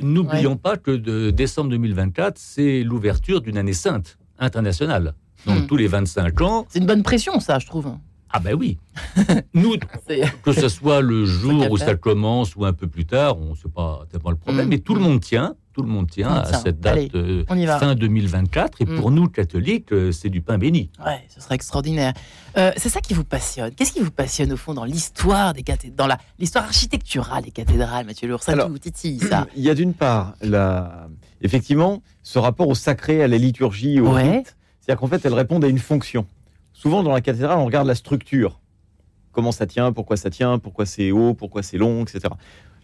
n'oublions 0.00 0.56
pas 0.56 0.76
que 0.76 0.92
de 0.92 1.30
décembre 1.30 1.70
2024, 1.70 2.38
c'est 2.38 2.84
l'ouverture 2.84 3.40
d'une 3.40 3.58
année 3.58 3.72
sainte 3.72 4.18
internationale. 4.38 5.14
Donc, 5.46 5.62
hmm. 5.62 5.66
tous 5.66 5.76
les 5.76 5.88
25 5.88 6.40
ans. 6.42 6.66
C'est 6.68 6.78
une 6.78 6.86
bonne 6.86 7.02
pression, 7.02 7.40
ça, 7.40 7.58
je 7.58 7.66
trouve. 7.66 7.92
Ah 8.32 8.38
ben 8.38 8.54
oui. 8.54 8.78
Nous, 9.54 9.76
que 10.42 10.52
ce 10.52 10.68
soit 10.68 11.00
le 11.00 11.24
jour 11.24 11.70
où 11.70 11.76
ça 11.76 11.94
commence 11.94 12.56
ou 12.56 12.64
un 12.64 12.72
peu 12.72 12.86
plus 12.86 13.04
tard, 13.04 13.38
on 13.38 13.54
sait 13.54 13.68
pas 13.68 14.04
tellement 14.10 14.30
le 14.30 14.36
problème, 14.36 14.66
mm. 14.66 14.70
mais 14.70 14.78
tout 14.78 14.94
le 14.94 15.00
monde 15.00 15.20
tient, 15.20 15.54
tout 15.72 15.82
le 15.82 15.88
monde 15.88 16.10
tient 16.10 16.30
à 16.30 16.52
cette 16.52 16.80
date 16.80 17.14
euh, 17.14 17.44
fin 17.46 17.94
2024. 17.94 18.80
Et 18.80 18.86
pour 18.86 19.10
mm. 19.10 19.14
nous, 19.14 19.28
catholiques, 19.28 19.92
euh, 19.92 20.12
c'est 20.12 20.28
du 20.28 20.40
pain 20.40 20.58
béni. 20.58 20.90
Ouais, 21.04 21.24
ce 21.28 21.40
serait 21.40 21.54
extraordinaire. 21.54 22.12
Euh, 22.56 22.72
c'est 22.76 22.88
ça 22.88 23.00
qui 23.00 23.14
vous 23.14 23.24
passionne. 23.24 23.72
Qu'est-ce 23.74 23.92
qui 23.92 24.00
vous 24.00 24.10
passionne 24.10 24.52
au 24.52 24.56
fond 24.56 24.74
dans 24.74 24.84
l'histoire 24.84 25.52
des 25.54 25.62
cathédrales, 25.62 26.08
dans 26.08 26.16
l'histoire 26.38 26.64
architecturale 26.64 27.44
des 27.44 27.50
cathédrales, 27.50 28.06
Mathieu 28.06 28.28
Lourdes 28.28 28.42
Ça 28.42 28.56
tout, 28.56 28.78
Titi, 28.78 29.18
ça? 29.18 29.46
Il 29.56 29.62
y 29.62 29.70
a 29.70 29.74
d'une 29.74 29.94
part, 29.94 30.34
la... 30.42 31.08
effectivement, 31.40 32.02
ce 32.22 32.38
rapport 32.38 32.68
au 32.68 32.74
sacré, 32.74 33.22
à 33.22 33.28
la 33.28 33.38
liturgie, 33.38 34.00
au 34.00 34.10
rite. 34.10 34.56
C'est-à-dire 34.80 35.00
qu'en 35.00 35.06
fait, 35.06 35.24
elles 35.24 35.34
répondent 35.34 35.64
à 35.64 35.68
une 35.68 35.78
fonction 35.78 36.26
souvent 36.82 37.02
dans 37.04 37.12
la 37.12 37.20
cathédrale, 37.20 37.58
on 37.58 37.64
regarde 37.64 37.86
la 37.86 37.94
structure. 37.94 38.60
Comment 39.32 39.52
ça 39.52 39.66
tient, 39.66 39.92
pourquoi 39.92 40.16
ça 40.16 40.30
tient, 40.30 40.58
pourquoi 40.58 40.86
c'est 40.86 41.10
haut, 41.10 41.34
pourquoi 41.34 41.62
c'est 41.62 41.78
long, 41.78 42.02
etc. 42.02 42.34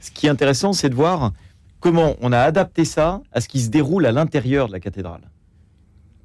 Ce 0.01 0.11
qui 0.11 0.27
est 0.27 0.31
intéressant, 0.31 0.73
c'est 0.73 0.89
de 0.89 0.95
voir 0.95 1.33
comment 1.81 2.17
on 2.21 2.33
a 2.33 2.41
adapté 2.41 2.85
ça 2.85 3.21
à 3.33 3.41
ce 3.41 3.49
qui 3.49 3.61
se 3.61 3.69
déroule 3.69 4.07
à 4.07 4.13
l'intérieur 4.13 4.69
de 4.69 4.73
la 4.73 4.81
cathédrale. 4.81 5.31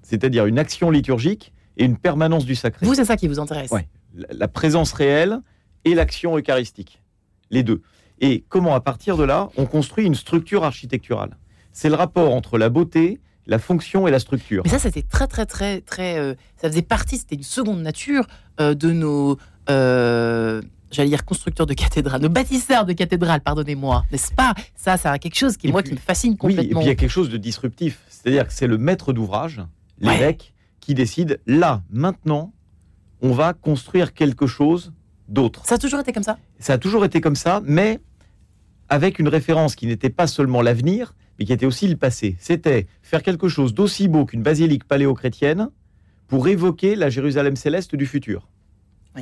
C'est-à-dire 0.01 0.45
une 0.45 0.59
action 0.59 0.89
liturgique 0.89 1.53
et 1.77 1.85
une 1.85 1.97
permanence 1.97 2.45
du 2.45 2.55
sacré. 2.55 2.85
Vous, 2.85 2.95
c'est 2.95 3.05
ça 3.05 3.17
qui 3.17 3.27
vous 3.27 3.39
intéresse 3.39 3.71
Oui. 3.71 3.81
La 4.13 4.47
présence 4.47 4.93
réelle 4.93 5.39
et 5.85 5.95
l'action 5.95 6.37
eucharistique. 6.37 7.01
Les 7.49 7.63
deux. 7.63 7.81
Et 8.19 8.45
comment, 8.47 8.75
à 8.75 8.79
partir 8.79 9.17
de 9.17 9.23
là, 9.23 9.49
on 9.57 9.65
construit 9.65 10.05
une 10.05 10.15
structure 10.15 10.63
architecturale. 10.63 11.37
C'est 11.71 11.89
le 11.89 11.95
rapport 11.95 12.33
entre 12.33 12.57
la 12.57 12.69
beauté 12.69 13.19
la 13.45 13.59
fonction 13.59 14.07
et 14.07 14.11
la 14.11 14.19
structure. 14.19 14.63
Mais 14.63 14.71
ça, 14.71 14.79
c'était 14.79 15.01
très, 15.01 15.27
très, 15.27 15.45
très, 15.45 15.81
très. 15.81 16.17
Euh, 16.17 16.35
ça 16.57 16.69
faisait 16.69 16.81
partie, 16.81 17.17
c'était 17.17 17.35
une 17.35 17.43
seconde 17.43 17.81
nature 17.81 18.25
euh, 18.59 18.73
de 18.73 18.91
nos. 18.91 19.37
Euh, 19.69 20.61
j'allais 20.91 21.09
dire 21.09 21.25
constructeurs 21.25 21.65
de 21.65 21.73
cathédrales, 21.73 22.21
nos 22.21 22.29
bâtisseurs 22.29 22.85
de 22.85 22.93
cathédrales, 22.93 23.41
pardonnez-moi, 23.41 24.05
n'est-ce 24.11 24.33
pas? 24.33 24.53
Ça, 24.75 24.97
c'est 24.97 25.19
quelque 25.19 25.37
chose 25.37 25.57
qui, 25.57 25.71
moi, 25.71 25.83
qui 25.83 25.93
me 25.93 25.97
fascine 25.97 26.37
complètement. 26.37 26.63
Oui, 26.63 26.71
et 26.71 26.75
puis 26.75 26.85
il 26.85 26.87
y 26.87 26.91
a 26.91 26.95
quelque 26.95 27.09
chose 27.09 27.29
de 27.29 27.37
disruptif. 27.37 28.01
C'est-à-dire 28.09 28.47
que 28.47 28.53
c'est 28.53 28.67
le 28.67 28.77
maître 28.77 29.13
d'ouvrage, 29.13 29.61
l'évêque, 29.99 30.53
qui 30.79 30.93
décide 30.93 31.39
là, 31.47 31.81
maintenant, 31.89 32.53
on 33.21 33.31
va 33.31 33.53
construire 33.53 34.13
quelque 34.13 34.47
chose 34.47 34.91
d'autre. 35.29 35.65
Ça 35.65 35.75
a 35.75 35.77
toujours 35.77 36.01
été 36.01 36.11
comme 36.11 36.23
ça? 36.23 36.37
Ça 36.59 36.73
a 36.73 36.77
toujours 36.77 37.05
été 37.05 37.21
comme 37.21 37.37
ça, 37.37 37.61
mais 37.63 38.01
avec 38.89 39.17
une 39.17 39.29
référence 39.29 39.75
qui 39.75 39.87
n'était 39.87 40.09
pas 40.09 40.27
seulement 40.27 40.61
l'avenir, 40.61 41.15
mais 41.39 41.45
qui 41.45 41.53
était 41.53 41.65
aussi 41.65 41.87
le 41.87 41.95
passé. 41.95 42.35
C'était 42.39 42.87
faire 43.01 43.23
quelque 43.23 43.47
chose 43.47 43.73
d'aussi 43.73 44.07
beau 44.07 44.25
qu'une 44.25 44.43
basilique 44.43 44.83
paléo-chrétienne 44.83 45.69
pour 46.27 46.47
évoquer 46.47 46.95
la 46.95 47.09
Jérusalem 47.09 47.55
céleste 47.55 47.95
du 47.95 48.05
futur. 48.05 48.49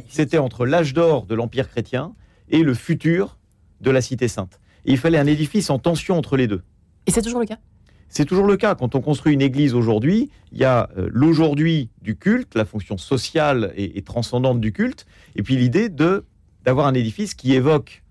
C'était 0.08 0.38
entre 0.38 0.65
l'âge 0.65 0.93
d'or 0.93 1.25
de 1.25 1.36
l'Empire 1.36 1.69
chrétien 1.69 2.13
et 2.49 2.63
le 2.63 2.73
futur 2.73 3.38
de 3.82 3.91
la 3.91 4.01
Cité 4.01 4.27
sainte. 4.27 4.60
Et 4.86 4.91
il 4.91 4.97
fallait 4.97 5.17
un 5.17 5.27
édifice 5.27 5.69
en 5.69 5.80
tension 5.80 6.17
entre 6.17 6.38
les 6.38 6.47
deux. 6.47 6.62
Et 7.08 7.12
c'est 7.12 7.21
toujours 7.21 7.39
le 7.39 7.45
cas? 7.45 7.58
C'est 8.10 8.25
toujours 8.25 8.45
le 8.45 8.58
cas. 8.58 8.75
Quand 8.75 8.95
on 8.95 9.01
construit 9.01 9.34
une 9.34 9.41
église 9.41 9.73
aujourd'hui, 9.73 10.30
il 10.51 10.58
y 10.58 10.65
a 10.65 10.89
euh, 10.97 11.08
l'aujourd'hui 11.12 11.89
du 12.01 12.17
culte, 12.17 12.56
la 12.56 12.65
fonction 12.65 12.97
sociale 12.97 13.73
et, 13.77 14.01
transcendante 14.01 14.60
du 14.60 14.73
culte, 14.73 15.06
et 15.36 15.43
puis 15.43 15.56
l'idée 15.56 15.89
de 15.89 16.25
d'avoir 16.63 16.86
un 16.86 16.93
édifice 16.93 17.34
qui 17.34 17.56
évoque 17.56 18.04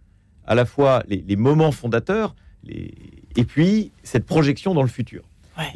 à 0.44 0.56
la 0.56 0.64
fois 0.64 1.04
les, 1.06 1.36
moments 1.36 1.70
fondateurs, 1.70 2.34
les, 2.64 2.92
et 3.36 3.44
puis 3.44 3.92
cette 4.02 4.26
projection 4.26 4.74
dans 4.74 4.82
le 4.82 4.88
futur. 4.88 5.22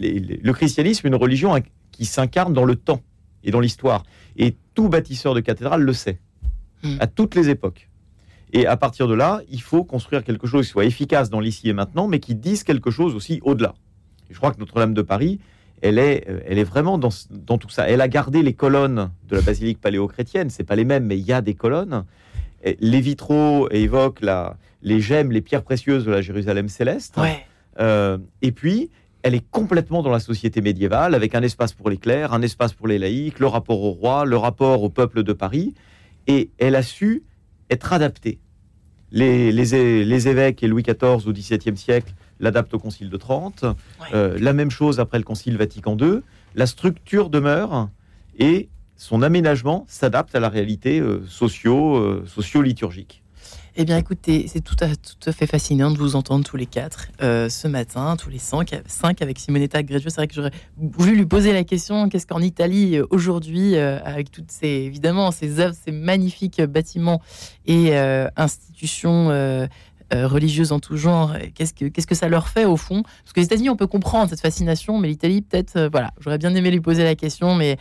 le 0.00 0.52
christianisme 0.52 1.06
est 1.06 1.10
une 1.10 1.14
religion 1.14 1.54
qui 1.92 2.04
s'incarne 2.04 2.52
dans 2.52 2.64
le 2.64 2.74
temps 2.74 3.00
et 3.44 3.50
dans 3.50 3.60
l'histoire. 3.60 4.04
Et 4.36 4.56
tout 4.74 4.88
bâtisseur 4.88 5.34
de 5.34 5.40
cathédrale 5.40 5.82
le 5.82 5.92
sait, 5.92 6.18
hmm. 6.82 6.96
à 7.00 7.06
toutes 7.06 7.34
les 7.34 7.48
époques. 7.48 7.88
Et 8.52 8.66
à 8.66 8.76
partir 8.76 9.08
de 9.08 9.14
là, 9.14 9.40
il 9.50 9.60
faut 9.60 9.84
construire 9.84 10.22
quelque 10.22 10.46
chose 10.46 10.66
qui 10.66 10.72
soit 10.72 10.84
efficace 10.84 11.28
dans 11.30 11.40
l'ici 11.40 11.68
et 11.68 11.72
maintenant, 11.72 12.06
mais 12.06 12.20
qui 12.20 12.34
dise 12.34 12.62
quelque 12.62 12.90
chose 12.90 13.14
aussi 13.14 13.40
au-delà. 13.42 13.74
Je 14.30 14.36
crois 14.36 14.52
que 14.52 14.60
Notre-Dame 14.60 14.94
de 14.94 15.02
Paris, 15.02 15.40
elle 15.82 15.98
est, 15.98 16.28
euh, 16.28 16.40
elle 16.46 16.58
est 16.58 16.64
vraiment 16.64 16.96
dans, 16.96 17.10
dans, 17.30 17.58
tout 17.58 17.68
ça. 17.68 17.88
Elle 17.88 18.00
a 18.00 18.08
gardé 18.08 18.42
les 18.42 18.54
colonnes 18.54 19.10
de 19.28 19.36
la 19.36 19.42
basilique 19.42 19.80
paléo-chrétienne. 19.80 20.50
C'est 20.50 20.64
pas 20.64 20.76
les 20.76 20.84
mêmes, 20.84 21.04
mais 21.04 21.18
il 21.18 21.24
y 21.24 21.32
a 21.32 21.42
des 21.42 21.54
colonnes. 21.54 22.04
Les 22.80 23.00
vitraux 23.00 23.68
évoquent 23.70 24.22
la, 24.22 24.56
les 24.84 25.00
gemmes, 25.00 25.32
les 25.32 25.40
pierres 25.40 25.62
précieuses 25.62 26.04
de 26.04 26.12
la 26.12 26.22
Jérusalem 26.22 26.68
céleste. 26.68 27.18
Euh, 27.80 28.18
et 28.42 28.52
puis, 28.52 28.90
elle 29.24 29.34
est 29.34 29.50
complètement 29.50 30.02
dans 30.02 30.10
la 30.10 30.20
société 30.20 30.60
médiévale, 30.60 31.14
avec 31.14 31.34
un 31.34 31.40
espace 31.40 31.72
pour 31.72 31.88
les 31.88 31.96
clercs, 31.96 32.34
un 32.34 32.42
espace 32.42 32.74
pour 32.74 32.86
les 32.86 32.98
laïcs, 32.98 33.38
le 33.38 33.46
rapport 33.46 33.82
au 33.82 33.90
roi, 33.90 34.26
le 34.26 34.36
rapport 34.36 34.82
au 34.82 34.90
peuple 34.90 35.22
de 35.22 35.32
Paris. 35.32 35.72
Et 36.26 36.50
elle 36.58 36.76
a 36.76 36.82
su 36.82 37.22
être 37.70 37.94
adaptée. 37.94 38.38
Les, 39.10 39.50
les, 39.50 40.28
évêques 40.28 40.62
et 40.62 40.68
Louis 40.68 40.82
XIV 40.82 41.26
au 41.26 41.32
XVIIe 41.32 41.76
siècle 41.76 42.12
l'adaptent 42.38 42.74
au 42.74 42.78
Concile 42.78 43.08
de 43.08 43.16
Trente. 43.16 43.64
Euh, 44.12 44.36
la 44.38 44.52
même 44.52 44.70
chose 44.70 45.00
après 45.00 45.16
le 45.16 45.24
Concile 45.24 45.56
Vatican 45.56 45.96
II. 45.98 46.20
La 46.54 46.66
structure 46.66 47.30
demeure 47.30 47.88
et 48.38 48.68
son 48.96 49.22
aménagement 49.22 49.86
s'adapte 49.88 50.34
à 50.34 50.40
la 50.40 50.50
réalité 50.50 51.00
euh, 51.00 51.24
socio, 51.26 52.26
socio-liturgique. 52.26 53.23
Eh 53.76 53.84
bien, 53.84 53.98
écoutez, 53.98 54.46
c'est 54.46 54.60
tout 54.60 54.76
à, 54.78 54.86
tout 54.86 55.28
à 55.28 55.32
fait 55.32 55.48
fascinant 55.48 55.90
de 55.90 55.98
vous 55.98 56.14
entendre 56.14 56.44
tous 56.44 56.56
les 56.56 56.66
quatre 56.66 57.08
euh, 57.20 57.48
ce 57.48 57.66
matin, 57.66 58.14
tous 58.16 58.30
les 58.30 58.38
cinq, 58.38 58.72
cinq 58.86 59.20
avec 59.20 59.40
Simonetta 59.40 59.82
Greggio. 59.82 60.10
C'est 60.10 60.16
vrai 60.18 60.28
que 60.28 60.34
j'aurais 60.34 60.52
voulu 60.76 61.16
lui 61.16 61.26
poser 61.26 61.52
la 61.52 61.64
question 61.64 62.08
qu'est-ce 62.08 62.28
qu'en 62.28 62.40
Italie 62.40 62.96
euh, 62.96 63.06
aujourd'hui, 63.10 63.74
euh, 63.74 63.98
avec 64.04 64.30
toutes 64.30 64.52
ces 64.52 64.68
évidemment 64.68 65.32
ces 65.32 65.58
œuvres, 65.58 65.74
ces 65.74 65.90
magnifiques 65.90 66.62
bâtiments 66.62 67.20
et 67.66 67.96
institutions 68.36 69.30
religieuses 70.12 70.70
en 70.70 70.78
tout 70.78 70.96
genre, 70.96 71.34
qu'est-ce 71.56 71.74
que 71.74 71.86
qu'est-ce 71.86 72.06
que 72.06 72.14
ça 72.14 72.28
leur 72.28 72.46
fait 72.46 72.66
au 72.66 72.76
fond? 72.76 73.02
Parce 73.02 73.32
que 73.32 73.40
les 73.40 73.46
États-Unis, 73.46 73.70
on 73.70 73.76
peut 73.76 73.88
comprendre 73.88 74.30
cette 74.30 74.40
fascination, 74.40 74.98
mais 74.98 75.08
l'Italie, 75.08 75.42
peut-être, 75.42 75.88
voilà. 75.90 76.12
J'aurais 76.20 76.38
bien 76.38 76.54
aimé 76.54 76.70
lui 76.70 76.80
poser 76.80 77.02
la 77.02 77.16
question, 77.16 77.56
mais 77.56 77.76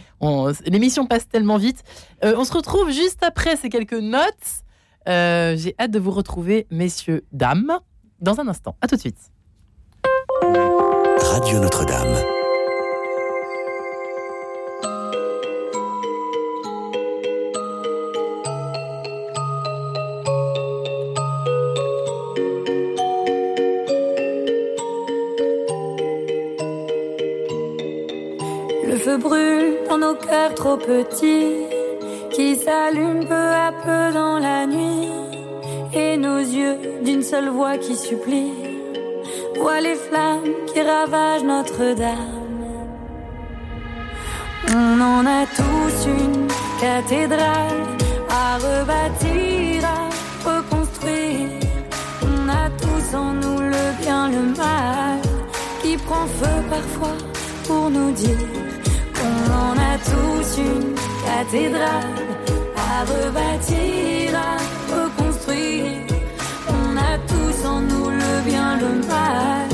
l'émission 0.66 1.06
passe 1.06 1.28
tellement 1.28 1.58
vite. 1.58 1.84
on 2.24 2.44
se 2.44 2.54
retrouve 2.54 2.90
juste 2.90 3.22
après 3.22 3.56
ces 3.58 3.70
quelques 3.70 3.94
notes. 3.94 4.64
Euh, 5.08 5.56
j'ai 5.58 5.76
hâte 5.80 5.92
de 5.92 6.00
vous 6.00 6.12
retrouver, 6.12 6.68
messieurs, 6.72 7.26
dames, 7.32 7.80
dans 8.20 8.40
un 8.40 8.48
instant. 8.48 8.76
À 8.82 8.88
tout 8.88 8.96
de 8.96 9.02
suite. 9.02 9.18
Radio 10.42 11.60
Notre-Dame. 11.60 12.16
Le 28.86 28.98
feu 28.98 29.18
brûle 29.18 29.78
dans 29.90 29.98
nos 29.98 30.16
cœurs 30.16 30.56
trop 30.56 30.78
petits 30.78 31.73
qui 32.34 32.56
s'allume 32.56 33.26
peu 33.28 33.48
à 33.68 33.72
peu 33.84 34.14
dans 34.14 34.40
la 34.40 34.66
nuit, 34.66 35.10
et 35.94 36.18
nos 36.18 36.40
yeux 36.40 36.78
d'une 37.04 37.22
seule 37.22 37.50
voix 37.50 37.78
qui 37.78 37.96
supplie, 37.96 38.54
voient 39.56 39.82
les 39.82 39.96
flammes 39.96 40.54
qui 40.74 40.82
ravagent 40.82 41.44
Notre-Dame. 41.44 42.44
On 44.76 45.02
en 45.02 45.26
a 45.26 45.46
tous 45.46 46.08
une 46.08 46.48
cathédrale 46.82 47.84
à 48.30 48.58
rebâtir, 48.58 49.84
à 49.86 50.50
reconstruire. 50.50 51.50
On 52.24 52.50
a 52.50 52.70
tous 52.84 53.16
en 53.16 53.34
nous 53.34 53.60
le 53.60 53.86
bien, 54.02 54.30
le 54.30 54.44
mal, 54.58 55.20
qui 55.82 55.98
prend 55.98 56.26
feu 56.40 56.56
parfois 56.70 57.18
pour 57.68 57.90
nous 57.92 58.12
dire 58.12 58.53
cathédrale 61.44 62.14
à 62.78 63.04
rebâtir, 63.04 64.32
à 64.36 64.58
reconstruire. 64.94 65.86
On 66.70 66.98
a 66.98 67.18
tous 67.28 67.68
en 67.68 67.82
nous 67.82 68.10
le 68.10 68.42
bien, 68.46 68.78
le 68.78 69.06
mal 69.08 69.70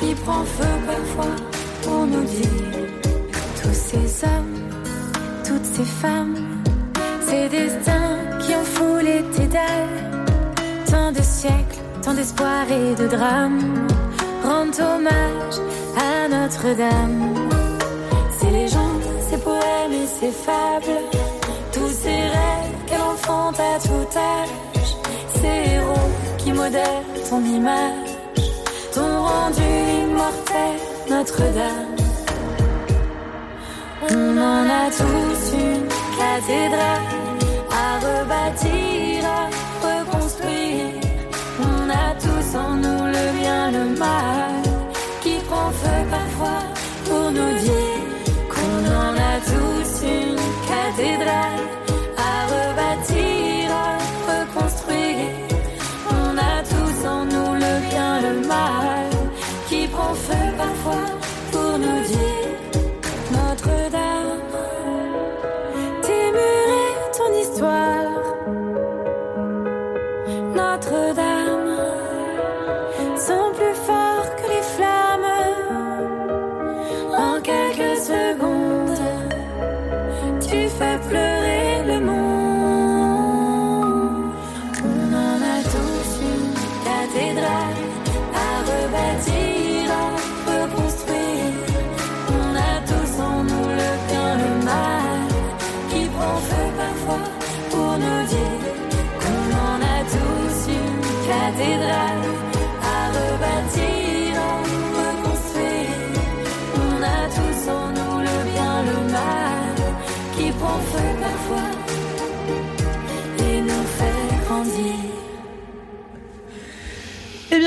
qui 0.00 0.14
prend 0.14 0.44
feu 0.44 0.74
parfois 0.86 1.36
pour 1.82 2.06
nous 2.06 2.24
dire 2.24 2.78
tous 3.60 3.74
ces 3.88 4.24
hommes, 4.24 4.56
toutes 5.46 5.64
ces 5.64 5.84
femmes, 5.84 6.36
ces 7.26 7.48
destins 7.48 8.18
qui 8.40 8.54
ont 8.54 8.64
foulé 8.64 9.24
tes 9.36 9.46
dalles. 9.46 10.00
Tant 10.90 11.12
de 11.12 11.22
siècles, 11.22 11.80
tant 12.02 12.14
d'espoir 12.14 12.64
et 12.70 12.94
de 12.94 13.06
drames 13.06 13.86
rendent 14.42 14.80
hommage 14.80 15.58
à 15.96 16.28
Notre-Dame. 16.28 17.43
Fables 20.06 21.00
tous 21.72 21.88
ces 21.88 22.10
rêves 22.10 22.76
qu'elle 22.86 23.00
enfante 23.00 23.58
à 23.58 23.78
tout 23.80 24.18
âge, 24.18 24.96
ces 25.34 25.72
héros 25.72 26.10
qui 26.36 26.52
modèrent 26.52 27.02
ton 27.30 27.42
image, 27.42 28.10
t'ont 28.92 29.22
rendu 29.22 29.62
immortel 30.02 30.76
Notre-Dame. 31.08 31.96
On 34.10 34.38
en 34.38 34.68
a 34.68 34.90
tous 34.90 35.56
une 35.56 35.88
cathédrale 36.18 37.23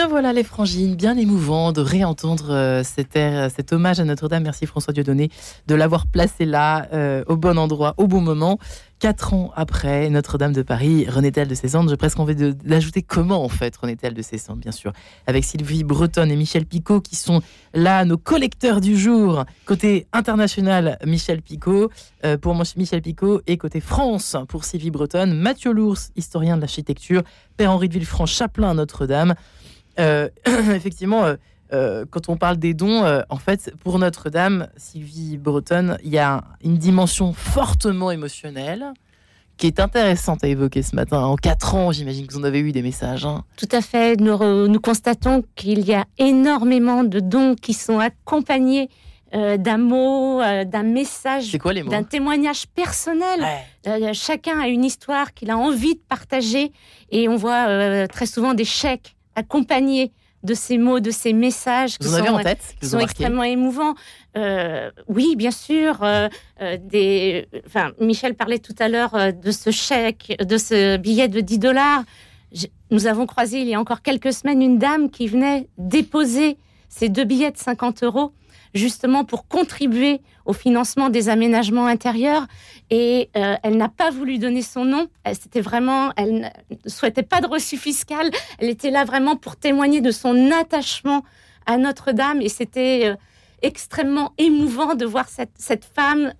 voilà 0.08 0.32
les 0.32 0.44
frangines, 0.44 0.96
bien 0.96 1.18
émouvant 1.18 1.72
de 1.72 1.82
réentendre 1.82 2.52
euh, 2.52 2.84
cet, 2.84 3.16
air, 3.16 3.52
cet 3.52 3.74
hommage 3.74 4.00
à 4.00 4.06
Notre-Dame. 4.06 4.44
Merci 4.44 4.66
François 4.66 4.94
Dieudonné 4.94 5.30
de 5.68 5.76
l'avoir 5.76 6.08
placé 6.08 6.46
là, 6.46 6.88
euh, 6.94 7.24
au 7.28 7.36
bon 7.36 7.58
endroit, 7.58 7.94
au 7.98 8.08
bon 8.08 8.22
moment. 8.22 8.58
Quatre 9.00 9.34
ans 9.34 9.52
après 9.56 10.10
Notre-Dame 10.10 10.54
de 10.54 10.62
Paris, 10.62 11.06
René-Tel 11.08 11.48
de 11.48 11.56
César, 11.56 11.88
j'ai 11.88 11.98
presque 11.98 12.20
envie 12.20 12.36
d'ajouter 12.36 13.02
comment 13.04 13.44
en 13.44 13.50
fait 13.50 13.76
René-Tel 13.76 14.14
de 14.14 14.22
César, 14.22 14.56
bien 14.56 14.72
sûr, 14.72 14.92
avec 15.28 15.44
Sylvie 15.44 15.84
Bretonne 15.84 16.32
et 16.32 16.36
Michel 16.36 16.66
Picot 16.66 17.02
qui 17.02 17.16
sont 17.16 17.42
là, 17.74 18.06
nos 18.06 18.18
collecteurs 18.18 18.82
du 18.82 18.98
jour. 18.98 19.46
Côté 19.66 20.08
international, 20.14 20.98
Michel 21.06 21.42
Picot, 21.42 21.92
euh, 22.26 22.38
pour 22.38 22.56
Michel 22.76 23.02
Picot, 23.02 23.42
et 23.46 23.58
côté 23.58 23.82
France, 23.82 24.36
pour 24.48 24.64
Sylvie 24.64 24.92
Bretonne, 24.92 25.34
Mathieu 25.34 25.72
Lours, 25.72 26.00
historien 26.16 26.56
de 26.56 26.62
l'architecture, 26.62 27.24
Père-Henri 27.58 27.90
de 27.90 27.94
Villefranc, 27.94 28.26
chapelain 28.26 28.72
à 28.72 28.74
Notre-Dame. 28.74 29.36
Euh, 30.00 30.30
effectivement, 30.76 31.26
euh, 31.26 31.36
euh, 31.74 32.06
quand 32.10 32.30
on 32.30 32.38
parle 32.38 32.58
des 32.58 32.74
dons, 32.74 33.04
en 33.30 33.38
fait, 33.38 33.74
pour 33.84 34.00
Notre-Dame, 34.00 34.68
Sylvie 34.78 35.38
Bretonne, 35.38 35.98
il 36.04 36.10
y 36.12 36.18
a 36.20 36.44
une 36.64 36.78
dimension 36.78 37.34
fortement 37.34 38.12
émotionnelle 38.12 38.94
qui 39.58 39.66
est 39.66 39.80
intéressante 39.80 40.44
à 40.44 40.48
évoquer 40.48 40.84
ce 40.84 40.96
matin. 40.96 41.20
En 41.20 41.36
quatre 41.36 41.74
ans, 41.74 41.92
j'imagine 41.92 42.28
que 42.28 42.34
vous 42.34 42.40
en 42.40 42.44
avez 42.44 42.60
eu 42.60 42.72
des 42.72 42.84
messages. 42.84 43.26
hein. 43.26 43.44
Tout 43.58 43.68
à 43.72 43.82
fait. 43.82 44.16
Nous, 44.22 44.32
re- 44.32 44.68
nous 44.68 44.80
constatons 44.80 45.44
qu'il 45.56 45.80
y 45.80 45.96
a 45.96 46.06
énormément 46.20 47.04
de 47.04 47.20
dons 47.20 47.56
qui 47.56 47.74
sont 47.74 47.98
accompagnés 48.00 48.88
euh, 49.34 49.58
d'un 49.58 49.80
mot, 49.80 50.42
euh, 50.42 50.64
d'un 50.64 50.84
message, 50.84 51.52
d'un 51.90 52.04
témoignage 52.04 52.68
personnel. 52.68 53.42
Euh, 53.88 54.12
chacun 54.14 54.60
a 54.60 54.68
une 54.68 54.86
histoire 54.86 55.34
qu'il 55.34 55.50
a 55.50 55.58
envie 55.58 55.96
de 55.96 56.02
partager 56.08 56.72
et 57.12 57.28
on 57.28 57.36
voit 57.36 58.08
très 58.08 58.26
souvent 58.28 58.54
des 58.54 58.64
chèques 58.64 59.17
accompagnés 59.38 60.12
de 60.44 60.54
ces 60.54 60.78
mots, 60.78 61.00
de 61.00 61.12
ces 61.12 61.34
messages 61.34 61.98
qui 61.98 62.08
Vous 62.08 62.16
en 62.16 62.18
avez 62.18 62.28
sont, 62.28 62.34
en 62.36 62.44
tête 62.44 62.76
qui 62.80 62.96
extrêmement 62.96 63.44
émouvants. 63.44 63.96
Euh, 64.36 64.92
oui, 65.08 65.36
bien 65.36 65.52
sûr. 65.52 66.04
euh, 66.04 66.28
euh, 66.62 66.78
des, 66.80 67.48
enfin, 67.66 67.92
Michel 68.00 68.36
parlait 68.36 68.60
tout 68.60 68.76
à 68.80 68.88
l'heure 68.88 69.34
de 69.34 69.52
ce 69.52 69.72
chèque, 69.72 70.38
de 70.40 70.58
ce 70.58 70.98
billet 70.98 71.28
de 71.28 71.40
10 71.40 71.60
dollars. 71.60 72.04
Nous 72.92 73.08
avons 73.08 73.26
croisé 73.26 73.60
il 73.60 73.68
y 73.68 73.76
a 73.76 73.80
encore 73.80 74.02
quelques 74.02 74.34
semaines 74.34 74.62
une 74.62 74.78
dame 74.78 75.10
qui 75.10 75.28
venait 75.28 75.68
déposer 75.78 76.58
ces 76.90 77.10
deux 77.10 77.26
billets 77.26 77.52
de 77.52 77.58
50 77.58 78.04
euros 78.04 78.32
justement 78.74 79.24
pour 79.24 79.48
contribuer 79.48 80.22
au 80.46 80.54
financement 80.54 81.10
des 81.10 81.30
aménagements 81.30 81.88
intérieurs. 81.88 82.48
Et 82.90 83.30
elle 83.34 83.76
n'a 83.76 83.90
pas 83.90 84.12
voulu 84.12 84.38
donner 84.38 84.62
son 84.62 84.86
nom. 84.86 85.08
C'était 85.34 85.60
vraiment, 85.60 86.14
elle 86.16 86.52
ne 86.86 86.90
souhaitait 86.90 87.24
pas 87.24 87.42
de 87.42 87.48
reçu 87.48 87.78
fiscal. 87.78 88.30
Elle 88.60 88.70
était 88.70 88.92
là 88.92 89.04
vraiment 89.04 89.36
pour 89.36 89.58
témoigner 89.58 90.00
de 90.00 90.12
son 90.12 90.52
attachement 90.52 91.24
à 91.66 91.78
Notre-Dame. 91.78 92.42
Et 92.42 92.48
c'était 92.48 93.14
extrêmement 93.62 94.32
émouvant 94.38 94.96
de 94.96 95.06
voir 95.06 95.28
cette, 95.28 95.52
cette 95.58 95.84
femme 95.84 96.34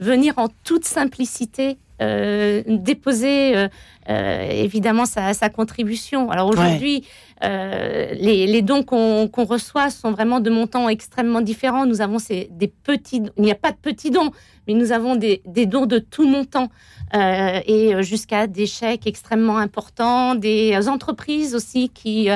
venir 0.00 0.38
en 0.38 0.48
toute 0.64 0.86
simplicité 0.86 1.76
euh, 2.02 2.62
déposer 2.66 3.56
euh, 3.56 3.68
euh, 4.10 4.50
évidemment 4.50 5.06
sa, 5.06 5.32
contribution. 5.48 6.30
Alors 6.30 6.46
aujourd'hui, 6.48 7.06
les, 7.42 8.62
dons 8.62 8.82
qu'on 8.82 9.44
reçoit 9.44 9.90
sont 9.90 10.10
vraiment 10.10 10.40
de 10.40 10.50
montants 10.50 10.88
extrêmement 10.88 11.40
différents. 11.40 11.86
Nous 11.86 12.00
avons 12.00 12.18
des 12.28 12.68
petits, 12.68 13.22
il 13.36 13.42
n'y 13.42 13.52
a 13.52 13.56
pas 13.56 13.72
de 13.72 13.76
petits 13.76 14.10
dons, 14.10 14.30
mais 14.66 14.74
nous 14.74 14.92
avons 14.92 15.16
des, 15.16 15.42
dons 15.66 15.86
de 15.86 15.98
tout 15.98 16.26
montant 16.26 16.68
et 17.14 18.02
jusqu'à 18.02 18.46
des 18.46 18.66
chèques 18.66 19.06
extrêmement 19.06 19.58
importants, 19.58 20.34
des 20.34 20.76
entreprises 20.88 21.54
aussi 21.54 21.88
qui 21.88 22.28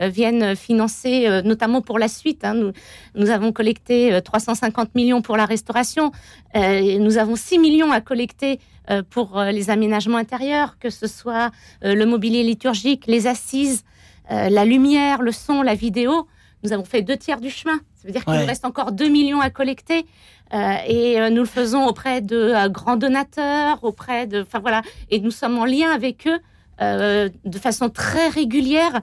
viennent 0.00 0.54
financer, 0.56 1.42
notamment 1.44 1.80
pour 1.80 1.98
la 1.98 2.08
suite. 2.08 2.44
Hein. 2.44 2.54
Nous, 2.54 2.72
nous, 3.14 3.30
avons 3.30 3.52
collecté 3.52 4.20
350 4.22 4.94
millions 4.94 5.22
pour 5.22 5.36
la 5.36 5.44
restauration. 5.44 6.12
et 6.54 6.98
nous 6.98 7.16
avons 7.18 7.36
6 7.36 7.58
millions 7.58 7.92
à 7.92 8.00
collecter 8.00 8.58
euh, 8.90 9.02
pour 9.08 9.38
euh, 9.38 9.50
les 9.50 9.68
aménagements 9.68 10.16
intérieurs, 10.16 10.78
que 10.78 10.88
ce 10.88 11.06
soit 11.06 11.50
euh, 11.84 11.94
le 11.94 12.06
mobilier 12.06 12.42
liturgique, 12.42 13.04
les 13.06 13.26
assises, 13.26 13.84
la 14.28 14.64
lumière, 14.64 15.22
le 15.22 15.32
son, 15.32 15.62
la 15.62 15.74
vidéo. 15.74 16.26
Nous 16.62 16.72
avons 16.72 16.84
fait 16.84 17.02
deux 17.02 17.16
tiers 17.16 17.40
du 17.40 17.50
chemin. 17.50 17.78
Ça 17.94 18.06
veut 18.06 18.12
dire 18.12 18.24
qu'il 18.24 18.34
nous 18.34 18.46
reste 18.46 18.64
encore 18.64 18.92
2 18.92 19.08
millions 19.08 19.40
à 19.40 19.50
collecter. 19.50 20.06
et 20.52 21.30
nous 21.30 21.42
le 21.42 21.44
faisons 21.44 21.86
auprès 21.86 22.20
de 22.20 22.68
grands 22.68 22.96
donateurs, 22.96 23.82
auprès 23.82 24.26
de. 24.26 24.42
Enfin 24.42 24.58
voilà. 24.58 24.82
Et 25.10 25.20
nous 25.20 25.30
sommes 25.30 25.58
en 25.58 25.64
lien 25.64 25.90
avec 25.90 26.26
eux 26.26 26.40
de 26.80 27.58
façon 27.58 27.88
très 27.88 28.28
régulière, 28.28 29.00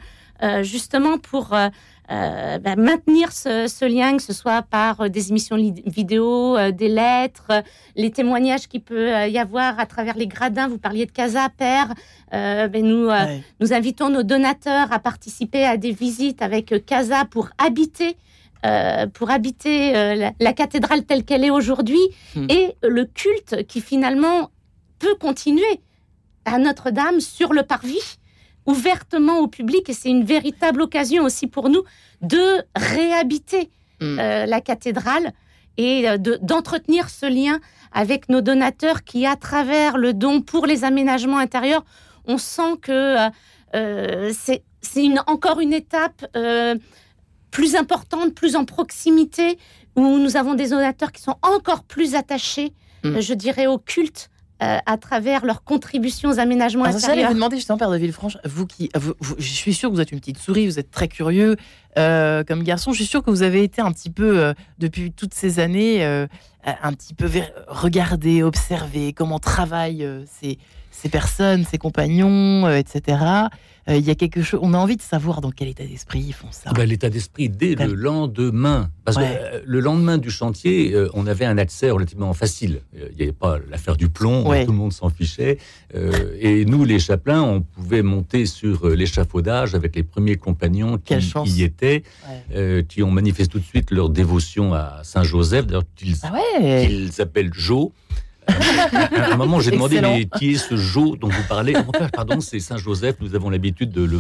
justement 0.61 1.17
pour 1.17 1.55
euh, 2.11 2.59
bah, 2.59 2.75
maintenir 2.75 3.31
ce, 3.31 3.85
lien, 3.85 4.17
que 4.17 4.21
ce 4.21 4.33
soit 4.33 4.61
par 4.61 5.01
euh, 5.01 5.09
des 5.09 5.29
émissions 5.29 5.55
vidéo, 5.55 6.55
euh, 6.55 6.71
des 6.71 6.87
lettres, 6.87 7.63
les 7.95 8.11
témoignages 8.11 8.67
qu'il 8.67 8.81
peut 8.81 9.27
y 9.27 9.39
avoir 9.39 9.79
à 9.79 9.85
travers 9.85 10.15
les 10.15 10.27
gradins. 10.27 10.67
Vous 10.67 10.77
parliez 10.77 11.05
de 11.05 11.11
Casa 11.11 11.49
Père. 11.49 11.93
Ben, 12.31 12.85
nous, 12.85 13.09
nous 13.61 13.73
invitons 13.73 14.09
nos 14.09 14.23
donateurs 14.23 14.91
à 14.91 14.99
participer 14.99 15.63
à 15.63 15.77
des 15.77 15.93
visites 15.93 16.41
avec 16.41 16.85
Casa 16.85 17.23
pour 17.25 17.49
habiter. 17.57 18.17
pour 19.13 19.31
habiter 19.31 19.93
la, 20.39 20.53
cathédrale 20.53 21.05
telle 21.05 21.23
qu'elle 21.23 21.45
est 21.45 21.51
aujourd'hui 21.51 22.01
hmm. 22.35 22.47
et 22.49 22.75
le 22.83 23.05
culte 23.05 23.65
qui 23.67 23.79
finalement 23.79 24.49
peut 24.99 25.15
continuer 25.15 25.79
à 26.43 26.57
Notre-Dame 26.57 27.21
sur 27.21 27.53
le 27.53 27.63
parvis 27.63 28.17
ouvertement 28.65 29.39
au 29.39 29.47
public 29.47 29.89
et 29.89 29.93
c'est 29.93 30.09
une 30.09 30.23
véritable 30.23 30.81
occasion 30.81 31.23
aussi 31.23 31.47
pour 31.47 31.69
nous 31.69 31.83
de 32.21 32.63
réhabiter 32.75 33.69
mm. 34.01 34.19
euh, 34.19 34.45
la 34.45 34.61
cathédrale 34.61 35.31
et 35.77 36.09
euh, 36.09 36.17
d'entretenir 36.17 37.09
ce 37.09 37.25
lien 37.25 37.59
avec 37.91 38.29
nos 38.29 38.41
donateurs 38.41 39.03
qui, 39.03 39.25
à 39.25 39.35
travers 39.35 39.97
le 39.97 40.13
don 40.13 40.41
pour 40.41 40.65
les 40.65 40.83
aménagements 40.83 41.37
intérieurs, 41.37 41.85
on 42.25 42.37
sent 42.37 42.77
que 42.81 43.29
euh, 43.75 44.31
c'est 44.33 44.63
une, 44.95 45.21
encore 45.27 45.59
une 45.59 45.73
étape 45.73 46.25
plus 47.51 47.75
importante, 47.75 48.33
plus 48.33 48.55
en 48.55 48.65
proximité, 48.65 49.57
où 49.95 50.17
nous 50.17 50.35
avons 50.35 50.55
des 50.55 50.69
donateurs 50.69 51.11
qui 51.13 51.21
sont 51.21 51.37
encore 51.41 51.83
plus 51.83 52.15
attachés, 52.15 52.73
mm. 53.03 53.19
je 53.19 53.33
dirais, 53.33 53.67
au 53.67 53.77
culte 53.77 54.29
euh, 54.63 54.77
à 54.85 54.97
travers 54.97 55.45
leurs 55.45 55.63
contributions 55.63 56.29
aux 56.29 56.39
aménagements 56.39 56.85
intérieurs. 56.85 57.09
J'allais 57.09 57.27
vous 57.27 57.33
demander 57.33 57.57
justement, 57.57 57.77
Père 57.77 57.91
de 57.91 57.97
Villefranche, 57.97 58.37
vous 58.45 58.65
qui, 58.65 58.89
je 59.37 59.47
suis 59.47 59.73
sûr 59.73 59.89
que 59.89 59.95
vous 59.95 60.01
êtes 60.01 60.13
une 60.13 60.19
petite 60.19 60.37
souris, 60.37 60.65
vous 60.65 60.79
êtes 60.79 60.91
très 60.91 61.09
curieux 61.09 61.57
euh, 61.97 62.43
comme 62.45 62.63
garçon. 62.63 62.93
Je 62.93 62.97
suis 62.97 63.05
sûr 63.05 63.21
que 63.21 63.29
vous 63.29 63.43
avez 63.43 63.63
été 63.63 63.81
un 63.81 63.91
petit 63.91 64.09
peu, 64.09 64.39
euh, 64.39 64.53
depuis 64.79 65.11
toutes 65.11 65.33
ces 65.33 65.59
années, 65.59 66.05
un 66.05 66.93
petit 66.93 67.13
peu 67.13 67.29
regarder, 67.67 68.43
observer 68.43 69.11
comment 69.11 69.39
travaillent 69.39 70.07
ces, 70.39 70.57
ces 70.95 71.09
personnes, 71.09 71.65
ces 71.65 71.77
compagnons, 71.77 72.69
etc. 72.69 73.49
Euh, 73.87 73.97
il 73.97 74.05
y 74.05 74.09
a 74.09 74.15
quelque 74.15 74.41
chose. 74.41 74.59
On 74.63 74.73
a 74.73 74.77
envie 74.77 74.97
de 74.97 75.01
savoir 75.01 75.41
dans 75.41 75.51
quel 75.51 75.67
état 75.67 75.85
d'esprit 75.85 76.23
ils 76.27 76.33
font 76.33 76.47
ça. 76.49 76.61
Ah 76.65 76.73
ben, 76.73 76.89
l'état 76.89 77.09
d'esprit 77.09 77.49
dès 77.49 77.75
le 77.75 77.93
lendemain. 77.93 78.89
Parce 79.03 79.17
que 79.17 79.23
euh, 79.23 79.61
le 79.63 79.79
lendemain 79.79 80.17
du 80.17 80.31
chantier, 80.31 80.93
euh, 80.93 81.09
on 81.13 81.27
avait 81.27 81.45
un 81.45 81.59
accès 81.59 81.91
relativement 81.91 82.33
facile. 82.33 82.81
Il 82.93 83.15
n'y 83.15 83.23
avait 83.23 83.31
pas 83.31 83.59
l'affaire 83.69 83.95
du 83.95 84.09
plomb, 84.09 84.43
tout 84.43 84.71
le 84.71 84.77
monde 84.77 84.93
s'en 84.93 85.09
fichait. 85.09 85.59
et 86.39 86.65
nous, 86.65 86.83
les 86.83 86.99
chapelains, 86.99 87.43
on 87.43 87.61
pouvait 87.61 88.01
monter 88.01 88.45
sur 88.45 88.89
l'échafaudage 88.89 89.75
avec 89.75 89.95
les 89.95 90.03
premiers 90.03 90.37
compagnons 90.37 90.97
qui 90.97 91.15
y 91.45 91.63
étaient, 91.63 92.03
qui 92.87 93.03
ont 93.03 93.11
manifesté 93.11 93.51
tout 93.51 93.59
de 93.59 93.65
suite 93.65 93.91
leur 93.91 94.09
dévotion 94.09 94.73
à 94.73 95.01
Saint 95.03 95.23
Joseph, 95.23 95.67
d'ailleurs 95.67 95.83
qu'ils 95.95 96.17
ah 96.23 96.31
s'appellent 97.11 97.53
Jo. 97.53 97.91
À 98.47 99.33
un 99.33 99.37
moment, 99.37 99.59
j'ai 99.59 99.71
demandé 99.71 100.01
mais 100.01 100.25
qui 100.37 100.51
est 100.51 100.57
ce 100.57 100.75
Jo 100.75 101.15
dont 101.15 101.29
vous 101.29 101.43
parlez? 101.47 101.73
Pardon, 102.13 102.39
c'est 102.39 102.59
Saint 102.59 102.77
Joseph. 102.77 103.17
Nous 103.19 103.35
avons 103.35 103.49
l'habitude 103.49 103.91
de 103.91 104.03
le. 104.03 104.19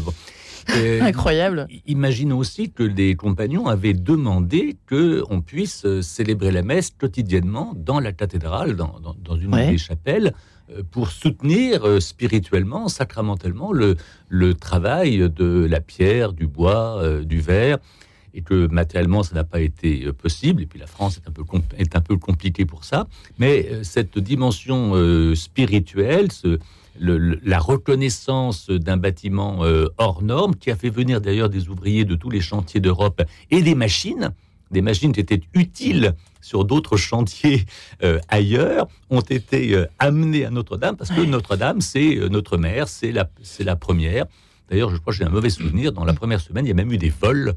Euh, 0.75 1.01
Incroyable. 1.01 1.67
Imagine 1.85 2.33
aussi 2.33 2.71
que 2.71 2.83
les 2.83 3.15
compagnons 3.15 3.67
avaient 3.67 3.93
demandé 3.93 4.77
que 4.87 5.23
on 5.29 5.41
puisse 5.41 5.85
euh, 5.85 6.01
célébrer 6.01 6.51
la 6.51 6.63
messe 6.63 6.89
quotidiennement 6.89 7.73
dans 7.75 7.99
la 7.99 8.11
cathédrale, 8.11 8.75
dans, 8.75 9.35
une 9.35 9.51
des 9.51 9.77
chapelles, 9.77 10.33
euh, 10.71 10.81
pour 10.89 11.09
soutenir 11.09 12.01
spirituellement, 12.01 12.87
sacramentellement 12.87 13.71
le, 13.71 13.95
le 14.27 14.55
travail 14.55 15.29
de 15.29 15.67
la 15.69 15.81
pierre, 15.81 16.33
du 16.33 16.47
bois, 16.47 17.03
du 17.23 17.41
verre 17.41 17.77
et 18.35 18.41
que 18.41 18.67
matériellement 18.67 19.23
ça 19.23 19.33
n'a 19.33 19.43
pas 19.43 19.61
été 19.61 20.05
euh, 20.05 20.13
possible. 20.13 20.61
Et 20.61 20.65
puis 20.65 20.77
la 20.77 20.87
France 20.87 21.17
est 21.17 21.27
un 21.27 21.31
peu, 21.31 21.43
est 21.77 21.95
un 21.95 22.01
peu 22.01 22.17
compliquée 22.17 22.65
pour 22.65 22.83
ça. 22.83 23.07
Mais 23.39 23.67
euh, 23.71 23.83
cette 23.83 24.19
dimension 24.19 24.91
euh, 24.93 25.33
spirituelle, 25.35 26.31
ce, 26.31 26.59
la 26.99 27.59
reconnaissance 27.59 28.69
d'un 28.69 28.95
bâtiment 28.95 29.65
hors 29.97 30.23
norme, 30.23 30.55
qui 30.55 30.71
a 30.71 30.77
fait 30.77 30.89
venir 30.89 31.19
d'ailleurs 31.19 31.49
des 31.49 31.67
ouvriers 31.67 32.05
de 32.05 32.15
tous 32.15 32.29
les 32.29 32.39
chantiers 32.39 32.79
d'Europe 32.79 33.21
et 33.51 33.61
des 33.61 33.75
machines, 33.75 34.31
des 34.71 34.81
machines 34.81 35.11
qui 35.11 35.19
étaient 35.19 35.41
utiles 35.55 36.15
sur 36.39 36.63
d'autres 36.63 36.95
chantiers 36.95 37.65
ailleurs, 38.29 38.87
ont 39.09 39.19
été 39.19 39.83
amenées 39.99 40.45
à 40.45 40.51
Notre-Dame, 40.51 40.95
parce 40.95 41.11
que 41.11 41.19
Notre-Dame, 41.19 41.81
c'est 41.81 42.15
notre 42.31 42.55
mère, 42.55 42.87
c'est 42.87 43.11
la, 43.11 43.29
la 43.59 43.75
première. 43.75 44.25
D'ailleurs, 44.69 44.89
je 44.89 44.95
crois 44.95 45.11
que 45.11 45.19
j'ai 45.19 45.25
un 45.25 45.29
mauvais 45.29 45.49
souvenir, 45.49 45.91
dans 45.91 46.05
la 46.05 46.13
première 46.13 46.39
semaine, 46.39 46.65
il 46.65 46.69
y 46.69 46.71
a 46.71 46.75
même 46.75 46.93
eu 46.93 46.97
des 46.97 47.09
vols 47.09 47.55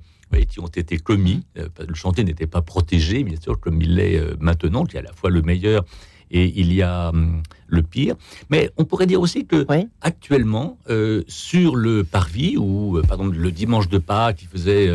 qui 0.49 0.61
ont 0.61 0.67
été 0.67 0.99
commis. 0.99 1.45
Euh, 1.59 1.69
le 1.87 1.95
chantier 1.95 2.25
n'était 2.25 2.47
pas 2.47 2.63
protégé, 2.63 3.25
bien 3.25 3.41
sûr, 3.41 3.59
comme 3.59 3.81
il 3.81 3.97
l'est 3.97 4.19
euh, 4.19 4.35
maintenant, 4.41 4.85
y 4.93 4.97
a 4.97 5.01
à 5.01 5.03
la 5.03 5.13
fois 5.13 5.31
le 5.31 5.43
meilleur 5.43 5.85
et 6.31 6.53
il 6.61 6.75
y 6.75 6.83
a 6.83 7.09
hum, 7.09 7.43
le 7.69 7.83
pire. 7.83 8.15
Mais 8.51 8.71
on 8.77 8.85
pourrait 8.85 9.07
dire 9.07 9.21
aussi 9.21 9.47
que 9.47 9.67
actuellement, 10.03 10.79
euh, 10.91 11.23
sur 11.27 11.75
le 11.75 12.05
parvis, 12.05 12.59
ou 12.59 13.01
pardon, 13.09 13.27
le 13.27 13.51
dimanche 13.51 13.89
de 13.89 13.97
Pâques, 13.97 14.37
qui 14.37 14.45
faisait 14.45 14.91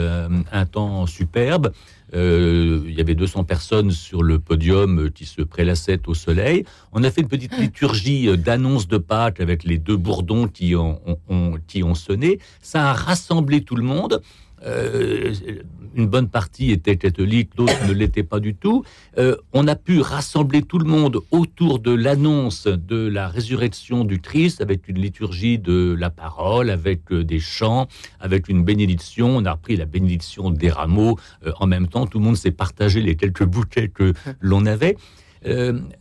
un 0.52 0.66
temps 0.68 1.08
superbe, 1.08 1.72
il 2.14 2.94
y 2.96 3.02
avait 3.02 3.16
200 3.16 3.46
personnes 3.46 3.90
sur 3.90 4.22
le 4.22 4.38
podium 4.38 5.10
qui 5.10 5.26
se 5.26 5.42
prélassaient 5.42 6.02
au 6.06 6.14
soleil. 6.14 6.66
On 6.92 7.04
a 7.04 7.10
fait 7.10 7.22
une 7.22 7.28
petite 7.28 7.58
liturgie 7.58 8.38
d'annonce 8.38 8.88
de 8.88 9.00
Pâques 9.00 9.40
avec 9.40 9.64
les 9.64 9.80
deux 9.80 9.98
bourdons 9.98 10.48
qui 10.48 10.76
ont, 10.76 11.02
qui 11.66 11.82
ont 11.82 11.96
sonné. 11.96 12.38
Ça 12.62 12.92
a 12.92 12.94
rassemblé 12.94 13.64
tout 13.64 13.76
le 13.76 13.84
monde. 13.84 14.22
Euh, 14.66 15.34
une 15.96 16.08
bonne 16.08 16.28
partie 16.28 16.72
était 16.72 16.98
catholique, 16.98 17.52
d'autres 17.56 17.88
ne 17.88 17.94
l'étaient 17.94 18.24
pas 18.24 18.40
du 18.40 18.56
tout. 18.56 18.84
Euh, 19.20 19.36
on 19.54 19.68
a 19.68 19.76
pu 19.76 20.02
rassembler 20.02 20.64
tout 20.64 20.80
le 20.80 20.86
monde 20.86 21.20
autour 21.30 21.78
de 21.78 21.92
l'annonce 21.92 22.66
de 22.66 23.08
la 23.08 23.28
résurrection 23.28 24.04
du 24.04 24.20
Christ 24.20 24.60
avec 24.60 24.88
une 24.88 25.00
liturgie 25.00 25.60
de 25.60 25.96
la 25.98 26.10
parole, 26.10 26.72
avec 26.72 27.12
euh, 27.12 27.24
des 27.24 27.40
chants, 27.40 27.88
avec 28.20 28.50
une 28.50 28.64
bénédiction. 28.64 29.38
On 29.38 29.46
a 29.46 29.52
repris 29.52 29.76
la 29.76 29.86
bénédiction 29.86 30.50
des 30.50 30.70
rameaux 30.70 31.20
en 31.60 31.68
même 31.68 31.88
temps. 31.88 32.08
Tout 32.08 32.18
le 32.18 32.26
monde 32.26 32.38
s'est 32.38 32.52
partagé 32.52 33.02
les 33.02 33.16
quelques 33.16 33.46
bouquets 33.46 33.90
que 33.90 34.14
l'on 34.40 34.66
avait. 34.66 34.98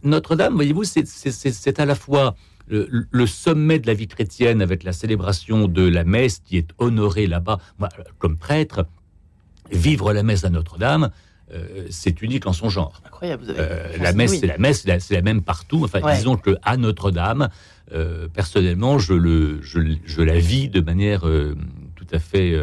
Notre-Dame, 0.05 0.55
voyez-vous, 0.55 0.85
c'est 0.85 1.81
à 1.81 1.85
la 1.85 1.97
fois 1.97 2.37
le, 2.73 3.27
sommet 3.27 3.79
de 3.79 3.87
la 3.87 3.95
vie 3.95 4.09
chrétienne 4.09 4.63
avec 4.63 4.83
la 4.83 4.93
célébration 4.93 5.69
de 5.69 5.83
la 5.83 6.05
messe 6.05 6.39
qui 6.39 6.57
est 6.57 6.69
honorée 6.79 7.27
là-bas. 7.27 7.59
Moi, 7.79 7.89
comme 8.19 8.37
prêtre, 8.37 8.87
vivre 9.71 10.13
la 10.13 10.23
messe 10.23 10.45
à 10.45 10.51
Notre-Dame, 10.51 11.11
euh, 11.53 11.87
c'est 11.91 12.23
unique 12.23 12.47
en 12.47 12.53
son 12.53 12.71
genre. 12.71 13.03
Incroyable. 13.07 13.45
Euh, 13.49 13.97
la 13.99 14.13
messe, 14.13 14.39
c'est 14.39 14.47
la 14.47 14.59
messe, 14.59 14.87
c'est 15.01 15.15
la, 15.15 15.23
même 15.23 15.43
partout. 15.43 15.83
Enfin, 15.85 16.01
disons 16.15 16.37
que 16.37 16.57
à 16.63 16.77
Notre-Dame, 16.77 17.51
euh, 17.93 18.29
personnellement, 18.29 18.99
je, 18.99 19.13
le, 19.13 19.61
je, 19.63 20.23
la 20.23 20.39
vis 20.39 20.69
de 20.69 20.81
manière 20.81 21.23
tout 21.95 22.07
à 22.11 22.19
fait 22.19 22.57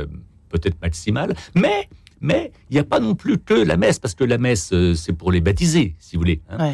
peut-être 0.50 0.82
maximale, 0.82 1.36
mais 1.56 1.88
Mais 2.22 2.52
il 2.70 2.74
n'y 2.74 2.80
a 2.80 2.84
pas 2.84 3.00
non 3.00 3.16
plus 3.16 3.38
que 3.38 3.54
la 3.54 3.78
messe, 3.78 4.00
parce 4.00 4.14
que 4.14 4.26
la 4.26 4.38
messe, 4.38 4.74
c'est 4.96 5.14
pour 5.14 5.32
les 5.32 5.40
baptisés, 5.40 5.96
si 6.00 6.16
vous 6.16 6.22
voulez. 6.22 6.42
Hein. 6.50 6.74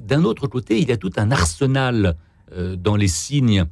D'un 0.00 0.24
autre 0.24 0.46
côté, 0.46 0.78
il 0.78 0.88
y 0.88 0.92
a 0.92 0.96
tout 0.96 1.12
un 1.16 1.30
arsenal 1.30 2.16
dans 2.56 2.96
les 2.96 3.08
signes 3.08 3.66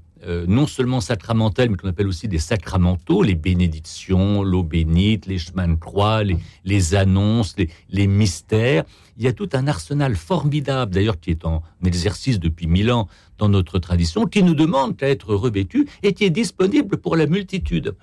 non 0.48 0.66
seulement 0.66 1.00
sacramentels, 1.00 1.70
mais 1.70 1.76
qu'on 1.76 1.88
appelle 1.88 2.08
aussi 2.08 2.26
des 2.26 2.38
sacramentaux, 2.38 3.22
les 3.22 3.36
bénédictions, 3.36 4.42
l'eau 4.42 4.64
bénite, 4.64 5.26
les 5.26 5.38
chemins 5.38 5.68
de 5.68 5.76
croix, 5.76 6.22
les, 6.64 6.94
annonces, 6.96 7.54
les, 7.90 8.06
mystères. 8.08 8.84
Il 9.18 9.24
y 9.24 9.28
a 9.28 9.32
tout 9.32 9.48
un 9.52 9.68
arsenal 9.68 10.16
formidable, 10.16 10.92
d'ailleurs, 10.92 11.20
qui 11.20 11.30
est 11.30 11.44
en 11.44 11.62
exercice 11.84 12.40
depuis 12.40 12.66
mille 12.66 12.90
ans 12.90 13.08
dans 13.38 13.48
notre 13.48 13.78
tradition, 13.78 14.26
qui 14.26 14.42
nous 14.42 14.54
demande 14.54 15.00
à 15.00 15.08
être 15.08 15.34
revêtu 15.34 15.86
et 16.02 16.12
qui 16.12 16.24
est 16.24 16.30
disponible 16.30 16.96
pour 16.96 17.14
la 17.14 17.26
multitude. 17.26 17.94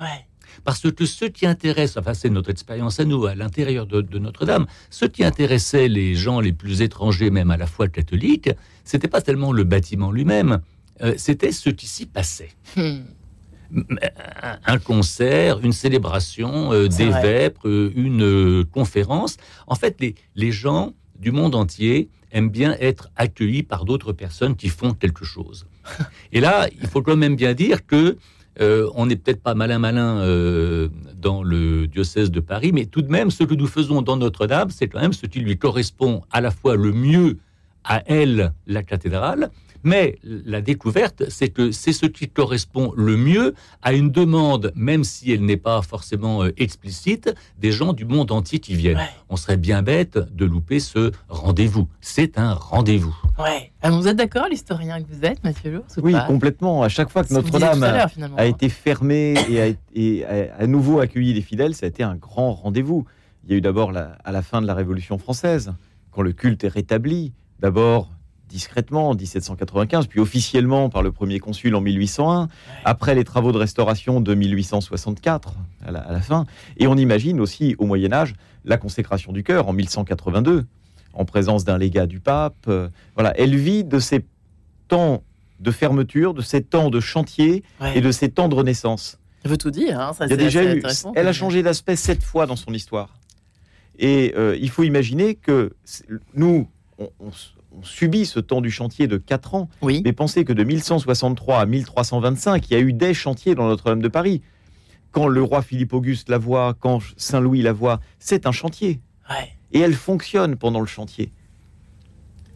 Parce 0.63 0.91
que 0.91 1.05
ce 1.05 1.25
qui 1.25 1.45
intéresse, 1.45 1.97
enfin 1.97 2.13
c'est 2.13 2.29
notre 2.29 2.49
expérience 2.49 2.99
à 2.99 3.05
nous, 3.05 3.25
à 3.25 3.35
l'intérieur 3.35 3.85
de, 3.85 4.19
Notre-Dame, 4.19 4.65
ce 4.89 5.05
qui 5.05 5.23
intéressait 5.23 5.87
les 5.87 6.15
gens 6.15 6.39
les 6.39 6.53
plus 6.53 6.81
étrangers, 6.81 7.29
même 7.29 7.51
à 7.51 7.57
la 7.57 7.67
foi 7.67 7.87
catholique, 7.87 8.49
c'était 8.83 9.07
pas 9.07 9.21
tellement 9.21 9.51
le 9.51 9.63
bâtiment 9.63 10.11
lui-même, 10.11 10.61
euh, 11.01 11.13
c'était 11.17 11.51
ce 11.51 11.69
qui 11.69 11.87
s'y 11.87 12.05
passait. 12.05 12.51
Hmm. 12.75 13.01
Un 14.65 14.77
concert, 14.77 15.59
une 15.63 15.73
célébration, 15.73 16.71
euh, 16.73 16.87
des 16.87 17.09
vêpres, 17.09 17.67
euh, 17.67 17.91
une 17.95 18.63
conférence. 18.65 19.37
En 19.65 19.73
fait, 19.73 19.99
les, 19.99 20.13
les 20.35 20.51
gens 20.51 20.93
du 21.17 21.31
monde 21.31 21.55
entier 21.55 22.09
aiment 22.33 22.49
bien 22.49 22.75
être 22.79 23.09
accueillis 23.15 23.63
par 23.63 23.85
d'autres 23.85 24.11
personnes 24.11 24.55
qui 24.55 24.69
font 24.69 24.93
quelque 24.93 25.25
chose. 25.25 25.65
Et 26.31 26.39
là, 26.39 26.67
il 26.81 26.87
faut 26.87 27.01
quand 27.01 27.15
même 27.15 27.35
bien 27.35 27.53
dire 27.53 27.85
que 27.85 28.17
euh, 28.61 28.89
on 28.95 29.07
n'est 29.07 29.15
peut-être 29.15 29.41
pas 29.41 29.55
malin 29.55 29.79
malin 29.79 30.19
euh, 30.19 30.89
dans 31.15 31.43
le 31.43 31.87
diocèse 31.87 32.29
de 32.31 32.39
Paris, 32.39 32.71
mais 32.71 32.85
tout 32.85 33.01
de 33.01 33.09
même, 33.09 33.31
ce 33.31 33.43
que 33.43 33.55
nous 33.55 33.67
faisons 33.67 34.01
dans 34.01 34.17
Notre-Dame, 34.17 34.69
c'est 34.69 34.87
quand 34.87 35.01
même 35.01 35.13
ce 35.13 35.25
qui 35.25 35.39
lui 35.39 35.57
correspond 35.57 36.21
à 36.31 36.41
la 36.41 36.51
fois 36.51 36.75
le 36.75 36.91
mieux 36.91 37.37
à 37.83 38.03
elle, 38.05 38.53
la 38.67 38.83
cathédrale, 38.83 39.49
mais 39.83 40.17
la 40.23 40.61
découverte, 40.61 41.23
c'est 41.29 41.49
que 41.49 41.71
c'est 41.71 41.93
ce 41.93 42.05
qui 42.05 42.29
correspond 42.29 42.93
le 42.95 43.17
mieux 43.17 43.53
à 43.81 43.93
une 43.93 44.09
demande, 44.09 44.71
même 44.75 45.03
si 45.03 45.31
elle 45.31 45.43
n'est 45.45 45.57
pas 45.57 45.81
forcément 45.81 46.43
euh, 46.43 46.53
explicite, 46.57 47.33
des 47.59 47.71
gens 47.71 47.93
du 47.93 48.05
monde 48.05 48.31
entier 48.31 48.59
qui 48.59 48.75
viennent. 48.75 48.99
On 49.29 49.35
serait 49.35 49.57
bien 49.57 49.81
bête 49.81 50.17
de 50.17 50.45
louper 50.45 50.79
ce 50.79 51.11
rendez-vous. 51.27 51.87
C'est 52.01 52.37
un 52.37 52.53
rendez-vous. 52.53 53.15
Ouais. 53.37 53.71
Ah, 53.81 53.91
vous 53.91 54.07
êtes 54.07 54.17
d'accord, 54.17 54.47
l'historien 54.49 55.01
que 55.01 55.07
vous 55.11 55.25
êtes, 55.25 55.43
Mathieu 55.43 55.71
Lourdes 55.71 55.85
Oui, 56.01 56.15
complètement. 56.27 56.83
À 56.83 56.89
chaque 56.89 57.09
fois 57.09 57.23
que 57.23 57.33
Notre-Dame 57.33 57.83
a, 58.37 58.45
été 58.45 58.69
fermée 58.69 59.35
et, 59.95 60.23
a, 60.25 60.55
à 60.57 60.67
nouveau 60.67 60.99
accueilli 60.99 61.33
les 61.33 61.41
fidèles, 61.41 61.75
ça 61.75 61.85
a 61.85 61.89
été 61.89 62.03
un 62.03 62.15
grand 62.15 62.53
rendez-vous. 62.53 63.05
Il 63.43 63.51
y 63.51 63.53
a 63.55 63.57
eu 63.57 63.61
d'abord 63.61 63.91
à 63.95 64.31
la 64.31 64.41
fin 64.41 64.61
de 64.61 64.67
la 64.67 64.73
Révolution 64.73 65.17
française, 65.17 65.73
quand 66.11 66.21
le 66.21 66.31
culte 66.31 66.63
est 66.63 66.69
rétabli, 66.69 67.33
d'abord 67.59 68.09
discrètement 68.53 69.09
en 69.09 69.15
1795, 69.15 70.05
puis 70.05 70.19
officiellement 70.19 70.87
par 70.87 71.01
le 71.01 71.11
premier 71.11 71.39
consul 71.39 71.73
en 71.73 71.81
1801, 71.81 72.49
après 72.85 73.15
les 73.15 73.23
travaux 73.23 73.51
de 73.51 73.57
restauration 73.57 74.21
de 74.21 74.35
1864 74.35 75.55
à 75.83 75.91
la, 75.91 76.21
fin. 76.21 76.45
Et 76.77 76.85
on 76.85 76.95
imagine 76.95 77.41
aussi 77.41 77.75
au 77.79 77.85
Moyen 77.85 78.13
Âge 78.13 78.35
la 78.63 78.77
consécration 78.77 79.31
du 79.31 79.43
cœur 79.43 79.67
en 79.67 79.73
1182, 79.73 80.65
en 81.13 81.25
présence 81.25 81.65
d'un 81.65 81.79
légat 81.79 82.05
du 82.05 82.19
pape. 82.19 82.53
Euh, 82.67 82.89
voilà, 83.15 83.33
elle 83.39 83.55
vit 83.55 83.83
de 83.83 83.97
ces 83.97 84.23
temps 84.87 85.23
de 85.59 85.71
fermeture, 85.71 86.35
de 86.35 86.43
ces 86.43 86.61
temps 86.61 86.91
de 86.91 86.99
chantier 86.99 87.63
et 87.95 88.01
de 88.01 88.11
ces 88.11 88.29
temps 88.29 88.49
de 88.49 88.55
renaissance. 88.55 89.17
Ça 89.41 89.49
veut 89.49 89.57
tout 89.57 89.71
dire. 89.71 89.99
Hein, 89.99 90.13
ça, 90.13 90.27
il 90.29 90.37
déjà 90.37 90.63
eu, 90.63 90.83
elle 91.15 91.27
a 91.27 91.33
changé 91.33 91.63
d'aspect 91.63 91.95
sept 91.95 92.21
fois 92.21 92.45
dans 92.45 92.55
son 92.55 92.71
histoire. 92.71 93.17
Et 93.97 94.33
euh, 94.37 94.55
il 94.61 94.69
faut 94.69 94.83
imaginer 94.83 95.35
que 95.35 95.73
nous, 96.35 96.67
on, 96.99 97.09
on, 97.19 97.31
on 97.77 97.83
subit 97.83 98.25
ce 98.25 98.39
temps 98.39 98.61
du 98.61 98.71
chantier 98.71 99.07
de 99.07 99.17
4 99.17 99.55
ans. 99.55 99.69
Oui. 99.81 100.01
Mais 100.05 100.13
pensez 100.13 100.45
que 100.45 100.53
de 100.53 100.63
1163 100.63 101.59
à 101.59 101.65
1325, 101.65 102.69
il 102.69 102.73
y 102.73 102.75
a 102.75 102.79
eu 102.79 102.93
des 102.93 103.13
chantiers 103.13 103.55
dans 103.55 103.67
Notre-Dame 103.67 104.01
de 104.01 104.07
Paris. 104.07 104.41
Quand 105.11 105.27
le 105.27 105.41
roi 105.43 105.61
Philippe 105.61 105.93
Auguste 105.93 106.29
la 106.29 106.37
voit, 106.37 106.75
quand 106.79 106.99
Saint-Louis 107.17 107.61
la 107.61 107.73
voit, 107.73 107.99
c'est 108.19 108.47
un 108.47 108.51
chantier. 108.51 108.99
Et 109.71 109.79
elle 109.79 109.93
fonctionne 109.93 110.55
pendant 110.55 110.79
le 110.79 110.85
chantier. 110.85 111.31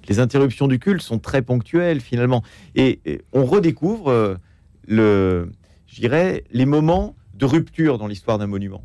Les 0.08 0.20
interruptions 0.20 0.68
du 0.68 0.80
culte 0.80 1.02
sont 1.02 1.20
très 1.20 1.42
ponctuelles 1.42 2.00
finalement. 2.00 2.44
Et, 2.76 3.00
on 3.34 3.46
redécouvre 3.46 4.10
euh, 4.10 4.36
le, 4.88 5.52
je 5.88 6.00
dirais, 6.00 6.44
les 6.52 6.66
moments 6.66 7.16
de 7.34 7.46
rupture 7.46 7.98
dans 7.98 8.08
l'histoire 8.08 8.38
d'un 8.38 8.48
monument 8.48 8.84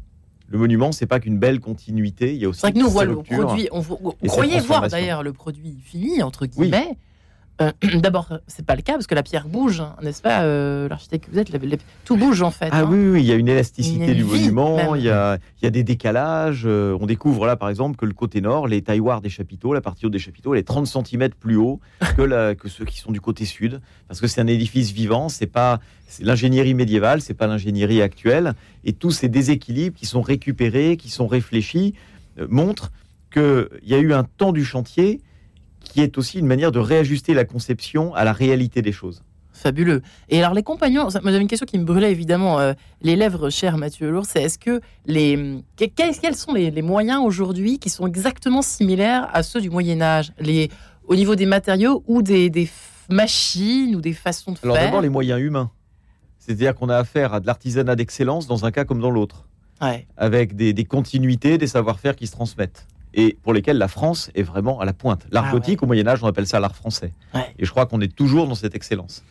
le 0.53 0.59
monument, 0.59 0.93
c'est 0.93 1.07
pas 1.07 1.19
qu'une 1.19 1.39
belle 1.39 1.61
continuité. 1.61 2.35
Il 2.35 2.41
y 2.41 2.45
a 2.45 2.49
aussi. 2.51 2.61
C'est 2.61 2.67
vrai 2.67 2.73
que 2.75 2.79
nous, 2.79 2.87
on 2.87 2.91
voit 2.91 3.07
le 3.07 3.17
produit. 3.17 3.69
On, 3.73 3.83
croyait 4.29 4.61
voir 4.61 4.87
d'ailleurs 4.89 5.23
le 5.23 5.33
produit 5.33 5.79
fini 5.83 6.23
entre 6.23 6.47
guillemets. 6.47 6.97
Euh, 7.61 7.71
d'abord, 8.01 8.39
c'est 8.47 8.65
pas 8.65 8.77
le 8.77 8.83
cas 8.83 8.95
parce 8.95 9.07
que 9.07 9.15
la 9.15 9.23
pierre 9.23 9.47
bouge, 9.47 9.81
hein, 9.81 9.97
n'est-ce 10.03 10.23
pas, 10.23 10.43
euh, 10.43 10.89
l'architecte 10.89 11.27
que 11.27 11.31
vous 11.31 11.39
êtes, 11.39 11.85
tout 12.05 12.17
bouge 12.17 12.43
en 12.43 12.51
fait. 12.51 12.69
Ah 12.73 12.81
hein. 12.81 12.89
oui, 12.89 13.09
oui, 13.09 13.21
il 13.23 13.27
y 13.27 13.33
a 13.33 13.35
une 13.35 13.49
élasticité 13.49 14.15
du 14.15 14.25
monument, 14.25 14.95
il 14.95 15.03
y, 15.03 15.11
a, 15.11 15.39
il 15.61 15.65
y, 15.65 15.67
a, 15.67 15.71
des 15.71 15.85
décalages. 15.85 16.63
Euh, 16.65 16.97
on 17.01 17.07
découvre 17.07 17.47
là, 17.47 17.57
par 17.57 17.69
exemple, 17.69 17.97
que 17.97 18.07
le 18.07 18.15
côté 18.15 18.41
nord, 18.41 18.69
les 18.69 18.83
tailloirs 18.83 19.21
des 19.21 19.29
chapiteaux, 19.29 19.75
la 19.75 19.81
partie 19.81 20.07
haute 20.07 20.13
des 20.13 20.19
chapiteaux, 20.19 20.55
elle 20.55 20.61
est 20.61 20.65
30 20.65 20.87
cm 20.87 21.31
plus 21.31 21.57
haut 21.57 21.81
que, 22.17 22.23
la, 22.23 22.55
que 22.55 22.69
ceux 22.69 22.85
qui 22.85 22.99
sont 22.99 23.13
du 23.13 23.21
côté 23.21 23.45
sud, 23.45 23.81
parce 24.09 24.21
que 24.21 24.27
c'est 24.27 24.41
un 24.41 24.47
édifice 24.47 24.93
vivant, 24.93 25.29
c'est 25.29 25.47
pas 25.47 25.81
l'ingénierie 26.21 26.75
médiévale, 26.75 27.21
c'est 27.21 27.35
pas 27.35 27.47
l'ingénierie 27.47 28.03
actuelle, 28.03 28.55
et 28.85 28.93
tous 28.93 29.11
ces 29.11 29.29
déséquilibres 29.29 29.97
qui 29.97 30.07
sont 30.07 30.23
récupérés, 30.23 30.97
qui 30.97 31.11
sont 31.11 31.27
réfléchis, 31.27 31.95
montrent 32.49 32.93
qu'il 33.33 33.69
y 33.85 33.95
a 33.95 33.99
eu 33.99 34.13
un 34.13 34.25
temps 34.25 34.53
du 34.53 34.65
chantier 34.65 35.21
qui 35.93 36.01
est 36.01 36.17
aussi 36.17 36.39
une 36.39 36.47
manière 36.47 36.73
de 36.73 36.79
réajuster 36.79 37.35
la 37.35 37.45
conception 37.45 38.15
à 38.15 38.25
la 38.25 38.33
réalité 38.33 38.81
des 38.81 38.93
choses. 38.93 39.23
Fabuleux. 39.53 40.01
Et 40.31 40.39
alors 40.39 40.55
les 40.55 40.63
compagnons, 40.63 41.11
j'avais 41.11 41.39
une 41.39 41.47
question 41.47 41.67
qui 41.67 41.79
me 41.79 41.85
brûlait 41.85 42.11
évidemment. 42.11 42.59
Euh, 42.59 42.73
les 43.03 43.15
lèvres, 43.15 43.51
cher 43.51 43.77
Mathieu 43.77 44.11
Lourdes, 44.11 44.27
c'est 44.27 44.43
est-ce 44.43 44.59
que 44.59 44.81
les 45.05 45.63
quels, 45.77 46.35
sont 46.35 46.55
les, 46.55 46.81
moyens 46.81 47.21
aujourd'hui 47.23 47.79
qui 47.79 47.91
sont 47.91 48.07
exactement 48.07 48.63
similaires 48.63 49.29
à 49.35 49.43
ceux 49.43 49.61
du 49.61 49.69
Moyen 49.69 50.01
Âge, 50.01 50.33
les 50.41 50.71
au 51.07 51.15
niveau 51.15 51.35
des 51.35 51.45
matériaux 51.45 52.03
ou 52.07 52.23
des, 52.23 52.71
machines 53.11 53.95
ou 53.95 54.01
des 54.01 54.15
façons 54.15 54.53
de 54.53 54.59
faire? 54.59 54.71
Alors 54.71 54.83
d'abord 54.83 55.03
les 55.03 55.11
moyens 55.11 55.41
humains, 55.43 55.71
c'est-à-dire 56.39 56.75
qu'on 56.75 56.89
a 56.89 56.97
affaire 56.97 57.35
à 57.35 57.41
de 57.41 57.47
l'artisanat 57.47 57.97
d'excellence 57.97 58.47
dans 58.47 58.65
un 58.65 58.71
cas 58.71 58.87
comme 58.87 59.01
dans 59.01 59.11
l'autre, 59.11 59.47
avec 60.17 60.57
des 60.57 60.85
continuités, 60.85 61.59
des 61.59 61.67
savoir-faire 61.67 62.17
qui 62.17 62.27
se 62.27 62.33
transmettent 62.33 62.87
et 63.15 63.37
pour 63.43 63.53
lesquels 63.53 63.79
la 63.79 63.89
France 63.89 64.31
est 64.35 64.43
vraiment 64.43 64.81
à 64.81 64.85
la 64.85 64.93
pointe. 64.93 65.27
L'art 65.31 65.47
ah 65.49 65.53
gothique, 65.53 65.83
au 65.83 65.87
Moyen 65.87 66.07
Âge, 66.07 66.23
on 66.23 66.27
appelle 66.27 66.47
ça 66.47 66.61
l'art 66.61 66.77
français. 66.77 67.13
Et 67.59 67.65
je 67.65 67.71
crois 67.71 67.87
qu'on 67.87 68.01
est 68.01 68.15
toujours 68.15 68.47
dans 68.47 68.55
cette 68.55 68.75
excellence. 68.75 69.25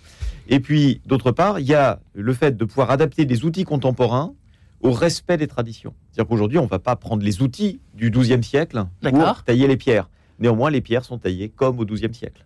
Et 0.47 0.59
puis, 0.59 1.01
d'autre 1.05 1.32
part, 1.32 1.59
il 1.59 1.67
y 1.67 1.73
a 1.73 1.99
le 2.13 2.34
fait 2.34 2.57
de 2.57 2.65
pouvoir 2.65 2.91
adapter 2.91 3.25
des 3.25 3.45
outils 3.45 3.63
contemporains 3.63 4.34
au 4.82 4.91
respect 4.91 5.38
des 5.38 5.47
traditions. 5.47 5.93
C'est-à-dire 6.11 6.29
qu'aujourd'hui, 6.29 6.57
on 6.57 6.63
ne 6.63 6.67
va 6.67 6.79
pas 6.79 6.95
prendre 6.95 7.23
les 7.23 7.41
outils 7.41 7.79
du 7.93 8.09
XIIe 8.09 8.43
siècle 8.43 8.86
pour 9.01 9.43
tailler 9.43 9.67
les 9.67 9.77
pierres. 9.77 10.09
Néanmoins, 10.39 10.71
les 10.71 10.82
pierres 10.82 11.05
sont 11.05 11.19
taillées 11.19 11.49
comme 11.49 11.79
au 11.79 11.86
XIIe 11.86 12.13
siècle. 12.13 12.45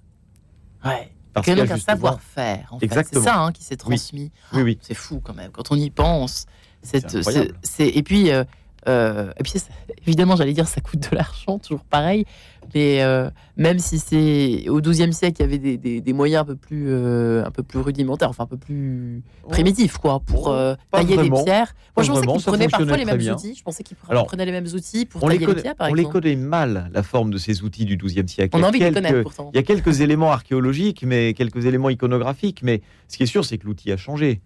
Ouais. 0.83 1.11
Parce 1.33 1.45
qu'il 1.45 1.57
y 1.57 1.61
a 1.61 1.73
un 1.73 1.77
savoir-faire. 1.77 2.69
En 2.71 2.79
fait? 2.79 3.07
C'est 3.11 3.19
ça 3.19 3.41
hein, 3.41 3.51
qui 3.51 3.63
s'est 3.63 3.75
transmis. 3.75 4.31
Oui. 4.53 4.61
oui, 4.61 4.77
C'est 4.81 4.93
fou 4.93 5.19
quand 5.21 5.33
même. 5.33 5.51
Quand 5.51 5.71
on 5.71 5.75
y 5.75 5.89
pense, 5.89 6.45
c'est 6.81 7.87
et 7.87 8.03
puis 8.03 8.31
euh, 8.31 8.43
et 8.87 9.43
puis, 9.43 9.53
évidemment, 10.05 10.35
j'allais 10.35 10.53
dire, 10.53 10.67
ça 10.67 10.81
coûte 10.81 11.09
de 11.11 11.15
l'argent, 11.15 11.59
toujours 11.59 11.83
pareil. 11.83 12.25
Mais 12.73 13.01
euh, 13.01 13.29
même 13.57 13.79
si 13.79 13.99
c'est 13.99 14.69
au 14.69 14.81
XIIe 14.81 15.13
siècle, 15.13 15.37
il 15.39 15.43
y 15.43 15.45
avait 15.45 15.77
des, 15.77 16.01
des, 16.01 16.13
moyens 16.13 16.41
un 16.41 16.45
peu 16.45 16.55
plus, 16.55 16.87
euh, 16.89 17.45
un 17.45 17.51
peu 17.51 17.63
plus 17.63 17.79
rudimentaires, 17.79 18.29
enfin 18.29 18.43
un 18.43 18.47
peu 18.47 18.57
plus 18.57 19.23
primitifs, 19.49 19.97
quoi, 19.97 20.19
pour 20.19 20.55
tailler 20.91 21.17
des 21.17 21.29
pierres. 21.29 21.73
Moi, 21.95 22.03
je 22.03 22.11
pensais 22.11 22.25
qu'ils 22.25 22.43
prenaient 22.43 22.67
parfois 22.67 22.97
les 22.97 23.05
mêmes 23.05 23.33
outils. 23.33 23.55
Je 23.55 23.63
pensais 23.63 23.83
qu'ils 23.83 23.97
prenaient 23.97 24.45
les 24.45 24.51
mêmes 24.51 24.67
outils 24.67 25.05
pour 25.05 25.21
tailler 25.21 25.45
les, 25.45 25.55
pierres, 25.55 25.75
par 25.75 25.89
on 25.89 25.95
exemple. 25.95 26.17
On 26.17 26.19
les 26.19 26.35
connaît 26.35 26.35
mal, 26.35 26.89
la 26.93 27.03
forme 27.03 27.31
de 27.31 27.37
ces 27.37 27.63
outils 27.63 27.85
du 27.85 27.97
XIIe 27.97 28.27
siècle. 28.27 28.57
On 28.57 28.63
a 28.63 28.67
envie 28.67 28.79
de 28.79 28.89
connaître, 28.89 29.21
pourtant. 29.21 29.49
Il 29.53 29.57
y 29.57 29.59
a 29.59 29.63
quelques 29.63 30.01
éléments 30.01 30.31
archéologiques, 30.31 31.03
mais 31.05 31.33
quelques 31.33 31.65
éléments 31.65 31.89
iconographiques. 31.89 32.61
Mais 32.63 32.81
ce 33.07 33.17
qui 33.17 33.23
est 33.23 33.27
sûr, 33.27 33.45
c'est 33.45 33.57
que 33.57 33.65
l'outil 33.65 33.91
a 33.91 33.97
changé. 33.97 34.41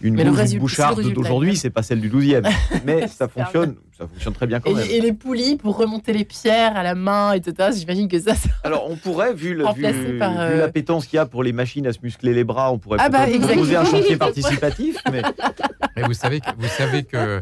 Une, 0.00 0.16
boucharde 0.58 1.00
d'aujourd'hui, 1.12 1.56
c'est 1.56 1.70
pas 1.70 1.82
celle 1.82 2.00
du 2.00 2.08
XIIe. 2.08 2.42
mais 2.84 3.06
ça 3.08 3.28
fonctionne 3.28 3.76
ça 3.98 4.06
fonctionne 4.06 4.32
très 4.32 4.46
bien 4.46 4.60
quand 4.60 4.70
et, 4.70 4.74
même. 4.74 4.86
Et 4.90 5.00
les 5.00 5.12
poulies 5.12 5.56
pour 5.56 5.76
remonter 5.76 6.12
les 6.12 6.24
pierres 6.24 6.76
à 6.76 6.84
la 6.84 6.94
main, 6.94 7.32
etc. 7.32 7.70
J'imagine 7.76 8.06
que 8.06 8.20
ça. 8.20 8.34
Alors 8.64 8.88
on 8.88 8.96
pourrait, 8.96 9.34
vu, 9.34 9.60
euh, 9.60 10.56
l'appétence 10.58 11.06
qu'il 11.06 11.16
y 11.16 11.20
a 11.20 11.26
pour 11.26 11.42
les 11.42 11.52
machines 11.52 11.86
à 11.86 11.92
se 11.92 11.98
muscler 12.02 12.34
les 12.34 12.44
bras, 12.44 12.72
on 12.72 12.78
pourrait 12.78 12.98
ah 13.00 13.08
bah, 13.08 13.26
proposer 13.26 13.76
un 13.76 13.84
chantier 13.84 14.16
participatif. 14.16 14.96
mais... 15.10 15.22
mais... 15.96 16.02
vous 16.02 16.14
savez, 16.14 16.40
que, 16.40 16.50
vous 16.58 16.68
savez 16.68 17.04
que 17.04 17.38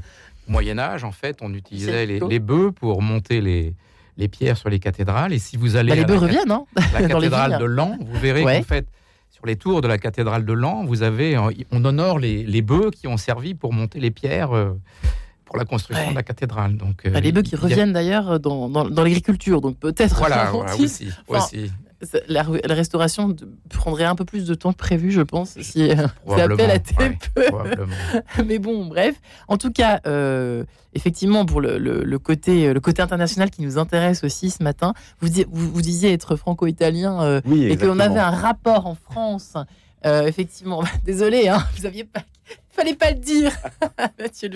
au 0.49 0.53
Moyen 0.53 0.79
Âge, 0.79 1.05
en 1.05 1.13
fait, 1.13 1.39
on 1.41 1.53
utilisait 1.55 2.07
les, 2.07 2.21
les, 2.21 2.39
bœufs 2.39 2.73
pour 2.73 3.03
monter 3.03 3.41
les, 3.41 3.75
les 4.17 4.29
pierres 4.29 4.57
sur 4.57 4.69
les 4.69 4.79
cathédrales. 4.79 5.33
Et 5.33 5.39
si 5.39 5.57
vous 5.57 5.77
allez 5.77 5.91
bah, 5.91 5.97
les 5.97 6.05
bœufs 6.05 6.19
reviennent, 6.19 6.49
non 6.49 6.67
hein, 6.77 6.83
La 6.95 7.09
cathédrale 7.09 7.59
de 7.59 7.65
Lens, 7.65 7.99
vous 8.01 8.21
verrez 8.21 8.43
qu'en 8.43 8.63
fait 8.63 8.87
sur 9.31 9.45
les 9.45 9.57
tours 9.57 9.83
de 9.83 9.89
la 9.89 9.99
cathédrale 9.99 10.47
de 10.47 10.53
Lens, 10.55 10.87
vous 10.87 11.03
avez, 11.03 11.37
on 11.39 11.85
honore 11.85 12.19
les, 12.19 12.43
les 12.43 12.63
bœufs 12.63 12.91
qui 12.91 13.07
ont 13.07 13.19
servi 13.19 13.55
pour 13.55 13.75
monter 13.75 14.01
les 14.01 14.11
pierres. 14.11 14.57
Euh, 14.57 14.73
pour 15.47 15.57
la 15.57 15.65
construction 15.65 16.11
de 16.11 16.15
la 16.15 16.23
cathédrale. 16.23 16.77
Donc, 16.77 17.09
bah, 17.09 17.21
les 17.21 17.33
bœufs 17.33 17.43
qui 17.43 17.57
reviennent 17.57 17.95
d'ailleurs 17.95 18.39
dans, 18.39 18.69
dans, 18.69 19.03
l'agriculture, 19.03 19.63
donc 19.63 19.79
peut-être. 19.79 20.17
Voilà, 20.17 20.53
aussi. 20.79 21.09
aussi 21.29 21.71
la, 22.29 22.43
restauration 22.75 23.35
prendrait 23.71 24.05
un 24.05 24.15
peu 24.15 24.25
plus 24.25 24.45
de 24.45 24.55
temps 24.55 24.73
que 24.73 24.79
prévu, 24.79 25.11
je 25.11 25.23
pense, 25.23 25.59
si 25.61 25.91
euh, 25.91 26.07
c'est 26.29 26.43
appel 26.43 26.71
à 26.71 26.79
peu. 26.79 27.45
Mais 28.45 28.59
bon, 28.59 28.87
bref. 28.87 29.17
En 29.49 29.57
tout 29.57 29.71
cas, 29.71 30.01
euh, 30.07 30.65
effectivement, 30.95 31.47
pour 31.47 31.61
le, 31.61 32.17
côté, 32.19 32.73
le 32.73 32.81
côté 32.81 33.03
international 33.03 33.51
qui 33.51 33.63
nous 33.63 33.79
intéresse 33.79 34.25
aussi 34.25 34.51
ce 34.51 34.63
matin, 34.63 34.95
vous, 35.21 35.29
vous, 35.51 35.83
disiez 35.83 36.13
être 36.13 36.37
franco-italien 36.37 37.23
euh, 37.23 37.41
et 37.51 37.77
qu'on 37.77 37.99
avait 37.99 38.21
un 38.21 38.31
rapport 38.31 38.87
en 38.87 38.95
France. 38.95 39.55
effectivement, 40.05 40.85
désolé, 41.05 41.49
hein, 41.49 41.65
vous 41.77 41.87
aviez 41.87 42.05
pas 42.05 42.23
fallait 42.77 42.95
pas 42.95 43.11
le 43.11 43.19
dire, 43.19 43.53
Mathieu 44.19 44.51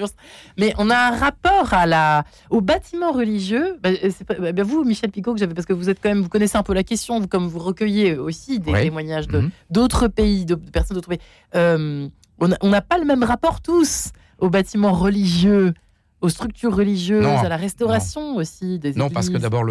Mais 0.59 0.75
on 0.79 0.91
a 0.91 0.97
un 0.97 1.16
rapport 1.16 1.73
à 1.73 1.87
la, 1.87 2.25
au 2.51 2.61
bâtiment 2.61 3.12
religieux. 3.12 3.79
Bah, 3.83 3.91
c'est 3.95 4.27
bah, 4.27 4.53
bah, 4.53 4.62
vous, 4.62 4.85
Michel 4.85 5.11
Picot, 5.11 5.33
que 5.33 5.41
j'avais, 5.41 5.55
parce 5.55 5.66
que 5.66 5.73
vous 5.73 5.89
êtes 5.89 6.01
quand 6.03 6.11
même, 6.11 6.21
vous 6.21 6.29
connaissez 6.29 6.59
un 6.59 6.62
peu 6.62 6.75
la 6.75 6.85
question, 6.85 7.27
comme 7.27 7.49
vous 7.49 7.59
recueillez 7.59 8.16
aussi 8.16 8.61
des 8.61 8.73
témoignages 8.73 9.29
de, 9.29 9.41
mhm. 9.41 9.51
d'autres 9.71 10.09
pays, 10.09 10.45
de, 10.45 10.55
personnes 10.55 10.97
d'autres 10.97 11.09
pays. 11.09 11.21
Euh, 11.55 12.09
on 12.39 12.68
n'a 12.68 12.81
pas 12.81 12.99
le 12.99 13.05
même 13.05 13.23
rapport 13.23 13.61
tous 13.61 14.11
au 14.39 14.49
bâtiment 14.49 14.93
religieux 14.93 15.75
aux 16.21 16.29
structures 16.29 16.75
religieuses, 16.75 17.25
à 17.25 17.49
la 17.49 17.57
restauration 17.57 18.37
aussi 18.37 18.79
des 18.79 18.93
Non, 18.93 19.09
parce 19.09 19.31
que 19.31 19.39
d'abord, 19.39 19.64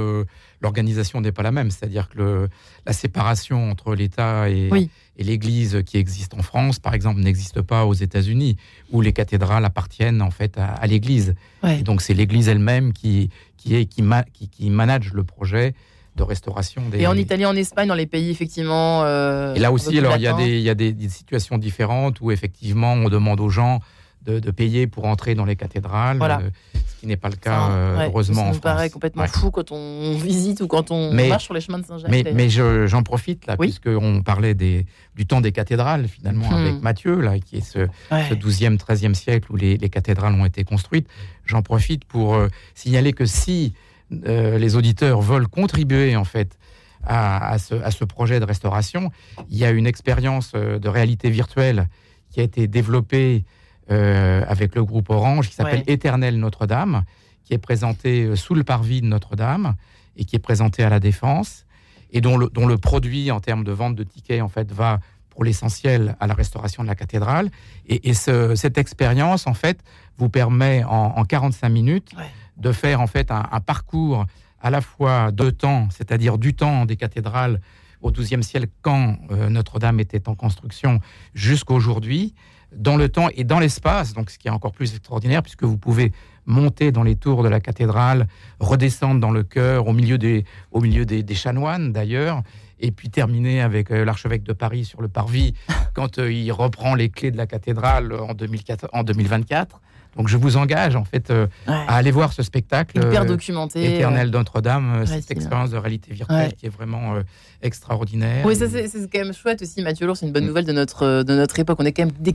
l'organisation 0.62 1.22
n'est 1.22 1.32
pas 1.32 1.44
la 1.44 1.52
même. 1.52 1.70
C'est-à-dire 1.70 2.10
que 2.10 2.18
le, 2.18 2.50
la 2.86 2.94
séparation 2.94 3.70
entre 3.70 3.94
l'État 3.94 4.50
et, 4.50 4.70
et 5.18 5.24
l'Église 5.24 5.84
qui 5.86 5.98
existe 5.98 6.34
en 6.34 6.42
France, 6.42 6.80
par 6.80 6.94
exemple, 6.94 7.20
n'existe 7.20 7.62
pas 7.62 7.86
aux 7.86 7.94
États-Unis, 7.94 8.58
où 8.92 9.02
les 9.02 9.14
cathédrales 9.14 9.64
appartiennent 9.66 10.22
en 10.22 10.32
fait 10.32 10.58
à, 10.58 10.86
l'Église. 10.88 11.36
Donc, 11.84 12.02
c'est 12.02 12.14
l'Église 12.14 12.48
elle-même 12.48 12.94
qui, 12.94 13.30
qui, 13.58 13.76
est, 13.76 13.86
qui, 13.86 14.04
qui, 14.50 14.70
manage 14.70 15.14
le 15.14 15.24
projet 15.24 15.76
de 16.16 16.24
restauration 16.24 16.82
des... 16.90 17.02
Et 17.02 17.08
en 17.08 17.16
Italie, 17.16 17.46
en 17.46 17.56
Espagne, 17.56 17.88
dans 17.88 17.96
les 17.96 18.08
pays 18.08 18.32
effectivement... 18.32 19.04
Euh, 19.04 19.54
et 19.54 19.60
là 19.60 19.72
aussi, 19.72 19.98
alors, 20.00 20.16
il 20.18 20.24
y 20.24 20.28
a, 20.28 20.34
des, 20.34 20.58
il 20.58 20.64
y 20.64 20.70
a 20.70 20.76
des, 20.76 20.94
des 20.94 21.10
situations 21.10 21.60
différentes 21.60 22.22
où 22.22 22.32
effectivement, 22.32 22.94
on 22.94 23.08
demande 23.08 23.40
aux 23.40 23.50
gens 23.50 23.82
de, 24.24 24.52
payer 24.52 24.88
pour 24.88 25.06
entrer 25.06 25.36
dans 25.36 25.46
les 25.46 25.56
cathédrales, 25.56 26.22
euh, 26.22 26.50
ce 26.74 27.00
qui 27.00 27.08
n'est 27.08 27.18
pas 27.18 27.30
le 27.30 27.36
cas, 27.36 27.70
euh, 27.70 28.06
heureusement. 28.06 28.52
Ça 28.52 28.58
me 28.58 28.62
paraît 28.62 28.90
complètement 28.90 29.26
fou 29.28 29.50
quand 29.52 29.72
on 29.72 30.16
visite 30.22 30.62
ou 30.62 30.68
quand 30.68 30.92
on 30.92 31.14
marche 31.14 31.46
sur 31.46 31.54
les 31.54 31.62
chemins 31.62 31.80
de 31.80 31.86
Saint-Jacques. 31.86 32.12
Mais, 32.12 32.24
mais 32.34 32.50
j'en 32.50 33.04
profite, 33.04 33.48
là, 33.48 33.58
puisqu'on 33.58 34.22
parlait 34.22 34.54
des, 34.54 34.86
du 35.16 35.26
temps 35.26 35.42
des 35.42 35.52
cathédrales, 35.52 36.08
finalement, 36.08 36.50
hmm. 36.50 36.54
avec 36.54 36.82
Matthieu, 36.82 37.20
là, 37.22 37.40
qui 37.40 37.58
est 37.58 37.62
ce, 37.62 37.88
12e, 38.12 38.78
13e 38.78 39.14
siècle 39.14 39.52
où 39.52 39.56
les, 39.56 39.78
cathédrales 39.90 40.34
ont 40.34 40.46
été 40.46 40.64
construites. 40.64 41.08
J'en 41.46 41.62
profite 41.62 42.06
pour 42.06 42.36
euh, 42.36 42.48
signaler 42.76 43.14
que 43.14 43.26
si 43.26 43.74
les 44.12 44.76
auditeurs 44.76 45.22
veulent 45.22 45.48
contribuer, 45.48 46.16
en 46.16 46.24
fait, 46.24 46.58
à, 47.06 47.58
ce, 47.60 47.76
à, 47.76 47.92
ce, 47.92 48.04
projet 48.06 48.40
de 48.40 48.46
restauration, 48.46 49.12
il 49.52 49.58
y 49.58 49.66
a 49.66 49.70
une 49.70 49.86
expérience 49.86 50.54
de 50.54 50.90
réalité 50.90 51.30
virtuelle 51.30 51.88
qui 52.32 52.40
a 52.40 52.44
été 52.44 52.68
développée 52.68 53.46
euh, 53.92 54.44
avec 54.48 54.76
le 54.76 54.84
groupe 54.84 55.10
Orange 55.10 55.50
qui 55.50 55.56
s'appelle 55.56 55.84
Éternel 55.88 56.38
Notre-Dame, 56.40 57.04
qui 57.44 57.54
est 57.54 57.60
présenté 57.60 58.24
euh, 58.24 58.36
sous 58.36 58.54
le 58.54 58.64
parvis 58.64 59.02
de 59.02 59.08
Notre-Dame 59.08 59.76
et 60.16 60.26
qui 60.26 60.36
est 60.36 60.40
présenté 60.40 60.84
à 60.84 60.90
la 60.90 61.00
Défense 61.00 61.66
et 62.12 62.22
dont 62.22 62.38
le, 62.38 62.50
dont 62.50 62.68
le 62.68 62.78
produit 62.78 63.32
en 63.32 63.40
termes 63.40 63.64
de 63.64 63.72
vente 63.72 63.96
de 63.96 64.04
tickets 64.04 64.42
en 64.42 64.48
fait 64.48 64.72
va 64.72 65.00
pour 65.30 65.44
l'essentiel 65.44 66.16
à 66.20 66.28
la 66.28 66.34
restauration 66.34 66.84
de 66.84 66.88
la 66.90 66.96
cathédrale. 66.96 67.50
Et, 67.88 68.14
cette 68.14 68.78
expérience 68.78 69.48
en 69.48 69.54
fait 69.54 69.80
vous 70.18 70.30
permet 70.30 70.84
en, 70.84 71.24
45 71.24 71.70
minutes 71.70 72.12
de 72.58 72.72
faire 72.72 73.00
en 73.00 73.08
fait 73.08 73.32
un, 73.32 73.60
parcours 73.62 74.26
à 74.62 74.70
la 74.70 74.82
fois 74.82 75.32
de 75.32 75.50
temps, 75.50 75.88
c'est-à-dire 75.92 76.38
du 76.38 76.54
temps 76.54 76.86
des 76.86 76.98
cathédrales 76.98 77.62
au 78.02 78.12
XIIe 78.12 78.44
siècle 78.44 78.68
quand 78.82 79.18
euh, 79.32 79.50
Notre-Dame 79.50 80.00
était 80.00 80.28
en 80.28 80.36
construction 80.36 81.00
jusqu'aujourd'hui, 81.34 82.34
dans 82.76 82.98
le 82.98 83.10
temps 83.10 83.30
et 83.36 83.44
dans 83.44 83.60
l'espace, 83.60 84.14
donc 84.14 84.30
ce 84.30 84.38
qui 84.38 84.48
est 84.48 84.52
encore 84.52 84.72
plus 84.72 84.94
extraordinaire, 84.96 85.42
puisque 85.42 85.64
vous 85.64 85.78
pouvez 85.78 86.12
monter 86.46 86.92
dans 86.92 87.04
les 87.04 87.16
tours 87.16 87.44
de 87.44 87.50
la 87.50 87.60
cathédrale, 87.60 88.28
redescendre 88.60 89.20
dans 89.20 89.32
le 89.32 89.44
chœur, 89.44 89.88
au 89.88 89.94
milieu 89.94 90.18
des, 90.18 90.46
au 90.72 90.82
milieu 90.82 91.06
des, 91.06 91.36
chanoines 91.36 91.92
d'ailleurs, 91.92 92.42
et 92.80 92.92
puis 92.92 93.10
terminer 93.10 93.62
avec 93.62 93.92
euh, 93.92 94.06
l'archevêque 94.06 94.44
de 94.44 94.54
Paris 94.54 94.86
sur 94.86 95.02
le 95.02 95.08
parvis 95.08 95.54
quand 95.94 96.18
euh, 96.18 96.32
il 96.32 96.52
reprend 96.52 96.96
les 96.96 97.10
clés 97.10 97.32
de 97.32 97.38
la 97.38 97.46
cathédrale 97.46 98.14
en, 98.14 98.34
2004, 98.34 98.90
en 98.94 99.04
2024. 99.04 99.82
Donc 100.18 100.28
je 100.28 100.38
vous 100.38 100.58
engage 100.58 100.96
en 100.96 101.04
fait 101.04 101.30
euh, 101.30 101.48
à 101.68 101.96
aller 101.96 102.12
voir 102.12 102.34
ce 102.34 102.44
spectacle 102.44 102.98
hyper 102.98 103.26
documenté, 103.26 103.96
Éternel 103.96 104.30
Notre-Dame, 104.30 105.06
cette 105.06 105.32
expérience 105.32 105.72
de 105.72 105.78
réalité 105.78 106.14
virtuelle 106.14 106.54
qui 106.54 106.66
est 106.66 106.70
vraiment 106.70 107.16
extraordinaire. 107.62 108.46
Oui, 108.46 108.56
ça 108.56 108.68
c'est 108.70 108.90
quand 109.12 109.20
même 109.20 109.34
chouette 109.34 109.62
aussi, 109.62 109.82
Mathieu 109.82 110.06
Lourd, 110.08 110.18
c'est 110.18 110.26
une 110.26 110.34
bonne 110.34 110.44
mm. 110.44 110.48
nouvelle 110.48 110.66
de 110.66 110.72
notre 110.72 111.24
de 111.24 111.36
notre 111.36 111.60
époque. 111.60 111.78
On 111.80 111.86
est 111.86 111.92
quand 111.92 112.06
même 112.06 112.34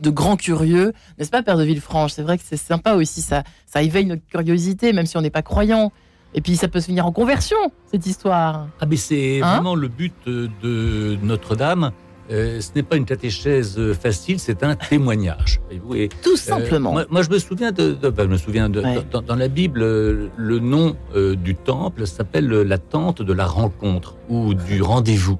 de 0.00 0.10
grands 0.10 0.36
curieux, 0.36 0.92
n'est-ce 1.18 1.30
pas, 1.30 1.42
Père 1.42 1.58
de 1.58 1.64
Villefranche? 1.64 2.12
C'est 2.12 2.22
vrai 2.22 2.38
que 2.38 2.44
c'est 2.46 2.56
sympa 2.56 2.94
aussi, 2.94 3.22
ça 3.22 3.42
ça 3.66 3.82
éveille 3.82 4.06
notre 4.06 4.26
curiosité, 4.26 4.92
même 4.92 5.06
si 5.06 5.16
on 5.16 5.22
n'est 5.22 5.30
pas 5.30 5.42
croyant. 5.42 5.92
Et 6.34 6.40
puis 6.40 6.56
ça 6.56 6.68
peut 6.68 6.80
se 6.80 6.86
finir 6.86 7.06
en 7.06 7.12
conversion, 7.12 7.56
cette 7.90 8.06
histoire. 8.06 8.68
Ah 8.80 8.86
mais 8.86 8.96
c'est 8.96 9.40
hein? 9.42 9.54
vraiment 9.54 9.74
le 9.74 9.88
but 9.88 10.14
de 10.26 11.18
Notre-Dame 11.22 11.92
euh, 12.30 12.60
ce 12.60 12.70
n'est 12.74 12.82
pas 12.82 12.96
une 12.96 13.04
catéchèse 13.04 13.80
facile, 13.92 14.40
c'est 14.40 14.62
un 14.64 14.74
témoignage. 14.74 15.60
Et, 15.70 16.08
Tout 16.22 16.32
euh, 16.32 16.36
simplement. 16.36 16.96
moi, 17.10 17.22
je 17.22 17.30
me 17.30 17.38
souviens 17.38 17.72
de, 17.72 17.96
je 18.02 18.22
me 18.24 18.36
souviens 18.36 18.68
de, 18.68 18.82
dans, 19.12 19.36
la 19.36 19.48
Bible, 19.48 19.80
le 19.80 20.58
nom 20.58 20.96
euh, 21.14 21.36
du 21.36 21.54
temple 21.54 22.06
s'appelle 22.06 22.48
la 22.48 22.78
tente 22.78 23.22
de 23.22 23.32
la 23.32 23.46
rencontre 23.46 24.16
ou 24.28 24.54
du 24.54 24.82
rendez-vous. 24.82 25.38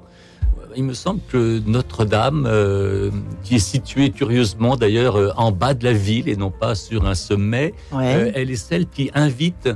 Il 0.78 0.84
me 0.84 0.92
semble 0.92 1.20
que 1.30 1.62
Notre-Dame, 1.66 2.46
qui 3.42 3.54
est 3.54 3.58
située 3.58 4.10
curieusement 4.10 4.76
d'ailleurs 4.76 5.32
en 5.40 5.50
bas 5.50 5.72
de 5.72 5.84
la 5.84 5.94
ville 5.94 6.28
et 6.28 6.36
non 6.36 6.50
pas 6.50 6.74
sur 6.74 7.06
un 7.06 7.14
sommet, 7.14 7.72
elle 7.98 8.50
est 8.50 8.56
celle 8.56 8.86
qui 8.86 9.10
invite 9.14 9.70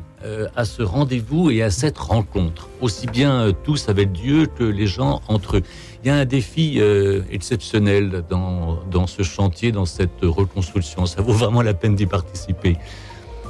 à 0.55 0.67
ce 0.67 0.83
rendez-vous 0.83 1.51
et 1.51 1.63
à 1.63 1.71
cette 1.71 1.97
rencontre, 1.97 2.69
aussi 2.83 3.07
bien 3.07 3.51
tous 3.65 3.89
avec 3.89 4.13
Dieu 4.13 4.45
que 4.45 4.65
les 4.65 4.87
gens 4.87 5.23
entre 5.27 5.57
eux. 5.57 5.63
Il 6.03 6.09
y 6.09 6.11
a 6.11 6.15
un 6.15 6.25
défi 6.25 6.77
euh, 6.79 7.23
exceptionnel 7.31 8.25
dans, 8.31 8.79
dans 8.91 9.07
ce 9.07 9.23
chantier, 9.23 9.71
dans 9.71 9.85
cette 9.85 10.23
reconstruction. 10.23 11.05
Ça 11.05 11.21
vaut 11.21 11.35
vraiment 11.35 11.61
la 11.61 11.75
peine 11.75 11.95
d'y 11.95 12.07
participer. 12.07 12.79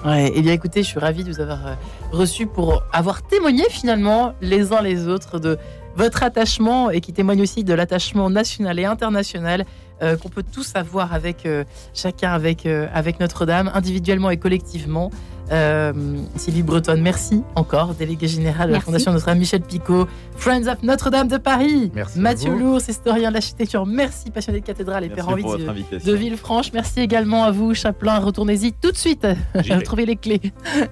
Ouais, 0.05 0.33
eh 0.35 0.43
bien 0.43 0.53
écoutez, 0.53 0.83
je 0.83 0.89
suis 0.89 0.99
ravie 0.99 1.23
de 1.23 1.31
vous 1.31 1.41
avoir 1.41 1.65
euh, 1.65 1.75
reçu 2.11 2.47
pour 2.47 2.83
avoir 2.93 3.23
témoigné 3.23 3.65
finalement 3.71 4.35
les 4.41 4.73
uns 4.73 4.83
les 4.83 5.07
autres 5.07 5.39
de 5.39 5.59
votre 5.95 6.25
attachement 6.25 6.91
et 6.91 7.01
qui 7.01 7.13
témoigne 7.13 7.43
aussi 7.43 7.63
de 7.63 7.75
l'attachement 7.75 8.31
national 8.31 8.81
et 8.81 8.85
international 8.85 9.65
euh, 10.03 10.17
qu'on 10.17 10.29
peut 10.29 10.43
tous 10.43 10.73
avoir 10.75 11.13
avec 11.13 11.47
chacun 11.95 12.33
avec, 12.33 12.67
avec 12.67 13.21
Notre-Dame, 13.21 13.71
individuellement 13.75 14.31
et 14.31 14.39
collectivement. 14.39 15.11
Euh, 15.51 15.93
Sylvie 16.37 16.63
Breton, 16.63 16.99
merci 17.01 17.43
encore, 17.57 17.95
délégué 17.95 18.29
général 18.29 18.69
de 18.69 18.75
la 18.75 18.81
Fondation 18.81 19.13
Notre-Dame, 19.13 19.39
Michel 19.39 19.63
Picot, 19.63 20.07
Friends 20.37 20.69
of 20.69 20.85
Notre-Dame 20.85 21.27
de 21.27 21.39
Paris, 21.39 21.91
merci 21.93 22.21
Mathieu 22.21 22.57
Lours, 22.57 22.89
historien 22.89 23.31
de 23.31 23.35
l'architecture, 23.35 23.85
merci, 23.85 24.31
passionné 24.31 24.61
de 24.61 24.67
cathédrale 24.67 25.03
et 25.05 25.09
père 25.09 25.29
Henri 25.29 25.43
de, 25.43 26.13
Villefranche, 26.13 26.73
merci 26.73 27.01
également 27.01 27.43
à 27.45 27.51
vous, 27.51 27.75
Chaplin, 27.75 28.21
retournez-y 28.21 28.73
tout 28.73 28.93
de 28.93 28.97
suite, 28.97 29.27
trouvez 29.85 30.07
les 30.07 30.17
clés. 30.17 30.41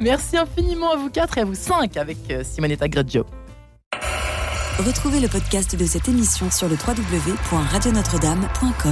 Merci 0.00 0.36
infiniment 0.36 0.92
à 0.92 0.96
vous 0.96 1.08
quatre 1.08 1.38
et 1.38 1.42
à 1.42 1.44
vous 1.44 1.54
cinq 1.54 1.96
avec 1.96 2.18
euh, 2.30 2.42
Simonetta 2.42 2.88
Greggio. 2.88 3.24
Retrouvez 4.78 5.20
le 5.20 5.28
podcast 5.28 5.76
de 5.76 5.84
cette 5.84 6.08
émission 6.08 6.50
sur 6.50 6.68
le 6.68 6.76
www.radionotre-dame.com. 6.76 8.78